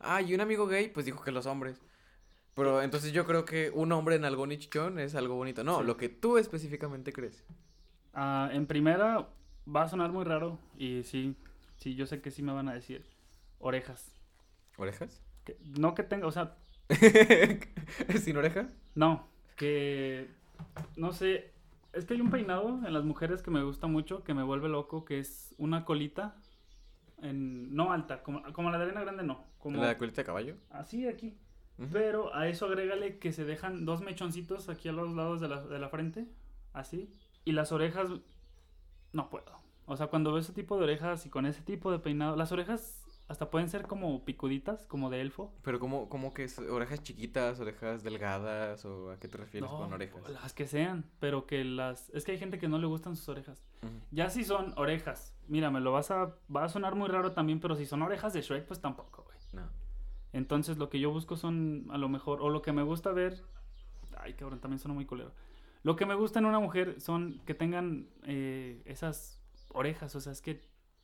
Ah, 0.00 0.22
y 0.22 0.34
un 0.34 0.40
amigo 0.40 0.66
gay, 0.66 0.88
pues 0.88 1.06
dijo 1.06 1.22
que 1.22 1.30
los 1.30 1.46
hombres. 1.46 1.80
Pero 2.54 2.82
entonces 2.82 3.12
yo 3.12 3.24
creo 3.26 3.44
que 3.44 3.70
un 3.70 3.92
hombre 3.92 4.16
en 4.16 4.24
algón 4.24 4.52
y 4.52 4.58
chichón 4.58 4.98
es 4.98 5.14
algo 5.14 5.36
bonito. 5.36 5.62
No, 5.64 5.80
Sí. 5.80 5.86
lo 5.86 5.96
que 5.96 6.08
tú 6.08 6.38
específicamente 6.38 7.12
crees. 7.12 7.44
ah, 8.14 8.50
en 8.52 8.66
primera 8.66 9.28
va 9.66 9.82
a 9.84 9.88
sonar 9.88 10.12
muy 10.12 10.24
raro 10.24 10.58
y 10.76 11.02
sí, 11.04 11.34
sí, 11.78 11.94
yo 11.94 12.06
sé 12.06 12.20
que 12.20 12.30
sí 12.30 12.42
me 12.42 12.52
van 12.52 12.68
a 12.68 12.74
decir 12.74 13.04
orejas. 13.58 14.14
¿Orejas? 14.76 15.22
Que- 15.44 15.56
no 15.78 15.94
que 15.94 16.02
tenga, 16.02 16.26
o 16.26 16.32
sea, 16.32 16.56
¿Sin 18.20 18.36
oreja? 18.36 18.68
No, 18.94 19.28
que 19.56 20.28
no 20.96 21.12
sé, 21.12 21.52
es 21.92 22.04
que 22.04 22.14
hay 22.14 22.20
un 22.20 22.30
peinado 22.30 22.80
en 22.86 22.92
las 22.92 23.04
mujeres 23.04 23.42
que 23.42 23.50
me 23.50 23.62
gusta 23.62 23.86
mucho, 23.86 24.24
que 24.24 24.34
me 24.34 24.42
vuelve 24.42 24.68
loco, 24.68 25.04
que 25.04 25.18
es 25.18 25.54
una 25.58 25.84
colita 25.84 26.36
en 27.20 27.74
no 27.74 27.92
alta, 27.92 28.22
como, 28.22 28.42
como 28.52 28.70
la 28.70 28.78
de 28.78 28.84
arena 28.84 29.02
grande 29.02 29.22
no, 29.22 29.44
como 29.58 29.80
¿La 29.80 29.96
colita 29.98 30.22
de 30.22 30.26
caballo? 30.26 30.56
así 30.70 31.06
aquí. 31.06 31.36
Pero 31.90 32.34
a 32.34 32.46
eso 32.48 32.66
agrégale 32.66 33.18
que 33.18 33.32
se 33.32 33.44
dejan 33.44 33.84
dos 33.84 34.02
mechoncitos 34.02 34.68
aquí 34.68 34.88
a 34.88 34.92
los 34.92 35.14
lados 35.14 35.40
de 35.40 35.48
la, 35.48 35.62
de 35.62 35.78
la 35.80 35.88
frente, 35.88 36.28
así, 36.72 37.12
y 37.44 37.52
las 37.52 37.72
orejas 37.72 38.08
no 39.12 39.30
puedo. 39.30 39.58
O 39.86 39.96
sea, 39.96 40.06
cuando 40.06 40.30
veo 40.30 40.40
ese 40.40 40.52
tipo 40.52 40.76
de 40.76 40.84
orejas 40.84 41.26
y 41.26 41.30
con 41.30 41.44
ese 41.44 41.62
tipo 41.62 41.90
de 41.90 41.98
peinado, 41.98 42.36
las 42.36 42.52
orejas 42.52 43.01
hasta 43.32 43.50
pueden 43.50 43.68
ser 43.68 43.86
como 43.86 44.24
picuditas, 44.24 44.84
como 44.84 45.08
de 45.08 45.22
elfo. 45.22 45.52
Pero 45.62 45.80
¿cómo, 45.80 46.08
cómo 46.08 46.34
que 46.34 46.44
es? 46.44 46.58
¿Orejas 46.58 47.02
chiquitas, 47.02 47.58
orejas 47.60 48.04
delgadas 48.04 48.84
o 48.84 49.10
a 49.10 49.18
qué 49.18 49.26
te 49.26 49.38
refieres 49.38 49.70
No, 49.70 49.78
con 49.78 49.92
orejas? 49.92 50.28
Las 50.28 50.52
que 50.52 50.66
sean, 50.66 51.10
pero 51.18 51.46
que 51.46 51.64
las... 51.64 52.10
Es 52.10 52.24
que 52.24 52.32
hay 52.32 52.38
gente 52.38 52.58
que 52.58 52.68
no 52.68 52.78
le 52.78 52.86
gustan 52.86 53.16
sus 53.16 53.28
orejas. 53.30 53.64
Ya 54.10 54.28
si 54.28 54.44
son 54.44 54.74
orejas, 54.76 55.34
mira, 55.48 55.70
me 55.70 55.80
lo 55.80 55.92
vas 55.92 56.10
a... 56.10 56.36
Va 56.54 56.64
a 56.64 56.68
sonar 56.68 56.94
muy 56.94 57.08
raro 57.08 57.32
también, 57.32 57.58
pero 57.58 57.74
si 57.74 57.86
son 57.86 58.02
orejas 58.02 58.34
de 58.34 58.42
Shrek, 58.42 58.66
pues 58.66 58.80
tampoco, 58.80 59.24
güey. 59.24 59.38
No. 59.54 59.68
Entonces 60.34 60.76
lo 60.76 60.90
que 60.90 61.00
yo 61.00 61.10
busco 61.10 61.36
son, 61.36 61.86
a 61.90 61.96
lo 61.96 62.10
mejor, 62.10 62.42
o 62.42 62.50
lo 62.50 62.60
que 62.60 62.72
me 62.72 62.82
gusta 62.82 63.12
ver... 63.12 63.42
Ay, 64.18 64.34
cabrón, 64.34 64.60
también 64.60 64.78
suena 64.78 64.94
muy 64.94 65.06
culero. 65.06 65.32
Lo 65.82 65.96
que 65.96 66.04
me 66.04 66.14
gusta 66.14 66.38
en 66.38 66.44
una 66.44 66.60
mujer 66.60 67.00
son 67.00 67.40
que 67.46 67.54
tengan 67.54 68.08
eh, 68.24 68.82
esas 68.84 69.40
orejas, 69.72 70.14
o 70.14 70.20
sea, 70.20 70.32
es 70.32 70.42
que 70.42 70.60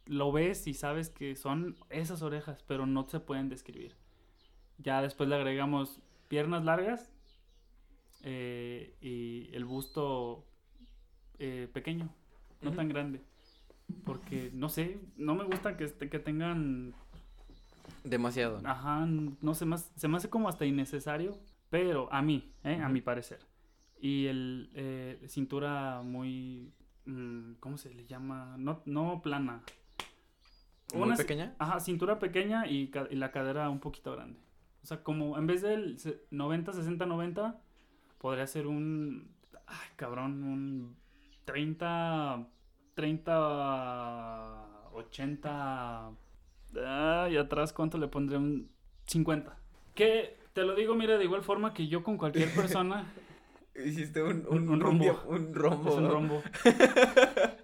lo 0.08 0.32
ves 0.32 0.66
y 0.66 0.74
sabes 0.74 1.10
que 1.10 1.36
son 1.36 1.76
esas 1.90 2.22
orejas, 2.22 2.64
pero 2.66 2.86
no 2.86 3.08
se 3.08 3.20
pueden 3.20 3.48
describir. 3.48 3.94
Ya 4.78 5.02
después 5.02 5.28
le 5.28 5.36
agregamos 5.36 6.00
piernas 6.28 6.64
largas 6.64 7.10
eh, 8.22 8.94
y 9.00 9.54
el 9.54 9.64
busto 9.64 10.44
eh, 11.38 11.68
pequeño, 11.72 12.08
no 12.62 12.72
tan 12.72 12.88
grande. 12.88 13.20
Porque, 14.04 14.50
no 14.52 14.68
sé, 14.68 14.98
no 15.16 15.34
me 15.34 15.44
gusta 15.44 15.76
que, 15.76 15.84
este- 15.84 16.08
que 16.10 16.18
tengan 16.18 16.94
Demasiado. 18.04 18.60
Ajá, 18.64 19.06
no 19.06 19.54
sé 19.54 19.64
más, 19.64 19.90
se 19.96 20.08
me 20.08 20.16
hace 20.18 20.28
como 20.30 20.48
hasta 20.48 20.66
innecesario, 20.66 21.38
pero 21.70 22.12
a 22.12 22.22
mí, 22.22 22.52
¿eh? 22.64 22.80
a 22.82 22.88
mi 22.88 23.00
parecer. 23.00 23.40
Y 24.00 24.26
el 24.26 24.70
eh, 24.74 25.24
cintura 25.28 26.02
muy, 26.02 26.72
mm, 27.06 27.54
¿cómo 27.60 27.78
se 27.78 27.92
le 27.92 28.06
llama? 28.06 28.56
No, 28.58 28.82
no 28.86 29.20
plana. 29.22 29.62
¿Muy 30.94 31.02
Una 31.08 31.16
pequeña? 31.16 31.54
Ajá, 31.58 31.80
cintura 31.80 32.18
pequeña 32.18 32.66
y, 32.66 32.88
ca- 32.88 33.08
y 33.10 33.16
la 33.16 33.30
cadera 33.30 33.68
un 33.70 33.80
poquito 33.80 34.12
grande. 34.12 34.38
O 34.82 34.86
sea, 34.86 35.02
como 35.02 35.36
en 35.38 35.46
vez 35.46 35.60
del 35.62 35.98
se- 35.98 36.22
90, 36.30 36.72
60, 36.72 37.04
90, 37.06 37.60
podría 38.18 38.46
ser 38.46 38.66
un, 38.66 39.30
ay, 39.66 39.88
cabrón, 39.96 40.42
un 40.42 40.96
30, 41.44 42.46
30, 42.94 44.90
80, 44.92 46.10
ay, 46.86 47.36
atrás, 47.36 47.72
¿cuánto 47.72 47.98
le 47.98 48.08
pondré? 48.08 48.36
Un 48.38 48.70
50. 49.06 49.56
Que, 49.94 50.38
te 50.52 50.62
lo 50.62 50.74
digo, 50.74 50.94
mira, 50.94 51.18
de 51.18 51.24
igual 51.24 51.42
forma 51.42 51.74
que 51.74 51.86
yo 51.88 52.02
con 52.02 52.16
cualquier 52.16 52.52
persona, 52.54 53.04
Hiciste 53.74 54.22
un, 54.22 54.44
Un- 54.48 54.80
rombo. 54.80 55.22
un 55.28 55.54
rombo. 55.54 55.90
es 55.90 55.96
un 55.96 56.08
rombo. 56.10 56.42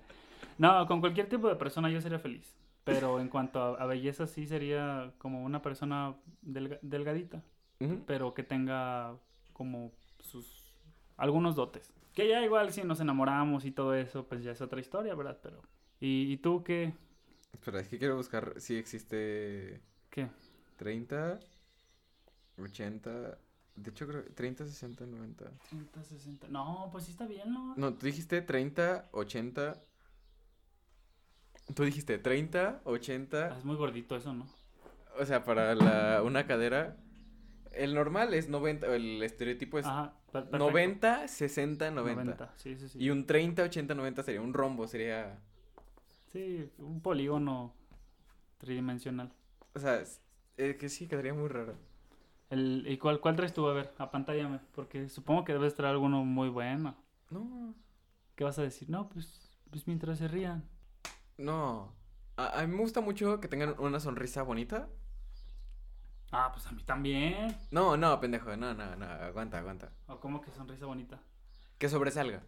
No, 0.58 0.86
con 0.86 1.00
cualquier 1.00 1.28
tipo 1.28 1.48
de 1.48 1.56
persona 1.56 1.90
yo 1.90 2.00
sería 2.00 2.20
feliz. 2.20 2.54
Pero 2.84 3.18
en 3.20 3.28
cuanto 3.28 3.60
a, 3.62 3.82
a 3.82 3.86
belleza, 3.86 4.26
sí 4.26 4.46
sería 4.46 5.12
como 5.18 5.42
una 5.44 5.62
persona 5.62 6.14
delga- 6.42 6.78
delgadita. 6.82 7.42
Ujú. 7.80 8.04
pero 8.06 8.34
que 8.34 8.44
tenga 8.44 9.16
como 9.52 9.90
sus 10.20 10.72
algunos 11.16 11.56
dotes. 11.56 11.92
Que 12.14 12.28
ya 12.28 12.40
igual 12.44 12.72
si 12.72 12.84
nos 12.84 13.00
enamoramos 13.00 13.64
y 13.64 13.72
todo 13.72 13.94
eso, 13.94 14.26
pues 14.28 14.44
ya 14.44 14.52
es 14.52 14.60
otra 14.60 14.80
historia, 14.80 15.14
¿verdad? 15.16 15.38
Pero 15.42 15.60
¿y, 16.00 16.32
y 16.32 16.36
tú 16.36 16.62
qué 16.62 16.92
Espera, 17.52 17.80
es 17.80 17.88
que 17.88 17.98
quiero 17.98 18.16
buscar 18.16 18.54
si 18.58 18.76
existe 18.76 19.80
qué? 20.10 20.28
30, 20.76 21.40
80. 22.58 23.38
De 23.76 23.90
hecho, 23.90 24.06
creo 24.06 24.24
30, 24.34 24.66
60, 24.66 25.06
90. 25.06 25.50
30, 25.70 26.02
60. 26.04 26.48
No, 26.48 26.88
pues 26.92 27.04
sí 27.04 27.10
está 27.10 27.26
bien, 27.26 27.52
¿no? 27.52 27.74
No, 27.76 27.94
tú 27.94 28.06
dijiste 28.06 28.40
30, 28.42 29.08
80. 29.12 29.82
Tú 31.72 31.84
dijiste 31.84 32.18
30, 32.18 32.80
80. 32.84 33.48
Ah, 33.52 33.58
Es 33.58 33.64
muy 33.64 33.76
gordito 33.76 34.16
eso, 34.16 34.32
¿no? 34.34 34.46
O 35.18 35.24
sea, 35.24 35.44
para 35.44 35.74
la, 35.74 36.22
una 36.22 36.46
cadera. 36.46 36.96
El 37.72 37.94
normal 37.94 38.34
es 38.34 38.48
90. 38.48 38.94
El 38.94 39.22
estereotipo 39.22 39.78
es 39.78 39.86
Ajá, 39.86 40.12
per- 40.32 40.42
perfecto. 40.44 40.58
90, 40.58 41.28
60, 41.28 41.90
90. 41.90 42.52
Sí, 42.56 42.76
sí, 42.76 42.88
sí. 42.88 42.98
Y 43.00 43.10
un 43.10 43.26
30, 43.26 43.62
80, 43.62 43.94
90 43.94 44.22
sería 44.22 44.40
un 44.42 44.52
rombo. 44.52 44.86
Sería. 44.86 45.38
Sí, 46.32 46.70
un 46.78 47.00
polígono 47.00 47.72
tridimensional. 48.58 49.32
O 49.74 49.78
sea, 49.78 50.00
es, 50.00 50.20
es 50.56 50.76
que 50.76 50.88
sí, 50.88 51.06
quedaría 51.06 51.34
muy 51.34 51.48
raro. 51.48 51.74
El, 52.50 52.84
¿Y 52.86 52.98
cuál, 52.98 53.20
cuál 53.20 53.36
traes 53.36 53.52
tú? 53.54 53.66
A 53.66 53.72
ver, 53.74 53.92
apantállame, 53.98 54.60
porque 54.74 55.08
supongo 55.08 55.44
que 55.44 55.52
debes 55.52 55.74
traer 55.74 55.92
alguno 55.94 56.24
muy 56.24 56.48
bueno. 56.48 56.94
No. 57.30 57.74
¿Qué 58.36 58.44
vas 58.44 58.58
a 58.58 58.62
decir? 58.62 58.90
No, 58.90 59.08
pues, 59.08 59.50
pues 59.70 59.86
mientras 59.86 60.18
se 60.18 60.28
rían. 60.28 60.64
No. 61.38 61.94
A, 62.36 62.60
a 62.60 62.66
mí 62.66 62.72
me 62.74 62.80
gusta 62.80 63.00
mucho 63.00 63.40
que 63.40 63.48
tengan 63.48 63.74
una 63.78 64.00
sonrisa 64.00 64.42
bonita. 64.42 64.88
Ah, 66.32 66.50
pues 66.52 66.66
a 66.66 66.72
mí 66.72 66.82
también. 66.82 67.56
No, 67.70 67.96
no, 67.96 68.18
pendejo. 68.20 68.56
No, 68.56 68.74
no, 68.74 68.96
no. 68.96 69.04
Aguanta, 69.06 69.58
aguanta. 69.58 69.92
¿O 70.08 70.18
cómo 70.18 70.40
que 70.40 70.50
sonrisa 70.50 70.86
bonita? 70.86 71.20
Que 71.78 71.88
sobresalga. 71.88 72.42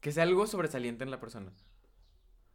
Que 0.00 0.12
sea 0.12 0.22
algo 0.22 0.46
sobresaliente 0.46 1.04
en 1.04 1.10
la 1.10 1.20
persona. 1.20 1.52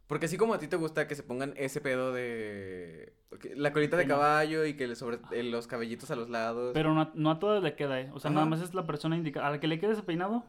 Porque 0.06 0.26
así 0.26 0.36
como 0.38 0.54
a 0.54 0.58
ti 0.58 0.68
te 0.68 0.76
gusta 0.76 1.08
que 1.08 1.16
se 1.16 1.22
pongan 1.24 1.52
ese 1.56 1.80
pedo 1.80 2.12
de... 2.12 3.12
La 3.56 3.72
colita 3.72 3.96
de 3.96 4.06
caballo 4.06 4.64
y 4.64 4.74
que 4.74 4.86
le 4.86 4.94
sobre... 4.94 5.18
eh, 5.32 5.42
los 5.42 5.66
cabellitos 5.66 6.10
a 6.12 6.16
los 6.16 6.30
lados. 6.30 6.70
Pero 6.74 6.94
no 6.94 7.00
a, 7.00 7.10
no 7.14 7.30
a 7.32 7.38
todas 7.40 7.62
le 7.62 7.74
queda, 7.74 8.00
¿eh? 8.00 8.10
O 8.14 8.20
sea, 8.20 8.28
Ajá. 8.30 8.36
nada 8.36 8.46
más 8.46 8.60
es 8.60 8.72
la 8.72 8.86
persona 8.86 9.16
indicada. 9.16 9.48
A 9.48 9.50
la 9.50 9.60
que 9.60 9.66
le 9.66 9.80
quede 9.80 9.92
ese 9.92 10.04
peinado, 10.04 10.44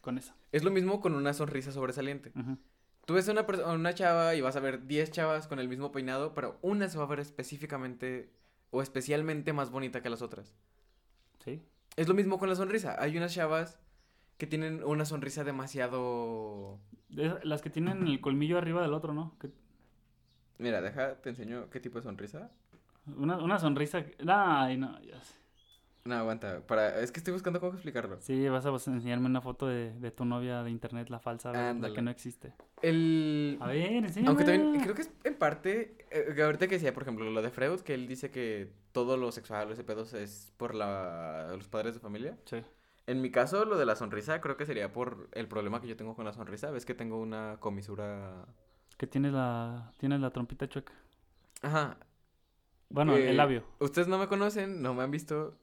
con 0.00 0.16
esa. 0.16 0.34
Es 0.52 0.64
lo 0.64 0.70
mismo 0.70 1.00
con 1.00 1.14
una 1.14 1.34
sonrisa 1.34 1.70
sobresaliente. 1.70 2.32
Ujú. 2.34 2.56
Tú 3.08 3.14
ves 3.14 3.26
a 3.26 3.32
una, 3.32 3.46
una 3.72 3.94
chava 3.94 4.34
y 4.34 4.42
vas 4.42 4.54
a 4.56 4.60
ver 4.60 4.86
10 4.86 5.10
chavas 5.10 5.48
con 5.48 5.58
el 5.58 5.66
mismo 5.66 5.90
peinado, 5.92 6.34
pero 6.34 6.58
una 6.60 6.90
se 6.90 6.98
va 6.98 7.04
a 7.04 7.06
ver 7.06 7.20
específicamente 7.20 8.30
o 8.70 8.82
especialmente 8.82 9.54
más 9.54 9.70
bonita 9.70 10.02
que 10.02 10.10
las 10.10 10.20
otras. 10.20 10.54
Sí. 11.42 11.62
Es 11.96 12.06
lo 12.06 12.12
mismo 12.12 12.38
con 12.38 12.50
la 12.50 12.54
sonrisa. 12.54 12.96
Hay 12.98 13.16
unas 13.16 13.32
chavas 13.32 13.78
que 14.36 14.46
tienen 14.46 14.84
una 14.84 15.06
sonrisa 15.06 15.42
demasiado... 15.42 16.80
De- 17.08 17.40
las 17.44 17.62
que 17.62 17.70
tienen 17.70 18.06
el 18.06 18.20
colmillo 18.20 18.58
arriba 18.58 18.82
del 18.82 18.92
otro, 18.92 19.14
¿no? 19.14 19.38
Que- 19.40 19.52
Mira, 20.58 20.82
deja, 20.82 21.14
te 21.22 21.30
enseño 21.30 21.70
qué 21.70 21.80
tipo 21.80 21.96
de 21.96 22.02
sonrisa. 22.02 22.50
una, 23.16 23.38
una 23.38 23.58
sonrisa. 23.58 24.04
Ay, 24.28 24.76
no, 24.76 25.00
ya 25.00 25.18
sé. 25.22 25.34
No, 26.08 26.14
aguanta. 26.14 26.60
Para... 26.66 27.00
Es 27.00 27.12
que 27.12 27.20
estoy 27.20 27.34
buscando 27.34 27.60
cómo 27.60 27.74
explicarlo. 27.74 28.16
Sí, 28.20 28.48
vas 28.48 28.64
a 28.64 28.70
enseñarme 28.70 29.26
una 29.26 29.42
foto 29.42 29.66
de, 29.66 29.92
de 29.92 30.10
tu 30.10 30.24
novia 30.24 30.62
de 30.62 30.70
internet, 30.70 31.10
la 31.10 31.18
falsa, 31.18 31.52
la 31.52 31.92
que 31.92 32.00
no 32.00 32.10
existe. 32.10 32.54
El... 32.80 33.58
A 33.60 33.66
ver, 33.66 34.04
enséñame. 34.04 34.28
Aunque 34.28 34.44
también 34.44 34.80
creo 34.80 34.94
que 34.94 35.02
es 35.02 35.10
en 35.24 35.34
parte, 35.34 35.98
eh, 36.10 36.42
ahorita 36.42 36.66
que 36.66 36.76
decía, 36.76 36.94
por 36.94 37.02
ejemplo, 37.02 37.30
lo 37.30 37.42
de 37.42 37.50
Freud, 37.50 37.80
que 37.80 37.92
él 37.92 38.08
dice 38.08 38.30
que 38.30 38.72
todo 38.92 39.18
lo 39.18 39.30
sexual, 39.32 39.70
ese 39.70 39.84
pedo 39.84 40.02
es 40.02 40.54
por 40.56 40.74
la... 40.74 41.48
los 41.54 41.68
padres 41.68 41.92
de 41.92 42.00
familia. 42.00 42.38
Sí. 42.46 42.62
En 43.06 43.20
mi 43.20 43.30
caso, 43.30 43.66
lo 43.66 43.76
de 43.76 43.84
la 43.84 43.94
sonrisa, 43.94 44.40
creo 44.40 44.56
que 44.56 44.64
sería 44.64 44.92
por 44.92 45.28
el 45.32 45.46
problema 45.46 45.82
que 45.82 45.88
yo 45.88 45.96
tengo 45.96 46.16
con 46.16 46.24
la 46.24 46.32
sonrisa. 46.32 46.70
Ves 46.70 46.86
que 46.86 46.94
tengo 46.94 47.20
una 47.20 47.58
comisura... 47.60 48.46
Que 48.96 49.06
tienes 49.06 49.32
la, 49.34 49.92
tienes 49.98 50.20
la 50.20 50.30
trompita 50.30 50.68
chueca. 50.68 50.94
Ajá. 51.60 51.98
Bueno, 52.88 53.14
Eh, 53.14 53.28
el 53.28 53.36
labio. 53.36 53.62
Ustedes 53.78 54.08
no 54.08 54.16
me 54.16 54.26
conocen, 54.26 54.80
no 54.80 54.94
me 54.94 55.02
han 55.02 55.10
visto, 55.10 55.54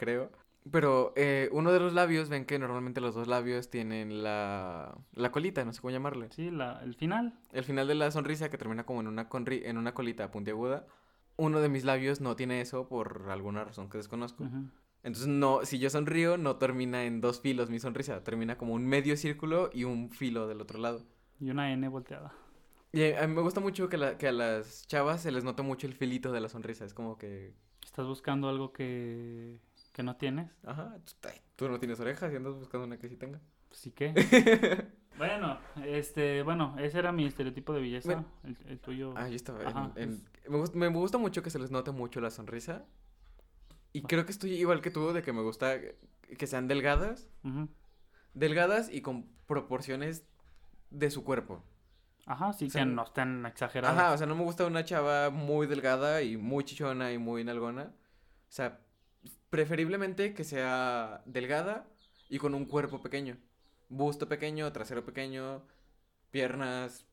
creo. 0.00 0.30
Pero 0.70 1.12
eh, 1.16 1.48
uno 1.52 1.72
de 1.72 1.80
los 1.80 1.92
labios, 1.92 2.28
ven 2.28 2.44
que 2.46 2.58
normalmente 2.58 3.00
los 3.00 3.14
dos 3.14 3.28
labios 3.28 3.68
tienen 3.70 4.22
la, 4.22 4.96
la 5.12 5.30
colita, 5.30 5.64
no 5.64 5.72
sé 5.72 5.80
cómo 5.80 5.90
llamarle. 5.90 6.28
Sí, 6.32 6.50
la, 6.50 6.80
el 6.82 6.94
final. 6.94 7.38
El 7.52 7.64
final 7.64 7.86
de 7.86 7.94
la 7.94 8.10
sonrisa 8.10 8.50
que 8.50 8.58
termina 8.58 8.84
como 8.84 9.00
en 9.00 9.06
una, 9.08 9.28
conri- 9.28 9.62
en 9.64 9.76
una 9.78 9.94
colita 9.94 10.30
puntiaguda. 10.30 10.86
Uno 11.36 11.60
de 11.60 11.68
mis 11.68 11.84
labios 11.84 12.20
no 12.20 12.36
tiene 12.36 12.60
eso 12.60 12.88
por 12.88 13.26
alguna 13.30 13.64
razón 13.64 13.88
que 13.88 13.98
desconozco. 13.98 14.44
Entonces, 15.02 15.28
no, 15.28 15.64
si 15.64 15.78
yo 15.78 15.88
sonrío, 15.88 16.36
no 16.36 16.56
termina 16.56 17.04
en 17.04 17.20
dos 17.22 17.40
filos 17.40 17.70
mi 17.70 17.78
sonrisa. 17.80 18.22
Termina 18.22 18.58
como 18.58 18.74
un 18.74 18.86
medio 18.86 19.16
círculo 19.16 19.70
y 19.72 19.84
un 19.84 20.10
filo 20.10 20.46
del 20.46 20.60
otro 20.60 20.78
lado. 20.78 21.02
Y 21.40 21.48
una 21.50 21.72
N 21.72 21.88
volteada. 21.88 22.34
Y 22.92 23.12
a 23.12 23.26
mí 23.26 23.34
me 23.34 23.40
gusta 23.40 23.60
mucho 23.60 23.88
que, 23.88 23.96
la- 23.96 24.18
que 24.18 24.28
a 24.28 24.32
las 24.32 24.86
chavas 24.86 25.22
se 25.22 25.30
les 25.30 25.42
note 25.44 25.62
mucho 25.62 25.86
el 25.86 25.94
filito 25.94 26.32
de 26.32 26.40
la 26.40 26.48
sonrisa. 26.50 26.84
Es 26.84 26.92
como 26.92 27.16
que, 27.16 27.54
Estás 27.82 28.06
buscando 28.06 28.48
algo 28.50 28.72
que, 28.72 29.58
que 29.92 30.02
no 30.02 30.16
tienes. 30.16 30.50
ajá, 30.64 30.96
tú, 31.04 31.12
ay, 31.28 31.40
tú 31.56 31.68
no 31.68 31.78
tienes 31.78 31.98
orejas 32.00 32.32
y 32.32 32.36
andas 32.36 32.54
buscando 32.54 32.86
una 32.86 32.98
que 32.98 33.08
sí 33.08 33.16
tenga. 33.16 33.40
Pues 33.68 33.80
sí 33.80 33.90
que. 33.92 34.12
bueno, 35.18 35.58
este, 35.84 36.42
bueno, 36.42 36.76
ese 36.78 36.98
era 36.98 37.12
mi 37.12 37.26
estereotipo 37.26 37.72
de 37.74 37.80
belleza. 37.80 38.08
Bueno. 38.14 38.24
El, 38.44 38.56
el 38.70 38.80
tuyo. 38.80 39.12
Ah, 39.16 39.28
yo 39.28 39.36
estaba 39.36 39.62
en- 39.96 40.02
en- 40.10 40.24
me, 40.48 40.58
gust- 40.58 40.74
me 40.74 40.88
gusta 40.88 41.18
mucho 41.18 41.42
que 41.42 41.50
se 41.50 41.58
les 41.58 41.70
note 41.70 41.90
mucho 41.92 42.20
la 42.20 42.30
sonrisa. 42.30 42.84
Y 43.92 44.02
creo 44.02 44.24
que 44.24 44.32
estoy 44.32 44.52
igual 44.54 44.80
que 44.80 44.90
tú, 44.90 45.12
de 45.12 45.22
que 45.22 45.32
me 45.32 45.42
gusta 45.42 45.76
que 46.38 46.46
sean 46.46 46.68
delgadas. 46.68 47.28
Delgadas 48.34 48.88
y 48.92 49.00
con 49.02 49.26
proporciones 49.46 50.24
de 50.90 51.10
su 51.10 51.24
cuerpo. 51.24 51.62
Ajá, 52.26 52.52
sí, 52.52 52.66
O 52.66 52.70
sea, 52.70 52.84
que 52.84 52.90
no 52.90 53.02
estén 53.02 53.44
exagerados. 53.46 53.98
Ajá, 53.98 54.12
o 54.12 54.18
sea, 54.18 54.26
no 54.28 54.36
me 54.36 54.44
gusta 54.44 54.64
una 54.66 54.84
chava 54.84 55.30
muy 55.30 55.66
delgada 55.66 56.22
y 56.22 56.36
muy 56.36 56.62
chichona 56.64 57.12
y 57.12 57.18
muy 57.18 57.42
nalgona. 57.42 57.82
O 57.84 58.52
sea, 58.52 58.78
preferiblemente 59.50 60.32
que 60.32 60.44
sea 60.44 61.22
delgada 61.26 61.86
y 62.28 62.38
con 62.38 62.54
un 62.54 62.64
cuerpo 62.64 63.00
pequeño. 63.02 63.36
Busto 63.88 64.28
pequeño, 64.28 64.72
trasero 64.72 65.04
pequeño, 65.04 65.62
piernas 66.30 67.06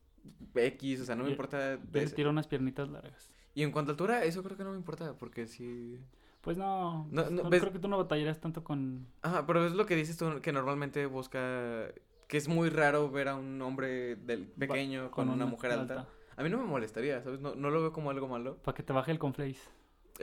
X, 0.54 1.00
o 1.00 1.04
sea, 1.04 1.16
no 1.16 1.24
me 1.24 1.30
Yo- 1.30 1.32
importa. 1.32 1.76
de 1.76 2.04
Yo 2.06 2.14
tiro 2.14 2.30
unas 2.30 2.46
piernitas 2.46 2.88
largas. 2.88 3.30
Y 3.54 3.62
en 3.64 3.72
cuanto 3.72 3.90
a 3.90 3.94
altura, 3.94 4.24
eso 4.24 4.42
creo 4.44 4.56
que 4.56 4.64
no 4.64 4.70
me 4.70 4.76
importa, 4.76 5.14
porque 5.18 5.46
sí... 5.46 5.98
Pues 6.40 6.56
no, 6.56 7.08
No, 7.10 7.22
pues 7.22 7.30
no, 7.32 7.42
no 7.42 7.50
ves- 7.50 7.60
creo 7.60 7.72
que 7.72 7.80
tú 7.80 7.88
no 7.88 7.98
batallarías 7.98 8.40
tanto 8.40 8.62
con... 8.62 9.08
Ajá, 9.22 9.44
pero 9.44 9.66
es 9.66 9.72
lo 9.72 9.84
que 9.86 9.96
dices 9.96 10.16
tú, 10.16 10.40
que 10.40 10.52
normalmente 10.52 11.06
busca... 11.06 11.88
Que 12.28 12.36
es 12.36 12.46
muy 12.46 12.68
raro 12.70 13.10
ver 13.10 13.28
a 13.28 13.34
un 13.34 13.60
hombre 13.62 14.14
del 14.16 14.46
pequeño 14.46 15.10
con, 15.10 15.28
una, 15.30 15.46
mujer 15.46 15.72
alta. 15.72 16.06
A 16.36 16.42
mí 16.44 16.50
no 16.50 16.58
me 16.58 16.64
molestaría, 16.64 17.20
¿sabes? 17.22 17.40
No, 17.40 17.54
no 17.56 17.70
lo 17.70 17.80
veo 17.80 17.92
como 17.92 18.10
algo 18.10 18.28
malo. 18.28 18.58
Para 18.58 18.76
que 18.76 18.82
te 18.84 18.92
baje 18.92 19.10
el 19.10 19.18
conflace. 19.18 19.58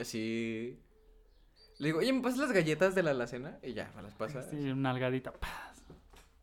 Así... 0.00 0.78
Le 1.78 1.88
digo, 1.88 1.98
oye, 1.98 2.12
¿me 2.12 2.22
pasas 2.22 2.38
las 2.38 2.52
galletas 2.52 2.94
de 2.94 3.02
la 3.02 3.10
alacena? 3.10 3.58
Y 3.62 3.74
ya, 3.74 3.92
me 3.94 4.02
las 4.02 4.14
pasa. 4.14 4.42
Sí, 4.42 4.56
una 4.70 4.90
algadita. 4.90 5.32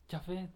Chafé. 0.08 0.50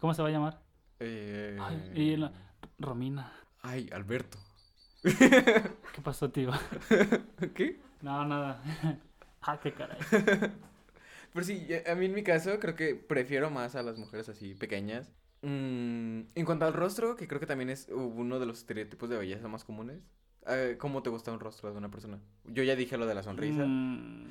¿Cómo 0.00 0.14
se 0.14 0.22
va 0.22 0.28
a 0.28 0.32
llamar? 0.32 0.60
Eh... 0.98 1.56
Ay, 1.60 1.92
y 1.94 2.16
la- 2.16 2.32
Romina. 2.78 3.32
Ay, 3.62 3.88
Alberto. 3.92 4.38
¿Qué 5.02 6.02
pasó, 6.02 6.30
tío? 6.30 6.50
¿Qué? 7.54 7.80
No, 8.02 8.24
nada. 8.26 8.62
ah, 9.42 9.60
qué 9.62 9.72
caray. 9.72 9.98
Pero 11.32 11.44
sí, 11.46 11.68
a 11.86 11.94
mí 11.94 12.06
en 12.06 12.14
mi 12.14 12.22
caso 12.24 12.58
creo 12.58 12.74
que 12.74 12.94
prefiero 12.96 13.50
más 13.50 13.76
a 13.76 13.82
las 13.82 13.96
mujeres 13.96 14.28
así 14.28 14.54
pequeñas. 14.54 15.12
Mm, 15.42 16.22
en 16.34 16.44
cuanto 16.44 16.64
al 16.66 16.72
rostro, 16.72 17.14
que 17.16 17.28
creo 17.28 17.40
que 17.40 17.46
también 17.46 17.70
es 17.70 17.88
uno 17.90 18.38
de 18.40 18.46
los 18.46 18.58
estereotipos 18.58 19.08
de 19.08 19.16
belleza 19.18 19.46
más 19.48 19.64
comunes. 19.64 20.02
Eh, 20.46 20.76
¿Cómo 20.78 21.02
te 21.02 21.10
gusta 21.10 21.32
un 21.32 21.40
rostro 21.40 21.70
de 21.72 21.78
una 21.78 21.90
persona? 21.90 22.18
Yo 22.44 22.62
ya 22.62 22.76
dije 22.76 22.96
lo 22.98 23.06
de 23.06 23.14
la 23.14 23.22
sonrisa. 23.22 23.64
Mm, 23.66 24.26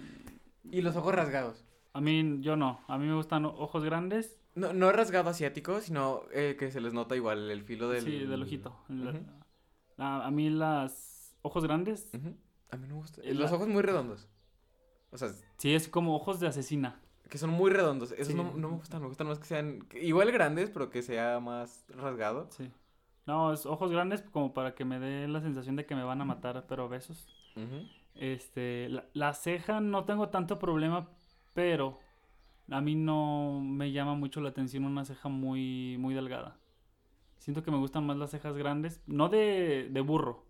Y 0.71 0.81
los 0.81 0.95
ojos 0.95 1.13
rasgados. 1.15 1.63
a 1.93 2.01
mí, 2.01 2.37
yo 2.41 2.55
no. 2.55 2.81
A 2.87 2.97
mí 2.97 3.05
me 3.07 3.15
gustan 3.15 3.45
ojos 3.45 3.83
grandes. 3.83 4.37
No, 4.55 4.73
no 4.73 4.91
rasgado 4.91 5.29
asiático, 5.29 5.79
sino 5.81 6.21
eh, 6.33 6.55
que 6.59 6.71
se 6.71 6.81
les 6.81 6.93
nota 6.93 7.15
igual 7.15 7.49
el 7.51 7.63
filo 7.63 7.89
del... 7.89 8.03
Sí, 8.03 8.25
del 8.25 8.41
ojito. 8.41 8.75
La- 8.89 9.11
Ujú, 9.11 9.19
a, 9.97 10.25
a 10.25 10.31
mí 10.31 10.49
las 10.49 11.35
ojos 11.41 11.63
grandes. 11.63 12.09
ujú. 12.13 12.35
A 12.71 12.77
mí 12.77 12.87
no 12.87 12.95
me 12.95 13.01
gusta. 13.01 13.21
Es 13.21 13.35
Los 13.35 13.49
la- 13.51 13.55
ojos 13.57 13.67
muy 13.67 13.81
redondos. 13.81 14.27
O 15.11 15.17
sea, 15.17 15.29
Sí, 15.57 15.73
es 15.73 15.87
como 15.87 16.15
ojos 16.15 16.39
de 16.39 16.47
asesina. 16.47 16.99
que 17.29 17.37
son 17.37 17.51
muy 17.51 17.69
redondos. 17.71 18.11
Esos 18.13 18.27
Sí. 18.27 18.33
no, 18.33 18.53
no 18.55 18.69
me 18.69 18.75
gustan. 18.77 19.01
Me 19.01 19.07
gustan 19.07 19.27
más 19.27 19.39
que 19.39 19.45
sean 19.45 19.87
igual 20.01 20.31
grandes, 20.31 20.69
pero 20.71 20.89
que 20.89 21.01
sea 21.03 21.39
más 21.39 21.85
rasgado. 21.89 22.47
Sí. 22.51 22.71
No, 23.29 23.53
es 23.53 23.67
ojos 23.67 23.91
grandes 23.91 24.23
como 24.23 24.55
para 24.55 24.73
que 24.73 24.85
me 24.85 24.97
dé 24.97 25.27
la 25.27 25.39
sensación 25.39 25.75
de 25.75 25.85
que 25.85 25.93
me 25.93 26.03
van 26.03 26.19
a 26.19 26.25
matar, 26.25 26.65
pero 26.67 26.85
a 26.85 26.87
besos. 26.87 27.27
Este, 28.15 28.89
la, 28.89 29.05
la 29.13 29.33
ceja 29.35 29.81
no 29.81 30.03
tengo 30.03 30.29
tanto 30.29 30.57
problema, 30.57 31.09
pero 31.53 31.99
a 32.71 32.81
mí 32.81 32.95
no 32.95 33.61
me 33.61 33.91
llama 33.91 34.15
mucho 34.15 34.41
la 34.41 34.49
atención 34.49 34.83
una 34.83 35.05
ceja 35.05 35.29
muy, 35.29 35.95
muy 35.99 36.15
delgada. 36.15 36.57
Siento 37.37 37.61
que 37.61 37.69
me 37.69 37.77
gustan 37.77 38.03
más 38.03 38.17
las 38.17 38.31
cejas 38.31 38.57
grandes, 38.57 39.03
no 39.05 39.29
de, 39.29 39.89
de 39.91 40.01
burro, 40.01 40.43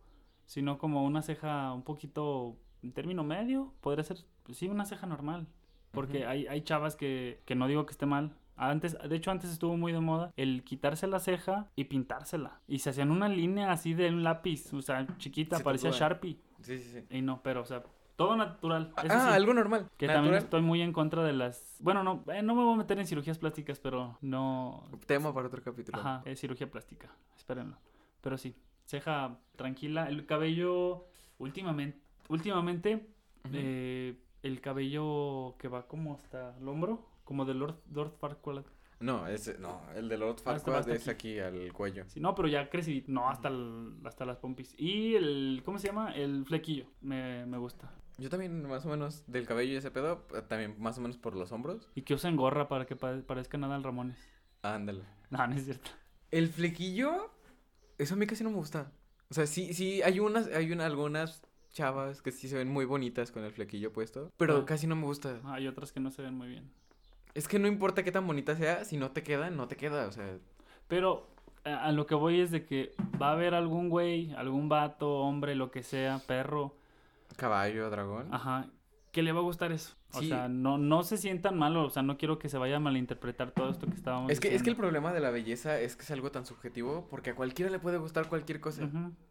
sino 0.45 0.77
como 0.77 1.03
una 1.03 1.21
ceja 1.21 1.73
un 1.73 1.83
poquito 1.83 2.55
en 2.81 2.93
término 2.93 3.25
medio, 3.25 3.73
podría 3.81 4.05
ser, 4.05 4.19
sí, 4.53 4.69
una 4.69 4.85
ceja 4.85 5.05
normal. 5.05 5.47
Porque 5.91 6.25
hay, 6.25 6.47
hay 6.47 6.61
chavas 6.61 6.95
que, 6.95 7.41
que 7.43 7.55
no 7.55 7.67
digo 7.67 7.85
que 7.85 7.91
esté 7.91 8.05
mal. 8.05 8.37
Antes, 8.59 8.97
de 9.01 9.15
hecho, 9.15 9.31
antes 9.31 9.49
estuvo 9.51 9.77
muy 9.77 9.93
de 9.93 10.01
moda 10.01 10.33
el 10.35 10.63
quitarse 10.65 11.07
la 11.07 11.19
ceja 11.19 11.67
y 11.77 11.85
pintársela. 11.85 12.59
Y 12.67 12.79
se 12.79 12.89
hacían 12.89 13.09
una 13.09 13.29
línea 13.29 13.71
así 13.71 13.93
de 13.93 14.09
un 14.09 14.23
lápiz, 14.23 14.73
o 14.73 14.81
sea, 14.81 15.07
chiquita, 15.17 15.57
Se 15.57 15.63
parecía. 15.63 15.91
Sharpie. 15.91 16.37
Sí, 16.61 16.77
sí, 16.77 16.91
sí. 16.91 17.17
Y 17.17 17.21
no, 17.21 17.41
pero, 17.41 17.61
o 17.61 17.65
sea, 17.65 17.83
todo 18.17 18.35
natural. 18.35 18.91
Ah, 18.97 19.03
Eso 19.05 19.13
ah, 19.15 19.27
sí, 19.29 19.33
algo 19.33 19.53
normal. 19.53 19.89
que 19.97 20.07
también 20.07 20.35
estoy 20.35 20.61
muy 20.61 20.81
en 20.81 20.91
contra 20.91 21.23
de 21.23 21.31
las... 21.31 21.77
Bueno, 21.79 22.03
no, 22.03 22.25
eh, 22.33 22.41
no 22.41 22.53
me 22.53 22.63
voy 22.63 22.73
a 22.73 22.77
meter 22.77 22.99
en 22.99 23.07
cirugías 23.07 23.37
plásticas, 23.37 23.79
pero 23.79 24.17
no... 24.19 24.89
Tema 25.05 25.33
para 25.33 25.47
otro 25.47 25.63
capítulo. 25.63 25.97
Ajá, 25.97 26.21
es 26.25 26.41
cirugía 26.41 26.69
plástica, 26.69 27.09
espérenlo. 27.37 27.77
Pero 28.19 28.37
sí, 28.37 28.57
ceja 28.83 29.37
tranquila. 29.55 30.09
El 30.09 30.25
cabello, 30.25 31.05
últimamente, 31.37 31.97
últimamente, 32.27 33.07
eh, 33.53 34.19
el 34.43 34.59
cabello 34.59 35.55
que 35.57 35.69
va 35.69 35.87
como 35.87 36.15
hasta 36.15 36.57
el 36.57 36.67
hombro, 36.67 37.07
como 37.29 37.45
de 37.45 37.53
Lord, 37.53 37.75
Lord 37.93 38.13
Farquaad. 38.19 38.65
No, 39.01 39.27
ese, 39.27 39.59
no, 39.59 39.81
el 39.95 40.09
de 40.09 40.17
Lord 40.17 40.37
Ah, 40.39 40.57
Farquaad 40.57 40.89
es 40.89 41.07
aquí 41.07 41.37
al 41.37 41.71
cuello. 41.71 42.05
Sí, 42.07 42.19
no, 42.19 42.33
pero 42.33 42.47
ya 42.47 42.71
crecí, 42.71 43.03
no, 43.07 43.29
hasta, 43.29 43.47
el- 43.49 43.93
hasta 44.03 44.25
las 44.25 44.37
pompis. 44.39 44.73
Y 44.79 45.13
el, 45.15 45.61
¿cómo 45.63 45.77
se 45.77 45.87
llama? 45.87 46.11
El 46.13 46.43
flequillo, 46.45 46.87
me, 47.01 47.45
me 47.45 47.59
gusta. 47.59 47.91
Yo 48.17 48.29
también, 48.31 48.67
más 48.67 48.83
o 48.87 48.89
menos, 48.89 49.23
del 49.27 49.45
cabello 49.45 49.73
y 49.73 49.75
ese 49.75 49.91
pedo, 49.91 50.25
eh, 50.35 50.41
también 50.41 50.75
más 50.79 50.97
o 50.97 51.01
menos 51.01 51.17
por 51.17 51.35
los 51.35 51.51
hombros. 51.51 51.87
Y 51.93 52.01
que 52.01 52.15
usen 52.15 52.35
gorra 52.35 52.67
para 52.67 52.87
que 52.87 52.95
pa- 52.95 53.21
parezca 53.27 53.59
nada 53.59 53.75
al 53.75 53.83
Ramones. 53.83 54.17
Ándale. 54.63 55.03
No, 55.29 55.45
no 55.45 55.53
es 55.55 55.65
cierto. 55.65 55.91
El 56.31 56.47
flequillo, 56.49 57.29
eso 57.99 58.15
a 58.15 58.17
mí 58.17 58.25
casi 58.25 58.43
no 58.43 58.49
me 58.49 58.55
gusta. 58.57 58.91
O 59.29 59.35
sea, 59.35 59.45
sí, 59.45 59.75
sí, 59.75 60.01
hay 60.01 60.19
unas, 60.19 60.47
hay 60.47 60.71
una, 60.71 60.87
algunas 60.87 61.43
chavas 61.69 62.21
que 62.23 62.31
sí 62.31 62.47
se 62.49 62.57
ven 62.57 62.67
muy 62.69 62.85
bonitas 62.85 63.31
con 63.31 63.43
el 63.43 63.51
flequillo 63.51 63.93
puesto, 63.93 64.31
pero 64.37 64.57
Ah. 64.57 64.65
casi 64.65 64.87
no 64.87 64.95
me 64.95 65.03
gusta. 65.05 65.39
Hay 65.45 65.67
otras 65.67 65.91
que 65.93 65.99
no 65.99 66.09
se 66.09 66.23
ven 66.23 66.33
muy 66.33 66.47
bien. 66.49 66.71
Es 67.39 67.47
que 67.47 67.57
no 67.57 67.69
importa 67.69 68.03
qué 68.03 68.11
tan 68.11 68.27
bonita 68.27 68.53
sea, 68.57 68.83
si 68.83 68.97
no 68.97 69.11
te 69.11 69.23
queda, 69.23 69.49
no 69.49 69.69
te 69.69 69.77
queda, 69.77 70.07
o 70.07 70.11
sea, 70.11 70.37
Pero 70.89 71.29
a, 71.63 71.89
lo 71.93 72.05
que 72.05 72.13
voy 72.13 72.41
es 72.41 72.51
de 72.51 72.65
que 72.65 72.91
va 73.19 73.29
a 73.29 73.31
haber 73.31 73.53
algún 73.53 73.87
güey, 73.87 74.33
algún 74.33 74.67
vato, 74.67 75.19
hombre, 75.19 75.55
lo 75.55 75.71
que 75.71 75.81
sea, 75.81 76.19
perro, 76.27 76.75
caballo, 77.37 77.89
dragón. 77.89 78.27
ajá, 78.33 78.67
que 79.13 79.23
le 79.23 79.31
va 79.31 79.39
a 79.39 79.43
gustar 79.43 79.71
eso. 79.71 79.95
O 80.11 80.21
sea, 80.21 80.49
no, 80.49 80.77
no 80.77 81.03
se 81.03 81.15
sientan 81.15 81.57
mal, 81.57 81.77
o 81.77 81.89
sea, 81.89 82.03
no 82.03 82.17
quiero 82.17 82.39
que 82.39 82.49
se 82.49 82.57
vaya 82.57 82.75
a 82.75 82.79
malinterpretar 82.81 83.51
todo 83.51 83.69
esto 83.69 83.87
que 83.87 83.93
estábamos 83.93 84.31
Es 84.31 84.41
que, 84.41 84.47
es 84.47 84.51
que 84.51 84.57
el 84.57 84.75
diciendo. 84.75 84.81
problema 84.81 85.13
de 85.13 85.21
la 85.21 85.29
belleza 85.29 85.79
es 85.79 85.95
que 85.95 86.01
es 86.01 86.11
algo 86.11 86.31
tan 86.31 86.45
subjetivo 86.45 87.07
porque 87.09 87.29
a 87.29 87.35
cualquiera 87.35 87.71
le 87.71 87.79
puede 87.79 87.99
gustar 87.99 88.27
cualquier 88.27 88.59
cosa. 88.59 88.89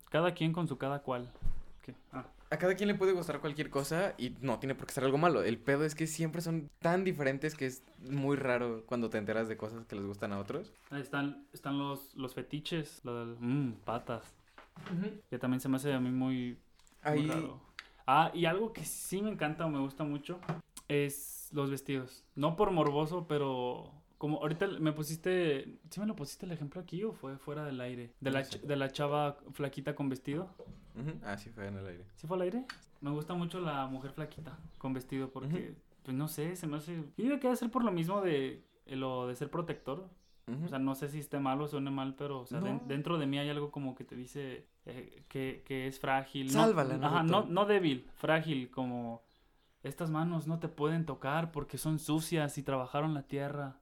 Cada 0.08 0.32
quien 0.32 0.54
con 0.54 0.66
su 0.66 0.78
cada 0.78 1.02
cual. 1.02 1.30
¿Qué? 1.88 1.94
Ah. 2.12 2.26
A 2.50 2.56
cada 2.56 2.74
quien 2.74 2.88
le 2.88 2.94
puede 2.94 3.12
gustar 3.12 3.40
cualquier 3.40 3.68
cosa 3.68 4.14
y 4.16 4.34
no 4.40 4.58
tiene 4.58 4.74
por 4.74 4.86
qué 4.86 4.94
ser 4.94 5.04
algo 5.04 5.18
malo. 5.18 5.42
El 5.42 5.58
pedo 5.58 5.84
es 5.84 5.94
que 5.94 6.06
siempre 6.06 6.40
son 6.40 6.70
tan 6.78 7.04
diferentes 7.04 7.54
que 7.54 7.66
es 7.66 7.82
muy 7.98 8.36
raro 8.36 8.84
cuando 8.86 9.10
te 9.10 9.18
enteras 9.18 9.48
de 9.48 9.56
cosas 9.58 9.84
que 9.86 9.96
les 9.96 10.04
gustan 10.06 10.32
a 10.32 10.38
otros. 10.38 10.72
Ahí 10.90 11.02
están, 11.02 11.46
están 11.52 11.78
los, 11.78 12.14
los 12.14 12.34
fetiches, 12.34 13.04
lo 13.04 13.18
del, 13.20 13.36
mm, 13.38 13.72
patas, 13.84 14.34
que 15.28 15.38
también 15.38 15.60
se 15.60 15.68
me 15.68 15.76
hace 15.76 15.92
a 15.92 16.00
mí 16.00 16.10
muy, 16.10 16.36
muy 16.46 16.58
Ahí, 17.02 17.26
raro. 17.26 17.60
Ah, 18.06 18.30
y 18.32 18.46
algo 18.46 18.72
que 18.72 18.84
sí 18.84 19.20
me 19.20 19.30
encanta 19.30 19.66
o 19.66 19.68
me 19.68 19.80
gusta 19.80 20.02
mucho 20.04 20.40
Es 20.88 21.50
los 21.52 21.70
vestidos. 21.70 22.24
No 22.34 22.56
por 22.56 22.70
morboso, 22.70 23.26
pero 23.28 23.92
como 24.18 24.38
ahorita 24.38 24.66
me 24.80 24.92
pusiste, 24.92 25.78
¿sí 25.90 26.00
me 26.00 26.06
lo 26.06 26.14
pusiste 26.16 26.44
el 26.46 26.52
ejemplo 26.52 26.80
aquí 26.80 27.02
o 27.04 27.12
fue 27.12 27.38
fuera 27.38 27.64
del 27.64 27.80
aire? 27.80 28.12
De 28.20 28.30
la, 28.30 28.42
No 28.42 28.46
de 28.66 28.76
la 28.76 28.90
chava 28.90 29.38
flaquita 29.52 29.94
con 29.94 30.08
vestido. 30.08 30.48
Ujú, 30.94 31.18
Ah, 31.24 31.38
sí, 31.38 31.50
fue 31.50 31.68
en 31.68 31.76
el 31.78 31.86
aire. 31.86 32.04
¿Sí 32.16 32.26
fue 32.26 32.36
al 32.36 32.42
aire? 32.42 32.64
Me 33.00 33.10
gusta 33.10 33.34
mucho 33.34 33.60
la 33.60 33.86
mujer 33.86 34.10
flaquita 34.12 34.58
con 34.76 34.92
vestido 34.92 35.30
porque, 35.30 35.76
pues 36.02 36.16
no 36.16 36.26
sé, 36.28 36.56
se 36.56 36.66
me 36.66 36.76
hace... 36.78 36.96
Yo 36.96 37.24
digo 37.24 37.36
que 37.36 37.46
debe 37.46 37.56
ser 37.56 37.70
por 37.70 37.84
lo 37.84 37.92
mismo 37.92 38.20
de 38.20 38.64
eh, 38.86 38.96
lo 38.96 39.28
de 39.28 39.36
ser 39.36 39.50
protector. 39.50 40.08
O 40.64 40.68
sea, 40.68 40.78
no 40.78 40.94
sé 40.94 41.08
si 41.10 41.18
esté 41.18 41.38
mal 41.38 41.60
o 41.60 41.68
suene 41.68 41.90
mal, 41.90 42.14
pero 42.14 42.40
o 42.40 42.46
sea, 42.46 42.58
den- 42.60 42.78
No. 42.78 42.88
dentro 42.88 43.18
de 43.18 43.26
mí 43.26 43.38
hay 43.38 43.50
algo 43.50 43.70
como 43.70 43.94
que 43.94 44.02
te 44.04 44.16
dice 44.16 44.66
eh, 44.86 45.22
que, 45.28 45.62
que 45.66 45.86
es 45.86 46.00
frágil. 46.00 46.46
no- 46.46 46.52
Sálvala, 46.54 46.94
Ajá, 46.94 47.22
Naruto. 47.22 47.42
no, 47.42 47.46
no 47.52 47.66
débil, 47.66 48.08
frágil, 48.16 48.70
como 48.70 49.22
estas 49.82 50.08
manos 50.10 50.46
no 50.46 50.58
te 50.58 50.68
pueden 50.68 51.04
tocar 51.04 51.52
porque 51.52 51.76
son 51.76 51.98
sucias 51.98 52.56
y 52.56 52.62
trabajaron 52.62 53.12
la 53.12 53.24
tierra. 53.24 53.76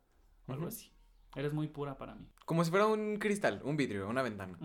O 0.46 0.52
algo 0.52 0.66
así. 0.66 0.90
Eres 1.34 1.52
muy 1.52 1.68
pura 1.68 1.98
para 1.98 2.14
mí. 2.14 2.26
Como 2.44 2.64
si 2.64 2.70
fuera 2.70 2.86
un 2.86 3.16
cristal, 3.16 3.60
un 3.64 3.76
vidrio, 3.76 4.08
una 4.08 4.22
ventana. 4.22 4.58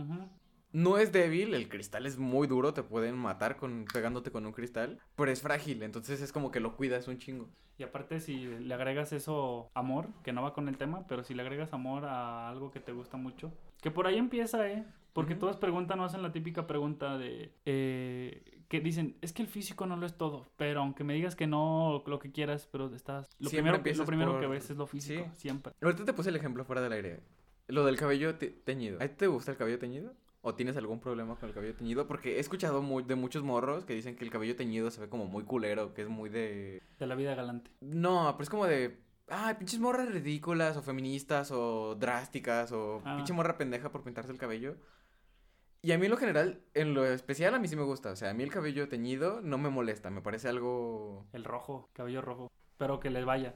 No 0.72 0.98
es 0.98 1.12
débil, 1.12 1.54
el 1.54 1.68
cristal 1.68 2.06
es 2.06 2.18
muy 2.18 2.48
duro, 2.48 2.74
te 2.74 2.84
pueden 2.84 3.18
matar 3.18 3.58
con 3.58 3.86
pegándote 3.92 4.32
con 4.32 4.46
un 4.46 4.54
cristal, 4.54 5.00
pero 5.18 5.30
es 5.30 5.42
frágil, 5.42 5.84
entonces 5.84 6.22
es 6.22 6.32
como 6.32 6.50
que 6.50 6.62
lo 6.62 6.78
cuidas 6.78 7.10
un 7.10 7.18
chingo. 7.18 7.50
Y 7.78 7.84
aparte 7.84 8.20
si 8.22 8.46
le 8.46 8.74
agregas 8.74 9.12
eso 9.12 9.70
amor, 9.74 10.08
que 10.24 10.32
no 10.32 10.44
va 10.44 10.54
con 10.54 10.70
el 10.70 10.78
tema, 10.78 11.06
pero 11.08 11.24
si 11.24 11.34
le 11.34 11.42
agregas 11.42 11.74
amor 11.74 12.06
a 12.06 12.48
algo 12.48 12.72
que 12.72 12.80
te 12.80 12.94
gusta 12.94 13.18
mucho, 13.18 13.52
que 13.82 13.92
por 13.92 14.08
ahí 14.08 14.18
empieza, 14.18 14.70
¿eh? 14.70 14.86
Porque 15.12 15.34
Ujú. 15.34 15.42
todas 15.42 15.58
preguntan, 15.58 15.98
no 15.98 16.06
hacen 16.06 16.22
la 16.22 16.32
típica 16.32 16.68
pregunta 16.68 17.18
de, 17.18 17.54
eh, 17.66 18.61
que 18.72 18.80
dicen, 18.80 19.18
es 19.22 19.34
que 19.34 19.42
el 19.42 19.50
físico 19.50 19.86
no 19.86 19.98
lo 19.98 20.06
es 20.06 20.16
todo, 20.16 20.48
pero 20.56 20.80
aunque 20.80 21.04
me 21.04 21.14
digas 21.14 21.36
que 21.36 21.46
no, 21.46 22.02
lo 22.08 22.20
que 22.20 22.32
quieras, 22.32 22.70
pero 22.72 22.88
estás, 22.96 23.28
lo 23.38 23.50
Siempre 23.50 23.74
primero, 23.80 23.84
que- 23.84 23.96
lo 24.00 24.06
primero 24.06 24.40
que 24.40 24.48
ves 24.48 24.70
es 24.70 24.78
lo 24.78 24.88
físico, 24.88 25.26
Sí. 25.36 25.42
siempre. 25.42 25.74
Ahorita 25.82 26.06
te 26.06 26.14
puse 26.14 26.30
el 26.30 26.38
ejemplo 26.38 26.64
fuera 26.64 26.82
del 26.82 26.94
aire. 26.94 27.20
Lo 27.68 27.84
del 27.86 27.98
cabello 27.98 28.36
te- 28.36 28.48
teñido. 28.50 28.98
¿A 29.02 29.08
ti 29.10 29.16
te 29.18 29.28
gusta 29.28 29.52
el 29.52 29.58
cabello 29.58 29.78
teñido? 29.78 30.14
¿O 30.42 30.56
tienes 30.56 30.78
algún 30.78 31.02
problema 31.02 31.36
con 31.36 31.50
el 31.50 31.54
cabello 31.54 31.76
teñido? 31.76 32.08
Porque 32.08 32.38
he 32.38 32.40
escuchado 32.40 32.82
muy, 32.82 33.04
de 33.04 33.16
muchos 33.16 33.44
morros 33.44 33.84
que 33.84 33.94
dicen 33.94 34.16
que 34.16 34.24
el 34.24 34.32
cabello 34.32 34.56
teñido 34.56 34.90
se 34.90 35.02
ve 35.02 35.10
como 35.10 35.26
muy 35.26 35.44
culero, 35.44 35.94
que 35.94 36.04
es 36.04 36.08
muy 36.08 36.30
de... 36.30 36.82
De 36.98 37.06
la 37.08 37.16
vida 37.16 37.36
galante. 37.36 37.70
No, 37.82 38.30
pero 38.38 38.44
es 38.44 38.50
como 38.50 38.66
de... 38.68 38.98
Ay, 39.28 39.56
pinches 39.56 39.80
morras 39.82 40.10
ridículas 40.12 40.78
o 40.78 40.82
feministas 40.82 41.52
o 41.52 41.96
drásticas 41.96 42.72
o 42.72 43.02
Ah. 43.06 43.18
pinche 43.18 43.34
morra 43.34 43.58
pendeja 43.58 43.92
por 43.92 44.02
pintarse 44.04 44.32
el 44.32 44.38
cabello. 44.38 44.76
Y 45.84 45.92
a 45.94 45.98
mí 45.98 46.06
en 46.06 46.12
lo 46.12 46.18
general, 46.18 46.62
en 46.76 46.94
lo 46.94 47.06
especial 47.06 47.56
a 47.56 47.60
mí 47.60 47.68
sí 47.68 47.76
me 47.76 47.84
gusta. 47.84 48.12
O 48.12 48.16
sea, 48.16 48.30
a 48.30 48.34
mí 48.34 48.44
el 48.44 48.52
cabello 48.52 48.88
teñido 48.88 49.42
no 49.42 49.58
me 49.58 49.70
molesta, 49.70 50.10
me 50.12 50.22
parece 50.22 50.48
algo... 50.48 51.26
El 51.34 51.44
rojo, 51.44 51.90
cabello 51.94 52.22
rojo, 52.22 52.52
pero 52.78 53.00
que 53.00 53.10
le 53.10 53.24
vaya. 53.26 53.56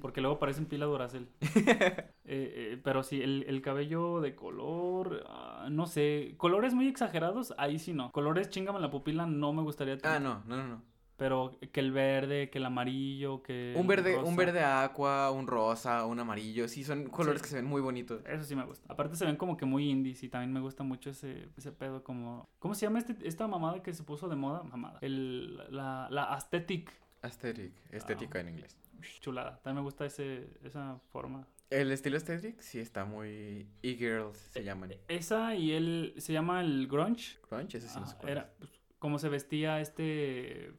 Porque 0.00 0.20
luego 0.20 0.40
parecen 0.40 0.66
pila 0.66 0.86
Duracell. 0.86 1.28
Eh, 2.30 2.74
eh, 2.74 2.80
pero 2.84 3.02
sí, 3.02 3.22
el, 3.22 3.44
el 3.48 3.62
cabello 3.62 4.20
de 4.20 4.34
color, 4.34 5.24
ah, 5.28 5.68
no 5.70 5.86
sé, 5.86 6.34
colores 6.36 6.74
muy 6.74 6.86
exagerados, 6.86 7.54
ahí 7.56 7.78
sí 7.78 7.94
no. 7.94 8.12
Colores 8.12 8.50
chingame 8.50 8.80
la 8.80 8.90
pupila 8.90 9.24
no 9.24 9.54
me 9.54 9.62
gustaría 9.62 9.94
Ah, 9.94 9.98
tanto. 9.98 10.28
no, 10.28 10.42
no, 10.44 10.56
no, 10.58 10.68
no. 10.68 10.82
Pero 11.18 11.58
que 11.72 11.80
el 11.80 11.90
verde, 11.92 12.48
que 12.48 12.58
el 12.58 12.64
amarillo, 12.64 13.42
que 13.42 13.74
Un 13.76 13.86
verde, 13.86 14.14
rosa. 14.14 14.28
un 14.30 14.36
verde 14.36 14.62
aqua, 14.64 15.30
un 15.32 15.46
rosa, 15.48 16.06
un 16.06 16.20
amarillo, 16.20 16.68
sí, 16.68 16.84
son 16.84 17.08
colores 17.10 17.40
Sí. 17.40 17.44
que 17.44 17.50
se 17.50 17.56
ven 17.56 17.64
muy 17.66 17.82
bonitos. 17.82 18.24
Eso 18.24 18.44
sí 18.44 18.54
me 18.54 18.64
gusta. 18.64 18.90
Aparte 18.90 19.16
se 19.16 19.26
ven 19.26 19.34
como 19.36 19.56
que 19.56 19.66
muy 19.66 19.90
indies 19.90 20.22
y 20.22 20.28
también 20.28 20.52
me 20.52 20.60
gusta 20.60 20.84
mucho 20.84 21.10
ese, 21.10 21.48
ese 21.56 21.72
pedo 21.72 22.04
como... 22.04 22.48
¿Cómo 22.60 22.74
se 22.76 22.86
llama 22.86 23.00
este, 23.00 23.16
esta 23.26 23.46
mamada 23.48 23.82
que 23.82 23.92
se 23.92 24.04
puso 24.04 24.28
de 24.28 24.36
moda? 24.36 24.62
Mamada. 24.62 24.98
El, 25.02 25.56
la, 25.74 26.06
la 26.10 26.32
aesthetic. 26.34 26.92
Aesthetic, 27.22 27.72
estética 27.90 28.38
en 28.38 28.50
inglés. 28.50 28.78
Chulada. 29.20 29.56
También 29.62 29.76
me 29.76 29.82
gusta 29.82 30.06
ese, 30.06 30.48
esa 30.62 31.00
forma. 31.12 31.48
El 31.70 31.90
estilo 31.90 32.16
aesthetic 32.16 32.60
sí 32.60 32.78
está 32.78 33.04
muy 33.04 33.66
e-girls 33.82 34.38
se 34.52 34.62
llaman. 34.62 34.94
Esa 35.08 35.54
y 35.56 35.72
él 35.72 36.14
se 36.18 36.32
llama 36.32 36.60
el 36.60 36.86
grunge. 36.86 37.38
Crunch, 37.48 37.74
ese 37.74 37.88
sí 37.88 37.98
no 37.98 38.06
sé 38.06 38.14
Ah, 38.14 38.18
cuál 38.20 38.32
era 38.32 38.40
es. 38.42 38.48
pues, 38.58 38.70
como 39.00 39.18
se 39.18 39.28
vestía 39.28 39.80
este 39.80 40.72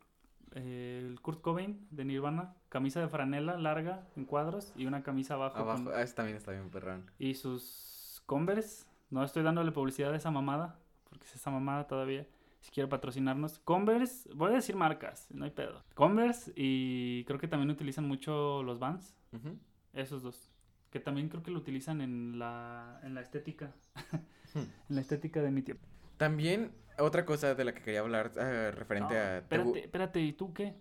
eh, 0.56 1.04
el 1.08 1.20
Kurt 1.22 1.42
Cobain 1.42 1.88
de 1.92 2.06
Nirvana, 2.06 2.56
camisa 2.70 3.00
de 3.00 3.08
franela 3.08 3.58
larga 3.58 4.08
en 4.16 4.26
cuadros 4.26 4.74
y 4.76 4.86
una 4.86 5.04
camisa 5.04 5.36
abajo, 5.36 5.58
con- 5.58 5.70
Abajo, 5.70 5.90
ah, 5.96 6.02
ese 6.02 6.16
también 6.16 6.38
está 6.38 6.52
bien 6.52 6.70
perrón. 6.70 7.10
y 7.20 7.36
sus 7.36 8.22
Converse. 8.26 8.86
No 9.10 9.24
estoy 9.24 9.42
dándole 9.44 9.72
publicidad 9.72 10.14
a 10.14 10.16
esa 10.18 10.30
mamada, 10.30 10.80
porque 11.10 11.26
es 11.26 11.36
esa 11.36 11.50
mamada 11.50 11.88
todavía. 11.88 12.28
Si 12.62 12.70
quiere 12.72 12.88
patrocinarnos, 12.90 13.58
Converse, 13.60 14.30
voy 14.36 14.52
a 14.52 14.56
decir 14.56 14.76
marcas, 14.76 15.28
no 15.32 15.46
hay 15.46 15.52
pedo. 15.52 15.84
Converse 15.96 16.52
y 16.56 17.24
creo 17.26 17.40
que 17.40 17.48
también 17.48 17.70
utilizan 17.72 18.08
mucho 18.08 18.62
los 18.64 18.78
Vans, 18.80 19.16
esos 19.94 20.22
dos. 20.22 20.52
Que 20.92 21.00
también 21.00 21.30
creo 21.30 21.42
que 21.42 21.52
lo 21.52 21.58
utilizan 21.60 22.02
en 22.02 22.38
la, 22.38 23.00
en 23.04 23.14
la 23.16 23.22
estética. 23.22 23.74
en 24.56 24.68
la 24.96 25.02
estética 25.02 25.42
de 25.42 25.52
mi 25.52 25.62
tiempo. 25.62 25.86
También, 26.20 26.74
otra 26.98 27.26
cosa 27.26 27.56
de 27.56 27.64
la 27.64 27.74
que 27.74 27.82
quería 27.82 28.02
hablar 28.02 28.34
eh, 28.36 28.72
referente 28.72 29.14
No, 29.16 29.20
a... 29.20 29.42
¿te 29.42 29.56
gu- 29.58 29.60
espérate, 29.62 29.80
espérate, 29.86 30.20
¿y 30.22 30.34
tú 30.34 30.54
qué? 30.54 30.76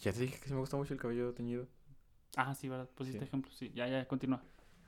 Ya 0.00 0.12
te 0.12 0.20
dije 0.20 0.38
que 0.38 0.46
sí 0.46 0.54
me 0.54 0.60
gusta 0.60 0.76
mucho 0.76 0.94
el 0.94 1.00
cabello 1.00 1.34
teñido. 1.34 1.66
Ah, 2.36 2.54
sí, 2.54 2.68
¿verdad? 2.68 2.88
Pusiste 2.94 3.18
Sí. 3.18 3.24
ejemplo, 3.24 3.50
sí. 3.52 3.72
Ya, 3.74 3.88
ya, 3.88 4.06
continúa. 4.06 4.40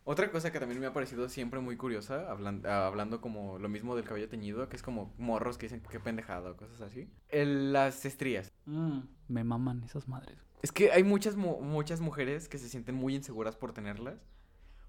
Otra 0.05 0.31
cosa 0.31 0.53
que 0.53 0.61
también 0.61 0.81
me 0.81 0.87
ha 0.87 0.93
parecido 0.93 1.29
siempre 1.29 1.59
muy 1.59 1.77
curiosa, 1.77 2.31
hablan- 2.31 2.65
ah, 2.67 2.87
hablando 2.87 3.21
como 3.21 3.59
lo 3.59 3.69
mismo 3.69 3.97
del 3.97 4.05
cabello 4.05 4.29
teñido, 4.29 4.69
que 4.69 4.77
es 4.77 4.83
como 4.83 5.13
morros 5.19 5.59
que 5.59 5.67
dicen 5.67 5.83
qué 5.91 5.99
pendejada 5.99 6.53
o 6.53 6.57
cosas 6.57 6.81
así. 6.81 7.11
El- 7.31 7.73
las 7.73 8.05
estrías. 8.05 8.53
Mm, 8.67 9.01
me 9.27 9.43
maman 9.43 9.83
esas 9.83 10.07
madres. 10.07 10.39
Es 10.63 10.71
que 10.71 10.93
hay 10.93 11.03
muchas, 11.03 11.35
mu- 11.35 11.61
muchas 11.61 12.01
mujeres 12.01 12.49
que 12.49 12.59
se 12.59 12.69
sienten 12.69 12.95
muy 12.95 13.17
inseguras 13.17 13.57
por 13.57 13.73
tenerlas. 13.73 14.21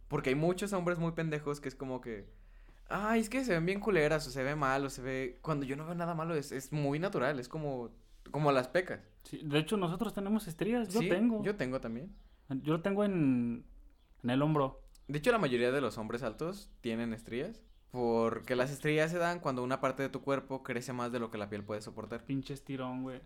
Porque 0.09 0.29
hay 0.29 0.36
muchos 0.36 0.71
hombres 0.73 0.99
muy 0.99 1.13
pendejos 1.13 1.59
que 1.59 1.69
es 1.69 1.75
como 1.75 1.99
que... 2.01 2.29
Ay, 2.88 3.21
es 3.21 3.29
que 3.29 3.43
se 3.43 3.53
ven 3.53 3.65
bien 3.65 3.79
culeras 3.79 4.27
o 4.27 4.31
se 4.31 4.43
ve 4.43 4.55
mal 4.55 4.86
o 4.86 4.89
se 4.89 5.01
ve... 5.01 5.39
Cuando 5.41 5.65
yo 5.65 5.75
no 5.75 5.86
veo 5.86 5.95
nada 5.95 6.13
malo 6.13 6.36
es, 6.36 6.51
es 6.51 6.71
muy 6.71 6.99
natural, 6.99 7.39
es 7.39 7.49
como, 7.49 7.89
como 8.31 8.51
las 8.51 8.67
pecas. 8.67 9.01
Sí, 9.23 9.41
de 9.43 9.59
hecho, 9.59 9.77
nosotros 9.77 10.13
tenemos 10.13 10.47
estrías. 10.47 10.89
Yo 10.89 11.01
Sí, 11.01 11.09
tengo. 11.09 11.43
Yo 11.43 11.55
tengo 11.55 11.81
también. 11.81 12.15
Yo 12.49 12.73
lo 12.73 12.81
tengo 12.81 13.03
en, 13.03 13.65
en 14.23 14.29
el 14.29 14.41
hombro. 14.41 14.83
De 15.07 15.17
hecho, 15.17 15.31
la 15.31 15.39
mayoría 15.39 15.71
de 15.71 15.81
los 15.81 15.97
hombres 15.97 16.21
altos 16.23 16.71
tienen 16.81 17.13
estrías. 17.13 17.63
Porque 17.91 18.55
las 18.55 18.71
estrías 18.71 19.09
se 19.09 19.17
dan 19.17 19.39
cuando 19.39 19.63
una 19.63 19.79
parte 19.79 20.03
de 20.03 20.09
tu 20.09 20.21
cuerpo 20.21 20.63
crece 20.63 20.91
más 20.91 21.11
de 21.11 21.19
lo 21.19 21.31
que 21.31 21.38
la 21.38 21.49
piel 21.49 21.63
puede 21.63 21.81
soportar. 21.81 22.25
Pinche 22.25 22.53
estirón, 22.53 23.03
güey. 23.03 23.21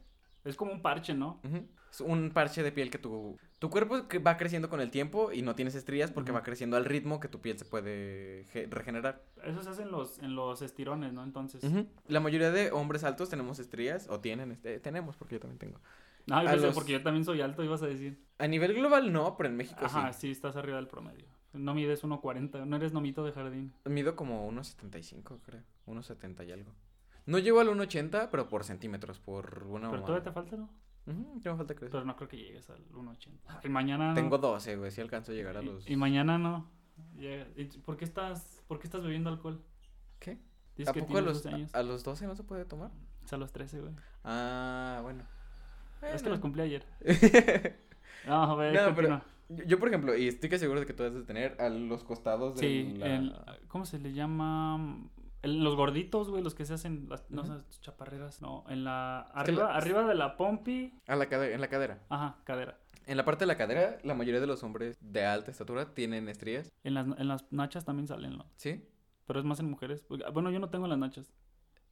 Es 0.46 0.56
como 0.56 0.72
un 0.72 0.82
parche, 0.82 1.14
¿no? 1.16 1.42
Es 1.44 1.52
un 2.00 2.32
parche 2.32 2.64
de 2.64 2.72
piel 2.72 2.90
que 2.92 2.98
tu, 2.98 3.38
tu 3.60 3.70
cuerpo 3.70 4.04
va 4.26 4.38
creciendo 4.38 4.70
con 4.70 4.80
el 4.82 4.92
tiempo 4.92 5.32
y 5.32 5.42
no 5.42 5.56
tienes 5.56 5.76
estrías 5.76 6.12
porque 6.12 6.32
va 6.32 6.44
creciendo 6.44 6.78
al 6.78 6.86
ritmo 6.86 7.20
que 7.20 7.28
tu 7.28 7.42
piel 7.42 7.58
se 7.58 7.66
puede 7.66 8.46
ge- 8.52 8.68
regenerar. 8.70 9.24
Eso 9.44 9.64
se 9.64 9.70
hace 9.70 9.82
en 9.84 9.92
los, 9.92 10.20
en 10.20 10.36
los 10.36 10.62
estirones, 10.62 11.14
¿no? 11.14 11.24
Entonces. 11.24 11.64
La 12.08 12.20
mayoría 12.20 12.52
de 12.52 12.72
hombres 12.72 13.04
altos 13.04 13.30
tenemos 13.30 13.60
estrías 13.60 14.08
o 14.10 14.20
tienen, 14.20 14.52
este, 14.52 14.80
tenemos 14.80 15.18
porque 15.18 15.36
yo 15.36 15.40
también 15.40 15.60
tengo. 15.60 15.80
Yo 16.28 16.56
los- 16.58 16.76
porque 16.76 16.92
yo 16.94 17.02
también 17.02 17.26
soy 17.26 17.42
alto, 17.42 17.64
ibas 17.64 17.82
a 17.82 17.88
decir. 17.88 18.20
A 18.38 18.48
nivel 18.48 18.74
global 18.76 19.12
no, 19.12 19.36
pero 19.36 19.50
en 19.50 19.58
México 19.58 19.80
Ajá, 19.84 20.14
sí. 20.14 20.22
sí, 20.22 20.32
estás 20.32 20.56
arriba 20.56 20.78
del 20.78 20.88
promedio. 20.88 21.26
No 21.54 21.74
mides 21.74 22.04
1.40, 22.04 22.66
no 22.68 22.76
eres 22.76 22.94
nomito 22.94 23.24
de 23.26 23.32
jardín. 23.32 23.74
Mido 23.86 24.16
como 24.16 24.48
1.75 24.52 25.40
creo, 25.44 25.64
1.70 25.88 26.48
y 26.48 26.52
algo. 26.52 26.72
No 27.26 27.40
llego 27.40 27.60
al 27.60 27.70
1.80, 27.70 28.30
pero 28.30 28.48
por 28.48 28.64
centímetros, 28.64 29.20
por 29.20 29.64
una 29.68 29.90
Pero 29.90 30.04
todavía 30.04 30.24
te 30.24 30.32
falta, 30.32 30.56
¿no? 30.56 30.70
Ujú, 31.06 31.40
ya 31.42 31.52
me 31.52 31.58
falta 31.58 31.74
crecer. 31.74 31.92
Pero 31.92 32.06
no 32.06 32.16
creo 32.16 32.28
que 32.30 32.38
llegues 32.38 32.70
al 32.70 32.86
1.80. 32.90 33.62
Y 33.64 33.70
mañana 33.70 34.10
no. 34.10 34.14
Tengo 34.16 34.38
12, 34.38 34.76
güey, 34.78 34.92
si 34.92 35.02
alcanzo 35.02 35.32
a 35.32 35.36
llegar 35.36 35.58
a 35.58 35.62
los... 35.62 35.90
Y, 35.90 35.96
mañana 35.96 36.38
no. 36.38 36.70
Llega- 37.18 37.48
¿Y 37.56 37.66
¿Por 37.66 37.98
qué 37.98 38.06
estás, 38.06 38.62
por 38.68 38.80
qué 38.80 38.88
estás 38.88 39.02
bebiendo 39.04 39.30
alcohol? 39.30 39.62
¿Qué? 40.20 40.38
Dices 40.76 40.90
¿A 40.90 40.94
que 40.94 41.02
poco 41.02 41.18
a 41.18 41.22
los, 41.22 41.44
12 41.44 41.56
años. 41.56 41.76
a, 41.76 41.80
a 41.80 41.84
los 41.84 42.04
12 42.04 42.28
no 42.28 42.36
se 42.36 42.44
puede 42.44 42.66
tomar? 42.66 42.92
Es 43.26 43.34
a 43.34 43.38
los 43.38 43.52
13, 43.52 43.82
güey. 43.82 43.94
Ah, 44.24 45.00
bueno. 45.02 45.24
Es 46.02 46.22
que 46.24 46.30
los 46.30 46.40
cumplí 46.40 46.62
ayer. 46.62 46.86
No, 48.28 48.44
a 48.44 48.56
ver, 48.56 48.74
No, 48.76 48.94
pero-. 48.96 49.22
Yo, 49.66 49.80
por 49.80 49.88
ejemplo, 49.88 50.16
y 50.16 50.28
estoy 50.28 50.50
que 50.50 50.60
seguro 50.60 50.80
de 50.82 50.86
que 50.86 50.94
tú 50.94 51.04
has 51.04 51.14
de 51.14 51.24
tener 51.24 51.60
a 51.60 51.70
los 51.70 52.04
costados 52.04 52.56
de 52.56 52.62
Sí, 52.62 52.94
la... 52.98 53.16
el- 53.16 53.34
¿cómo 53.68 53.86
se 53.86 53.98
le 53.98 54.14
llama? 54.14 54.78
Los 55.44 55.76
gorditos, 55.76 56.30
güey, 56.30 56.44
los 56.44 56.54
que 56.54 56.66
se 56.66 56.74
hacen, 56.74 57.08
las, 57.10 57.30
no 57.32 57.44
esas 57.44 57.80
chaparreras, 57.82 58.42
no, 58.42 58.66
en 58.70 58.84
la, 58.84 59.30
que 59.34 59.40
arriba, 59.40 59.64
la- 59.70 59.76
arriba 59.76 60.04
de 60.06 60.16
la 60.16 60.36
pompi, 60.36 60.94
A 61.08 61.16
la 61.16 61.30
cade- 61.30 61.54
en 61.54 61.62
la 61.62 61.70
cadera. 61.70 62.00
ajá, 62.10 62.38
cadera. 62.44 62.78
En 63.06 63.16
la 63.18 63.24
parte 63.26 63.44
de 63.44 63.48
la 63.48 63.56
cadera, 63.58 63.98
la 64.04 64.14
mayoría 64.16 64.42
de 64.42 64.48
los 64.48 64.62
hombres 64.64 64.98
de 65.00 65.26
alta 65.26 65.50
estatura 65.50 65.94
tienen 65.94 66.28
estrías, 66.30 66.70
En 66.84 66.94
las, 66.94 67.08
en 67.18 67.28
las 67.28 67.52
nachas 67.52 67.86
también 67.86 68.08
salen, 68.08 68.38
¿no? 68.38 68.46
¿sí? 68.58 68.86
Pero 69.26 69.40
es 69.40 69.46
más 69.46 69.60
en 69.62 69.70
mujeres. 69.70 70.04
Porque- 70.08 70.26
ah, 70.28 70.30
Bueno, 70.32 70.52
yo 70.52 70.60
no 70.60 70.70
tengo 70.70 70.86
en 70.86 70.90
las 70.90 71.00
nachas, 71.00 71.32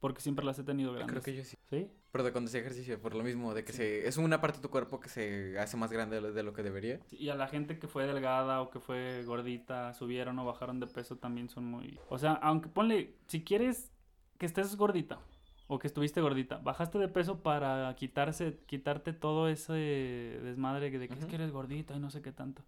porque 0.00 0.20
siempre 0.20 0.44
las 0.44 0.58
he 0.58 0.64
tenido 0.64 0.92
grandes. 0.92 1.10
Creo 1.10 1.22
que 1.22 1.34
yo 1.34 1.44
sí. 1.44 1.56
¿Sí? 1.70 1.90
Pero 2.10 2.24
de 2.24 2.32
cuando 2.32 2.48
hacía 2.48 2.60
ejercicio, 2.60 3.00
por 3.00 3.14
lo 3.14 3.22
mismo, 3.22 3.52
de 3.52 3.64
que 3.64 3.72
se... 3.72 4.08
Es 4.08 4.16
una 4.16 4.40
parte 4.40 4.58
de 4.58 4.62
tu 4.62 4.70
cuerpo 4.70 5.00
que 5.00 5.08
se 5.08 5.58
hace 5.58 5.76
más 5.76 5.92
grande 5.92 6.16
de 6.16 6.22
lo, 6.22 6.32
de 6.32 6.42
lo 6.42 6.52
que 6.54 6.62
debería. 6.62 7.00
Y 7.10 7.28
a 7.28 7.34
la 7.34 7.48
gente 7.48 7.78
que 7.78 7.88
fue 7.88 8.06
delgada 8.06 8.62
o 8.62 8.70
que 8.70 8.80
fue 8.80 9.22
gordita, 9.24 9.92
subieron 9.92 10.38
o 10.38 10.44
bajaron 10.46 10.80
de 10.80 10.86
peso 10.86 11.16
también 11.16 11.48
son 11.48 11.64
muy... 11.64 11.98
O 12.08 12.18
sea, 12.18 12.32
aunque 12.34 12.68
ponle, 12.68 13.14
si 13.26 13.44
quieres 13.44 13.92
que 14.38 14.46
estés 14.46 14.76
gordita 14.76 15.18
o 15.66 15.78
que 15.78 15.86
estuviste 15.86 16.22
gordita, 16.22 16.58
bajaste 16.58 16.98
de 16.98 17.08
peso 17.08 17.42
para 17.42 17.94
quitarse, 17.96 18.58
quitarte 18.66 19.12
todo 19.12 19.48
ese 19.48 19.72
desmadre 19.72 20.90
de 20.90 21.08
que 21.08 21.14
es 21.14 21.20
Ujú. 21.20 21.28
que 21.28 21.34
eres 21.34 21.50
gordita 21.50 21.94
y 21.94 21.98
no 21.98 22.10
sé 22.10 22.22
qué 22.22 22.32
tanto. 22.32 22.62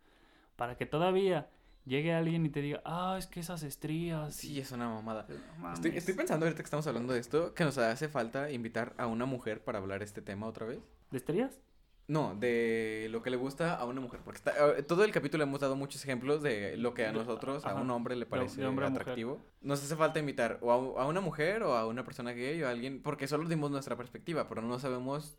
Para 0.57 0.76
que 0.76 0.85
todavía 0.85 1.49
llegue 1.87 2.12
alguien 2.12 2.45
y 2.47 2.49
te 2.51 2.61
diga, 2.62 2.81
ah, 2.85 3.16
es 3.18 3.26
que 3.26 3.41
esas 3.41 3.62
estrías. 3.62 4.35
Sí, 4.35 4.59
es 4.61 4.70
una 4.72 4.89
mamada. 4.89 5.26
No 5.61 5.72
Estoy, 5.72 5.97
estoy 5.97 6.14
pensando 6.14 6.47
ahorita 6.47 6.62
que 6.62 6.66
estamos 6.66 6.87
hablando 6.87 7.12
de 7.12 7.20
esto, 7.20 7.55
que 7.55 7.64
nos 7.64 7.78
hace 7.78 8.09
falta 8.09 8.51
invitar 8.51 8.95
a 8.99 9.07
una 9.07 9.26
mujer 9.26 9.62
para 9.64 9.78
hablar 9.78 10.03
este 10.03 10.22
tema 10.22 10.47
otra 10.47 10.66
vez. 10.66 10.78
¿De 11.11 11.16
estrías? 11.18 11.59
No, 12.07 12.35
de 12.35 13.07
lo 13.12 13.22
que 13.22 13.31
le 13.31 13.37
gusta 13.37 13.76
a 13.76 13.85
una 13.85 14.01
mujer. 14.01 14.18
Porque 14.24 14.39
está- 14.39 14.78
eh, 14.78 14.83
todo 14.83 15.05
el 15.05 15.12
capítulo 15.12 15.45
hemos 15.45 15.61
dado 15.61 15.76
muchos 15.76 16.03
ejemplos 16.03 16.43
de 16.43 16.76
lo 16.76 16.93
que 16.93 17.07
a 17.07 17.12
nosotros, 17.12 17.64
a 17.64 17.74
un 17.74 17.89
hombre 17.91 18.16
le 18.16 18.26
parece 18.26 18.61
de 18.61 18.66
hombre 18.66 18.87
atractivo. 18.87 19.39
Nos 19.61 19.81
hace 19.81 19.95
falta 19.95 20.18
invitar 20.18 20.59
o 20.61 20.72
a, 20.99 21.03
a 21.05 21.07
una 21.07 21.20
mujer 21.20 21.62
o 21.62 21.76
a 21.76 21.87
una 21.87 22.03
persona 22.05 22.33
gay 22.33 22.61
o 22.62 22.66
a 22.66 22.70
alguien, 22.70 23.01
porque 23.01 23.28
solo 23.28 23.49
dimos 23.49 23.70
nuestra 23.70 23.97
perspectiva, 23.97 24.49
pero 24.49 24.61
no 24.61 24.76
sabemos. 24.81 25.39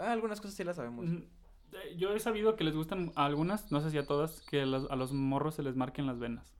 ah, 0.00 0.10
algunas 0.10 0.40
cosas 0.40 0.56
sí 0.56 0.64
las 0.64 0.74
sabemos. 0.76 1.06
Eh, 1.72 1.96
Yo 1.96 2.12
he 2.14 2.20
sabido 2.20 2.56
que 2.56 2.64
les 2.64 2.74
gustan 2.74 3.12
a 3.16 3.24
algunas, 3.26 3.70
no 3.72 3.80
sé 3.80 3.90
si 3.90 3.98
a 3.98 4.06
todas, 4.06 4.40
que 4.42 4.62
a 4.62 4.66
los, 4.66 4.90
a 4.90 4.96
los 4.96 5.12
morros 5.12 5.54
se 5.54 5.62
les 5.62 5.76
marquen 5.76 6.06
las 6.06 6.18
venas. 6.18 6.54